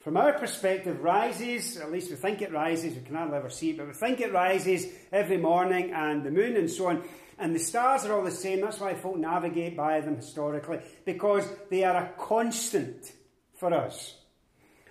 from 0.00 0.16
our 0.16 0.32
perspective, 0.32 1.02
rises, 1.02 1.76
at 1.76 1.90
least 1.90 2.10
we 2.10 2.16
think 2.16 2.40
it 2.40 2.52
rises, 2.52 2.94
we 2.94 3.00
cannot 3.00 3.34
ever 3.34 3.50
see 3.50 3.70
it, 3.70 3.78
but 3.78 3.88
we 3.88 3.92
think 3.92 4.20
it 4.20 4.32
rises 4.32 4.86
every 5.10 5.38
morning, 5.38 5.92
and 5.92 6.22
the 6.22 6.30
moon 6.30 6.56
and 6.56 6.70
so 6.70 6.86
on. 6.86 7.02
And 7.38 7.54
the 7.54 7.60
stars 7.60 8.04
are 8.04 8.12
all 8.12 8.24
the 8.24 8.30
same. 8.30 8.60
That's 8.60 8.80
why 8.80 8.94
folk 8.94 9.16
navigate 9.16 9.76
by 9.76 10.00
them 10.00 10.16
historically, 10.16 10.80
because 11.04 11.44
they 11.70 11.84
are 11.84 11.96
a 11.96 12.12
constant 12.16 13.12
for 13.58 13.74
us. 13.74 14.16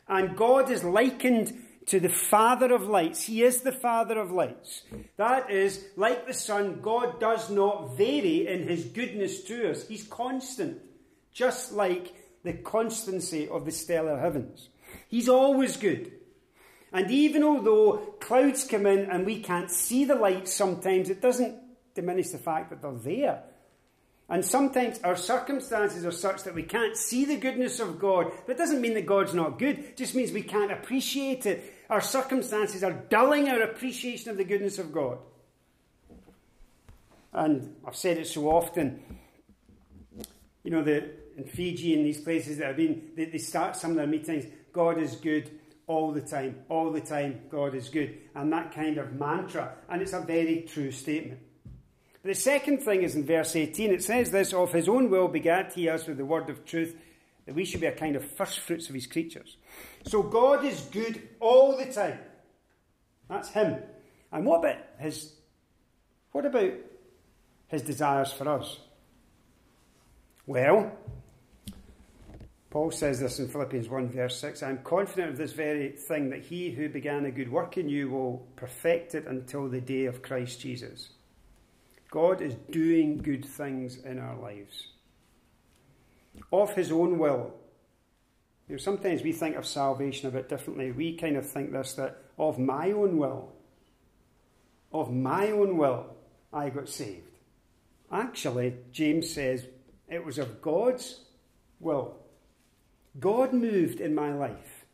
And 0.08 0.38
God 0.38 0.70
is 0.70 0.84
likened 0.84 1.54
to 1.88 2.00
the 2.00 2.10
Father 2.10 2.74
of 2.74 2.84
lights. 2.84 3.24
He 3.24 3.44
is 3.44 3.62
the 3.62 3.72
Father 3.72 4.20
of 4.20 4.32
lights. 4.32 4.84
That 5.16 5.50
is, 5.50 5.86
like 5.96 6.28
the 6.28 6.34
sun, 6.34 6.82
God 6.82 7.20
does 7.20 7.50
not 7.50 7.98
vary 7.98 8.48
in 8.48 8.68
his 8.68 8.86
goodness 8.86 9.44
to 9.44 9.72
us. 9.72 9.88
He's 9.88 10.06
constant, 10.06 10.80
just 11.34 11.72
like 11.72 12.14
the 12.44 12.54
constancy 12.54 13.48
of 13.48 13.66
the 13.66 13.72
stellar 13.72 14.20
heavens. 14.20 14.70
He's 15.08 15.30
always 15.30 15.78
good. 15.78 16.12
And 16.94 17.12
even 17.12 17.44
although 17.44 18.16
clouds 18.20 18.64
come 18.64 18.86
in 18.86 19.10
and 19.10 19.26
we 19.26 19.42
can't 19.42 19.70
see 19.70 20.06
the 20.06 20.16
light 20.16 20.48
sometimes, 20.48 21.10
it 21.10 21.22
doesn't 21.22 21.56
diminish 21.94 22.30
the 22.30 22.38
fact 22.38 22.70
that 22.70 22.82
they're 22.82 22.92
there. 22.94 23.44
And 24.30 24.44
sometimes 24.44 25.00
our 25.04 25.16
circumstances 25.16 26.06
are 26.06 26.12
such 26.12 26.44
that 26.44 26.54
we 26.54 26.64
can't 26.64 26.98
see 26.98 27.24
the 27.24 27.38
goodness 27.38 27.80
of 27.80 27.98
God. 27.98 28.32
That 28.48 28.58
doesn't 28.58 28.82
mean 28.82 28.94
that 28.96 29.06
God's 29.06 29.34
not 29.34 29.58
good, 29.58 29.80
it 29.80 29.98
just 29.98 30.16
means 30.16 30.32
we 30.32 30.42
can't 30.42 30.72
appreciate 30.72 31.46
it. 31.46 31.74
Our 31.90 32.02
circumstances 32.02 32.84
are 32.84 32.92
dulling 32.92 33.48
our 33.48 33.62
appreciation 33.62 34.30
of 34.30 34.38
the 34.38 34.44
goodness 34.44 34.80
of 34.80 34.92
God. 34.92 35.20
And 37.32 37.76
I've 37.86 37.96
said 37.96 38.18
it 38.18 38.28
so 38.28 38.48
often. 38.48 39.02
You 40.64 40.72
know, 40.72 40.84
the, 40.84 41.10
in 41.38 41.46
Fiji 41.46 41.94
and 41.94 42.06
these 42.06 42.20
places 42.20 42.58
that 42.58 42.68
I've 42.68 42.78
been, 42.78 43.12
they, 43.16 43.26
they 43.26 43.38
start 43.38 43.78
some 43.78 43.92
of 43.92 43.98
their 43.98 44.08
meetings, 44.08 44.46
God 44.78 45.00
is 45.00 45.16
good 45.16 45.50
all 45.88 46.12
the 46.12 46.22
time, 46.22 46.60
all 46.70 46.92
the 46.92 47.02
time, 47.02 47.42
God 47.50 47.74
is 47.74 47.90
good. 47.90 48.16
And 48.36 48.54
that 48.54 48.72
kind 48.72 49.00
of 49.00 49.14
mantra. 49.14 49.74
And 49.90 50.04
it's 50.04 50.14
a 50.14 50.20
very 50.20 50.68
true 50.70 50.92
statement. 50.92 51.40
The 52.24 52.36
second 52.36 52.84
thing 52.84 53.02
is 53.02 53.16
in 53.16 53.26
verse 53.26 53.56
18. 53.56 53.92
It 53.92 54.04
says 54.04 54.30
this 54.30 54.54
Of 54.54 54.72
his 54.72 54.88
own 54.88 55.10
will 55.10 55.30
begat 55.30 55.74
he 55.74 55.90
us 55.90 56.06
with 56.06 56.18
the 56.18 56.26
word 56.26 56.52
of 56.52 56.64
truth, 56.64 56.96
that 57.48 57.56
we 57.56 57.66
should 57.66 57.82
be 57.82 57.88
a 57.88 57.92
kind 57.92 58.16
of 58.16 58.24
first 58.24 58.60
fruits 58.60 58.88
of 58.88 58.94
his 58.94 59.08
creatures. 59.08 59.58
So 60.06 60.22
God 60.22 60.64
is 60.64 60.80
good 60.92 61.28
all 61.40 61.76
the 61.76 61.92
time. 61.92 62.20
That's 63.28 63.50
him. 63.50 63.82
And 64.32 64.46
what 64.46 64.60
about 64.60 64.78
his 65.00 65.34
what 66.34 66.46
about 66.46 66.74
his 67.68 67.82
desires 67.82 68.32
for 68.32 68.48
us? 68.48 68.78
Well, 70.46 70.92
Paul 72.78 72.92
says 72.92 73.20
this 73.20 73.40
in 73.40 73.48
Philippians 73.48 73.90
1, 73.90 74.10
verse 74.10 74.40
6 74.40 74.62
I 74.62 74.70
am 74.70 74.84
confident 74.84 75.32
of 75.32 75.38
this 75.38 75.54
very 75.54 75.94
thing, 75.94 76.30
that 76.30 76.44
he 76.44 76.70
who 76.70 76.88
began 76.88 77.26
a 77.26 77.32
good 77.32 77.52
work 77.52 77.76
in 77.76 77.90
you 77.90 78.08
will 78.08 78.48
perfect 78.56 79.16
it 79.16 79.26
until 79.26 79.68
the 79.68 79.82
day 79.82 80.06
of 80.06 80.22
Christ 80.22 80.60
Jesus. 80.60 81.10
God 82.12 82.40
is 82.40 82.54
doing 82.70 83.18
good 83.18 83.44
things 83.44 83.98
in 83.98 84.20
our 84.20 84.38
lives. 84.38 84.90
Of 86.54 86.76
his 86.76 86.92
own 86.92 87.18
will. 87.18 87.52
You 88.70 88.76
know, 88.76 88.78
sometimes 88.78 89.24
we 89.24 89.32
think 89.32 89.56
of 89.56 89.66
salvation 89.66 90.28
a 90.28 90.32
bit 90.32 90.48
differently. 90.48 90.92
We 90.92 91.18
kind 91.18 91.36
of 91.36 91.50
think 91.50 91.72
this 91.72 91.94
that 91.94 92.26
of 92.38 92.60
my 92.60 92.92
own 92.92 93.18
will, 93.18 93.54
of 94.92 95.12
my 95.12 95.50
own 95.50 95.78
will, 95.78 96.16
I 96.54 96.70
got 96.70 96.90
saved. 96.90 97.40
Actually, 98.12 98.76
James 98.92 99.34
says 99.34 99.66
it 100.08 100.24
was 100.24 100.38
of 100.38 100.62
God's 100.62 101.22
will. 101.80 102.20
God 103.20 103.54
moved 103.54 104.00
in 104.00 104.14
my 104.14 104.34
life. 104.34 104.86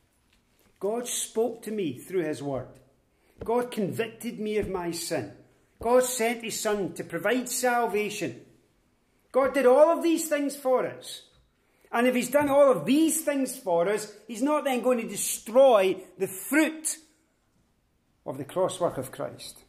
God 0.79 1.07
spoke 1.07 1.61
to 1.63 1.71
me 1.71 1.97
through 1.97 2.23
his 2.23 2.41
word. 2.41 2.67
God 3.43 3.71
convicted 3.71 4.39
me 4.39 4.57
of 4.57 4.69
my 4.69 4.91
sin. 4.91 5.33
God 5.81 6.03
sent 6.03 6.43
his 6.43 6.59
Son 6.59 6.93
to 6.93 7.03
provide 7.03 7.49
salvation. 7.49 8.41
God 9.31 9.53
did 9.53 9.65
all 9.65 9.89
of 9.89 10.03
these 10.03 10.29
things 10.29 10.55
for 10.55 10.85
us. 10.85 11.23
And 11.91 12.07
if 12.07 12.15
he's 12.15 12.29
done 12.29 12.49
all 12.49 12.71
of 12.71 12.85
these 12.85 13.21
things 13.21 13.57
for 13.57 13.87
us, 13.89 14.13
he's 14.27 14.41
not 14.41 14.63
then 14.63 14.81
going 14.81 14.99
to 15.01 15.07
destroy 15.07 15.97
the 16.17 16.27
fruit 16.27 16.97
of 18.25 18.37
the 18.37 18.45
cross 18.45 18.79
work 18.79 18.97
of 18.97 19.11
Christ. 19.11 19.59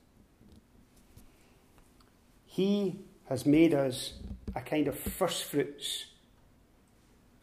He 2.44 3.00
has 3.28 3.44
made 3.44 3.74
us 3.74 4.14
a 4.54 4.60
kind 4.60 4.86
of 4.86 4.98
first 4.98 5.44
fruits 5.44 6.06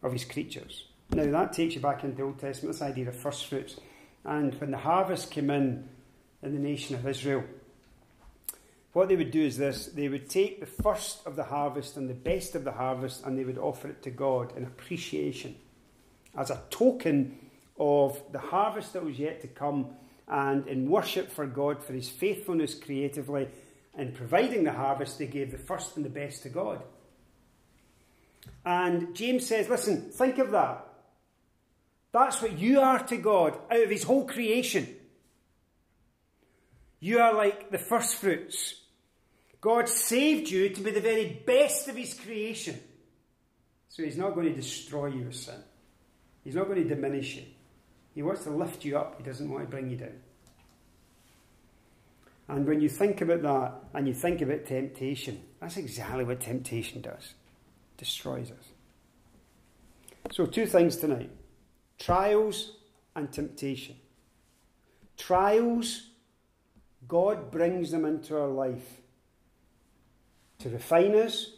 of 0.02 0.14
his 0.14 0.24
creatures. 0.24 0.86
Now 1.14 1.30
that 1.30 1.54
takes 1.54 1.76
you 1.76 1.82
back 1.82 2.04
into 2.04 2.16
the 2.16 2.24
Old 2.24 2.40
Testament, 2.40 2.74
this 2.74 2.82
idea 2.82 3.10
of 3.10 3.16
first 3.16 3.48
fruits. 3.48 3.78
And 4.24 4.54
when 4.62 4.72
the 4.72 4.78
harvest 4.78 5.30
came 5.30 5.50
in 5.50 5.90
in 6.42 6.54
the 6.54 6.60
nation 6.60 6.96
of 6.96 7.06
Israel, 7.06 7.44
what 8.94 9.10
they 9.10 9.16
would 9.16 9.32
do 9.32 9.42
is 9.42 9.58
this 9.58 9.88
they 9.88 10.08
would 10.08 10.30
take 10.30 10.60
the 10.60 10.66
first 10.66 11.26
of 11.26 11.36
the 11.36 11.44
harvest 11.44 11.98
and 11.98 12.10
the 12.10 12.14
best 12.14 12.56
of 12.56 12.64
the 12.64 12.72
harvest 12.72 13.26
and 13.26 13.38
they 13.38 13.44
would 13.44 13.58
offer 13.58 13.90
it 13.90 14.04
to 14.04 14.10
God 14.10 14.56
in 14.56 14.64
appreciation 14.64 15.56
as 16.38 16.50
a 16.50 16.62
token 16.70 17.38
of 17.78 18.22
the 18.32 18.40
harvest 18.40 18.94
that 18.94 19.04
was 19.04 19.20
yet 19.20 19.42
to 19.42 19.48
come 19.48 19.88
and 20.28 20.68
in 20.68 20.90
worship 20.90 21.30
for 21.30 21.46
God 21.46 21.84
for 21.84 21.94
his 21.94 22.10
faithfulness 22.10 22.74
creatively 22.74 23.50
in 23.98 24.14
providing 24.14 24.64
the 24.64 24.72
harvest 24.72 25.20
they 25.20 25.28
gave 25.28 25.52
the 25.52 25.58
first 25.58 25.98
and 25.98 26.06
the 26.06 26.10
best 26.10 26.44
to 26.44 26.50
God. 26.50 26.82
And 28.66 29.14
James 29.16 29.46
says, 29.46 29.68
listen, 29.68 30.10
think 30.12 30.38
of 30.38 30.52
that. 30.52 30.86
That's 32.12 32.42
what 32.42 32.58
you 32.60 32.82
are 32.82 33.00
to 33.00 33.18
God 33.18 33.58
out 33.70 33.84
of 33.84 33.90
his 33.90 34.04
whole 34.04 34.28
creation. 34.28 34.88
You 37.00 37.20
are 37.20 37.34
like 37.34 37.72
the 37.72 37.78
first 37.78 38.16
fruits. 38.16 38.76
God 39.62 39.88
saved 39.88 40.50
you 40.50 40.70
to 40.70 40.82
be 40.82 40.92
the 40.92 41.02
very 41.02 41.42
best 41.46 41.88
of 41.88 41.96
his 41.96 42.14
creation. 42.14 42.80
So 43.90 44.04
he's 44.04 44.18
not 44.18 44.36
going 44.36 44.48
to 44.48 44.54
destroy 44.54 45.08
your 45.08 45.32
sin. 45.32 45.62
He's 46.44 46.56
not 46.56 46.68
going 46.68 46.82
to 46.82 46.96
diminish 46.96 47.36
you. 47.36 47.44
He 48.16 48.24
wants 48.24 48.44
to 48.44 48.50
lift 48.50 48.84
you 48.84 48.98
up. 48.98 49.16
He 49.18 49.24
doesn't 49.24 49.50
want 49.50 49.64
to 49.64 49.70
bring 49.70 49.90
you 49.90 49.98
down. 49.98 50.20
And 52.48 52.68
when 52.68 52.82
you 52.82 52.90
think 52.90 53.22
about 53.22 53.42
that 53.44 53.74
and 53.94 54.08
you 54.08 54.14
think 54.14 54.42
about 54.42 54.66
temptation, 54.66 55.42
that's 55.60 55.78
exactly 55.78 56.24
what 56.24 56.42
temptation 56.42 57.02
does. 57.02 57.34
Destroys 57.98 58.52
us. 58.52 60.34
So 60.34 60.46
two 60.46 60.66
things 60.66 60.98
tonight. 60.98 61.30
Trials 62.02 62.72
and 63.16 63.32
temptation. 63.32 63.96
Trials, 65.18 66.08
God 67.08 67.52
brings 67.52 67.92
them 67.92 68.06
into 68.06 68.36
our 68.36 68.48
life 68.48 69.02
to 70.58 70.70
refine 70.70 71.14
us, 71.14 71.52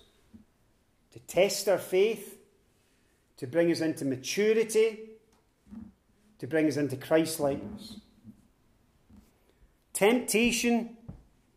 to 1.14 1.20
test 1.20 1.70
our 1.70 1.78
faith, 1.78 2.38
to 3.38 3.48
bring 3.48 3.72
us 3.72 3.80
into 3.80 4.04
maturity, 4.04 5.12
to 6.40 6.48
bring 6.48 6.68
us 6.68 6.76
into 6.76 6.98
Christ 6.98 7.40
likeness. 7.40 8.02
Temptation 9.94 10.98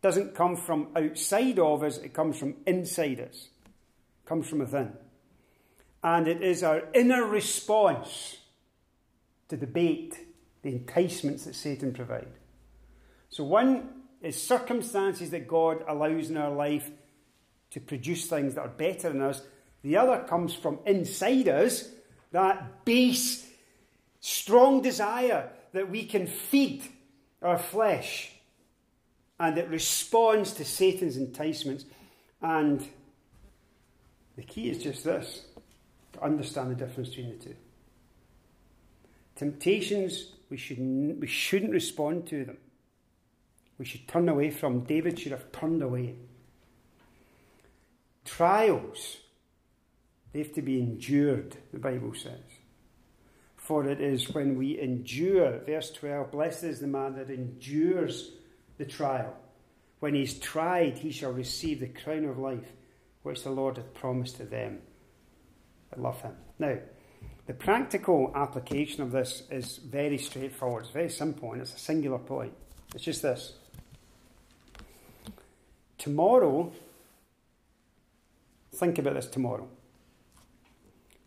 doesn't 0.01 0.33
come 0.33 0.55
from 0.55 0.87
outside 0.95 1.59
of 1.59 1.83
us, 1.83 1.97
it 1.97 2.13
comes 2.13 2.39
from 2.39 2.55
inside 2.65 3.19
us, 3.19 3.49
it 4.23 4.29
comes 4.29 4.47
from 4.47 4.59
within. 4.59 4.93
And 6.01 6.25
it 6.25 6.41
is 6.41 6.63
our 6.63 6.83
inner 6.93 7.25
response 7.25 8.37
to 9.49 9.57
debate 9.57 10.19
the 10.61 10.69
enticements 10.69 11.45
that 11.45 11.55
Satan 11.55 11.93
provides. 11.93 12.35
So, 13.29 13.43
one 13.43 13.89
is 14.21 14.41
circumstances 14.41 15.29
that 15.31 15.47
God 15.47 15.83
allows 15.87 16.29
in 16.29 16.37
our 16.37 16.51
life 16.51 16.89
to 17.71 17.79
produce 17.79 18.25
things 18.25 18.55
that 18.55 18.61
are 18.61 18.67
better 18.69 19.09
than 19.09 19.21
us. 19.21 19.41
The 19.83 19.97
other 19.97 20.23
comes 20.27 20.53
from 20.53 20.79
inside 20.85 21.47
us, 21.47 21.89
that 22.31 22.85
base, 22.85 23.47
strong 24.19 24.81
desire 24.81 25.49
that 25.73 25.89
we 25.89 26.05
can 26.05 26.27
feed 26.27 26.83
our 27.41 27.57
flesh 27.57 28.31
and 29.39 29.57
it 29.57 29.69
responds 29.69 30.53
to 30.53 30.65
Satan's 30.65 31.17
enticements. 31.17 31.85
And 32.41 32.85
the 34.35 34.43
key 34.43 34.69
is 34.69 34.81
just 34.81 35.03
this 35.03 35.45
to 36.13 36.23
understand 36.23 36.71
the 36.71 36.75
difference 36.75 37.09
between 37.09 37.37
the 37.37 37.45
two. 37.45 37.55
Temptations, 39.37 40.31
we, 40.49 40.57
should, 40.57 40.79
we 41.21 41.27
shouldn't 41.27 41.71
respond 41.71 42.25
to 42.27 42.43
them. 42.43 42.57
We 43.77 43.85
should 43.85 44.07
turn 44.07 44.27
away 44.27 44.49
from. 44.49 44.81
David 44.81 45.19
should 45.19 45.31
have 45.31 45.51
turned 45.51 45.83
away. 45.83 46.15
Trials, 48.25 49.17
they 50.33 50.39
have 50.39 50.53
to 50.53 50.63
be 50.63 50.79
endured, 50.79 51.55
the 51.71 51.77
Bible 51.77 52.15
says. 52.15 52.41
For 53.55 53.87
it 53.87 54.01
is 54.01 54.33
when 54.33 54.57
we 54.57 54.79
endure, 54.79 55.59
verse 55.59 55.91
12, 55.91 56.31
blessed 56.31 56.63
is 56.63 56.79
the 56.79 56.87
man 56.87 57.15
that 57.17 57.29
endures 57.29 58.31
the 58.79 58.85
trial. 58.85 59.35
When 59.99 60.15
he 60.15 60.23
is 60.23 60.39
tried, 60.39 60.97
he 60.97 61.11
shall 61.11 61.31
receive 61.31 61.79
the 61.79 61.87
crown 61.87 62.25
of 62.25 62.39
life, 62.39 62.71
which 63.21 63.43
the 63.43 63.51
Lord 63.51 63.77
hath 63.77 63.93
promised 63.93 64.37
to 64.37 64.45
them 64.45 64.79
that 65.91 66.01
love 66.01 66.21
him. 66.21 66.35
Now, 66.57 66.77
the 67.47 67.53
practical 67.53 68.31
application 68.35 69.01
of 69.01 69.11
this 69.11 69.43
is 69.49 69.77
very 69.77 70.17
straightforward. 70.17 70.83
It's 70.83 70.91
very 70.91 71.09
simple, 71.09 71.53
and 71.53 71.61
it's 71.61 71.73
a 71.73 71.79
singular 71.79 72.19
point. 72.19 72.53
It's 72.93 73.05
just 73.05 73.21
this. 73.21 73.53
Tomorrow, 75.97 76.73
think 78.75 78.99
about 78.99 79.13
this 79.15 79.27
tomorrow. 79.27 79.67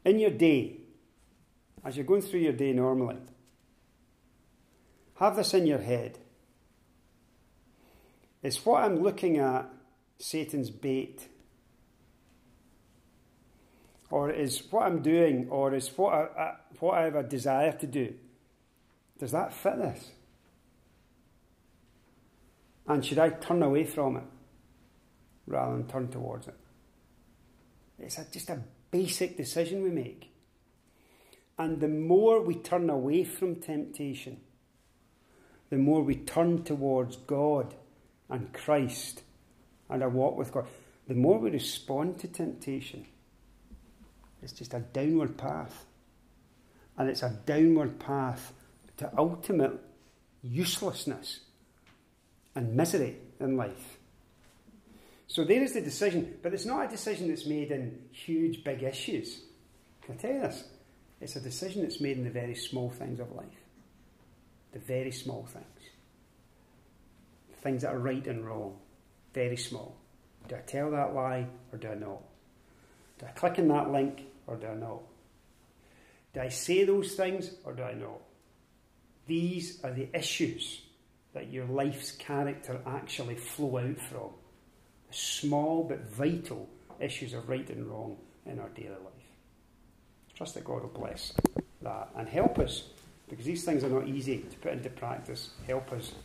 In 0.04 0.18
your 0.18 0.30
day, 0.30 0.76
as 1.84 1.96
you're 1.96 2.06
going 2.06 2.22
through 2.22 2.40
your 2.40 2.52
day 2.52 2.74
normally, 2.74 3.16
have 5.16 5.36
this 5.36 5.54
in 5.54 5.66
your 5.66 5.80
head. 5.80 6.18
Is 8.42 8.64
what 8.64 8.84
I'm 8.84 9.02
looking 9.02 9.38
at 9.38 9.70
Satan's 10.18 10.70
bait? 10.70 11.28
Or 14.10 14.30
is 14.30 14.62
what 14.70 14.86
I'm 14.86 15.02
doing, 15.02 15.48
or 15.50 15.72
is 15.72 15.88
what 15.96 16.12
I, 16.12 16.22
I, 16.40 16.54
what 16.80 16.98
I 16.98 17.02
have 17.04 17.14
a 17.14 17.22
desire 17.22 17.72
to 17.72 17.86
do, 17.86 18.12
does 19.18 19.32
that 19.32 19.52
fit 19.52 19.78
this? 19.78 20.10
And 22.88 23.04
should 23.04 23.18
I 23.18 23.30
turn 23.30 23.62
away 23.62 23.84
from 23.84 24.16
it 24.16 24.24
rather 25.46 25.76
than 25.76 25.86
turn 25.86 26.08
towards 26.08 26.48
it? 26.48 26.56
It's 28.00 28.18
a, 28.18 28.26
just 28.32 28.50
a 28.50 28.58
basic 28.90 29.36
decision 29.36 29.82
we 29.82 29.90
make. 29.90 30.32
And 31.56 31.80
the 31.80 31.88
more 31.88 32.40
we 32.40 32.54
turn 32.54 32.90
away 32.90 33.22
from 33.22 33.56
temptation, 33.56 34.40
the 35.68 35.76
more 35.76 36.02
we 36.02 36.16
turn 36.16 36.64
towards 36.64 37.16
God 37.16 37.74
and 38.28 38.52
Christ 38.52 39.22
and 39.88 40.02
our 40.02 40.08
walk 40.08 40.36
with 40.36 40.52
God, 40.52 40.66
the 41.06 41.14
more 41.14 41.38
we 41.38 41.50
respond 41.50 42.18
to 42.20 42.28
temptation. 42.28 43.06
It's 44.42 44.52
just 44.52 44.74
a 44.74 44.80
downward 44.80 45.36
path. 45.36 45.84
And 46.96 47.08
it's 47.08 47.22
a 47.22 47.30
downward 47.46 47.98
path 47.98 48.52
to 48.98 49.10
ultimate 49.16 49.80
uselessness 50.42 51.40
and 52.54 52.74
misery 52.74 53.16
in 53.38 53.56
life. 53.56 53.98
So 55.26 55.44
there 55.44 55.62
is 55.62 55.74
the 55.74 55.80
decision, 55.80 56.38
but 56.42 56.52
it's 56.52 56.64
not 56.64 56.86
a 56.86 56.88
decision 56.88 57.28
that's 57.28 57.46
made 57.46 57.70
in 57.70 57.98
huge, 58.10 58.64
big 58.64 58.82
issues. 58.82 59.40
Can 60.02 60.14
I 60.14 60.18
tell 60.18 60.32
you 60.32 60.40
this? 60.40 60.64
It's 61.20 61.36
a 61.36 61.40
decision 61.40 61.82
that's 61.82 62.00
made 62.00 62.16
in 62.16 62.24
the 62.24 62.30
very 62.30 62.54
small 62.54 62.90
things 62.90 63.20
of 63.20 63.30
life. 63.32 63.46
The 64.72 64.80
very 64.80 65.12
small 65.12 65.46
things. 65.46 65.64
Things 67.62 67.82
that 67.82 67.94
are 67.94 67.98
right 67.98 68.26
and 68.26 68.44
wrong. 68.44 68.76
Very 69.32 69.56
small. 69.56 69.96
Do 70.48 70.56
I 70.56 70.60
tell 70.60 70.90
that 70.90 71.14
lie 71.14 71.46
or 71.72 71.78
do 71.78 71.88
I 71.88 71.94
not? 71.94 72.22
Do 73.18 73.26
I 73.26 73.30
click 73.30 73.58
on 73.58 73.68
that 73.68 73.92
link 73.92 74.22
or 74.50 74.56
do 74.56 74.66
I 74.66 74.74
not? 74.74 75.00
Do 76.34 76.40
I 76.40 76.48
say 76.48 76.84
those 76.84 77.14
things 77.14 77.52
or 77.64 77.72
do 77.72 77.82
I 77.82 77.94
not? 77.94 78.20
These 79.26 79.82
are 79.84 79.92
the 79.92 80.08
issues 80.14 80.82
that 81.32 81.52
your 81.52 81.64
life's 81.66 82.12
character 82.12 82.80
actually 82.86 83.36
flow 83.36 83.78
out 83.78 84.00
from. 84.00 84.30
The 85.08 85.16
small 85.16 85.84
but 85.84 86.10
vital 86.10 86.68
issues 86.98 87.32
of 87.32 87.48
right 87.48 87.68
and 87.70 87.86
wrong 87.86 88.16
in 88.46 88.58
our 88.58 88.68
daily 88.70 88.90
life. 88.90 89.28
Trust 90.34 90.54
that 90.54 90.64
God 90.64 90.82
will 90.82 90.88
bless 90.88 91.32
that 91.82 92.10
and 92.16 92.28
help 92.28 92.58
us, 92.58 92.84
because 93.28 93.44
these 93.44 93.64
things 93.64 93.84
are 93.84 93.88
not 93.88 94.08
easy 94.08 94.38
to 94.38 94.56
put 94.58 94.72
into 94.72 94.90
practice. 94.90 95.50
Help 95.66 95.92
us 95.92 96.12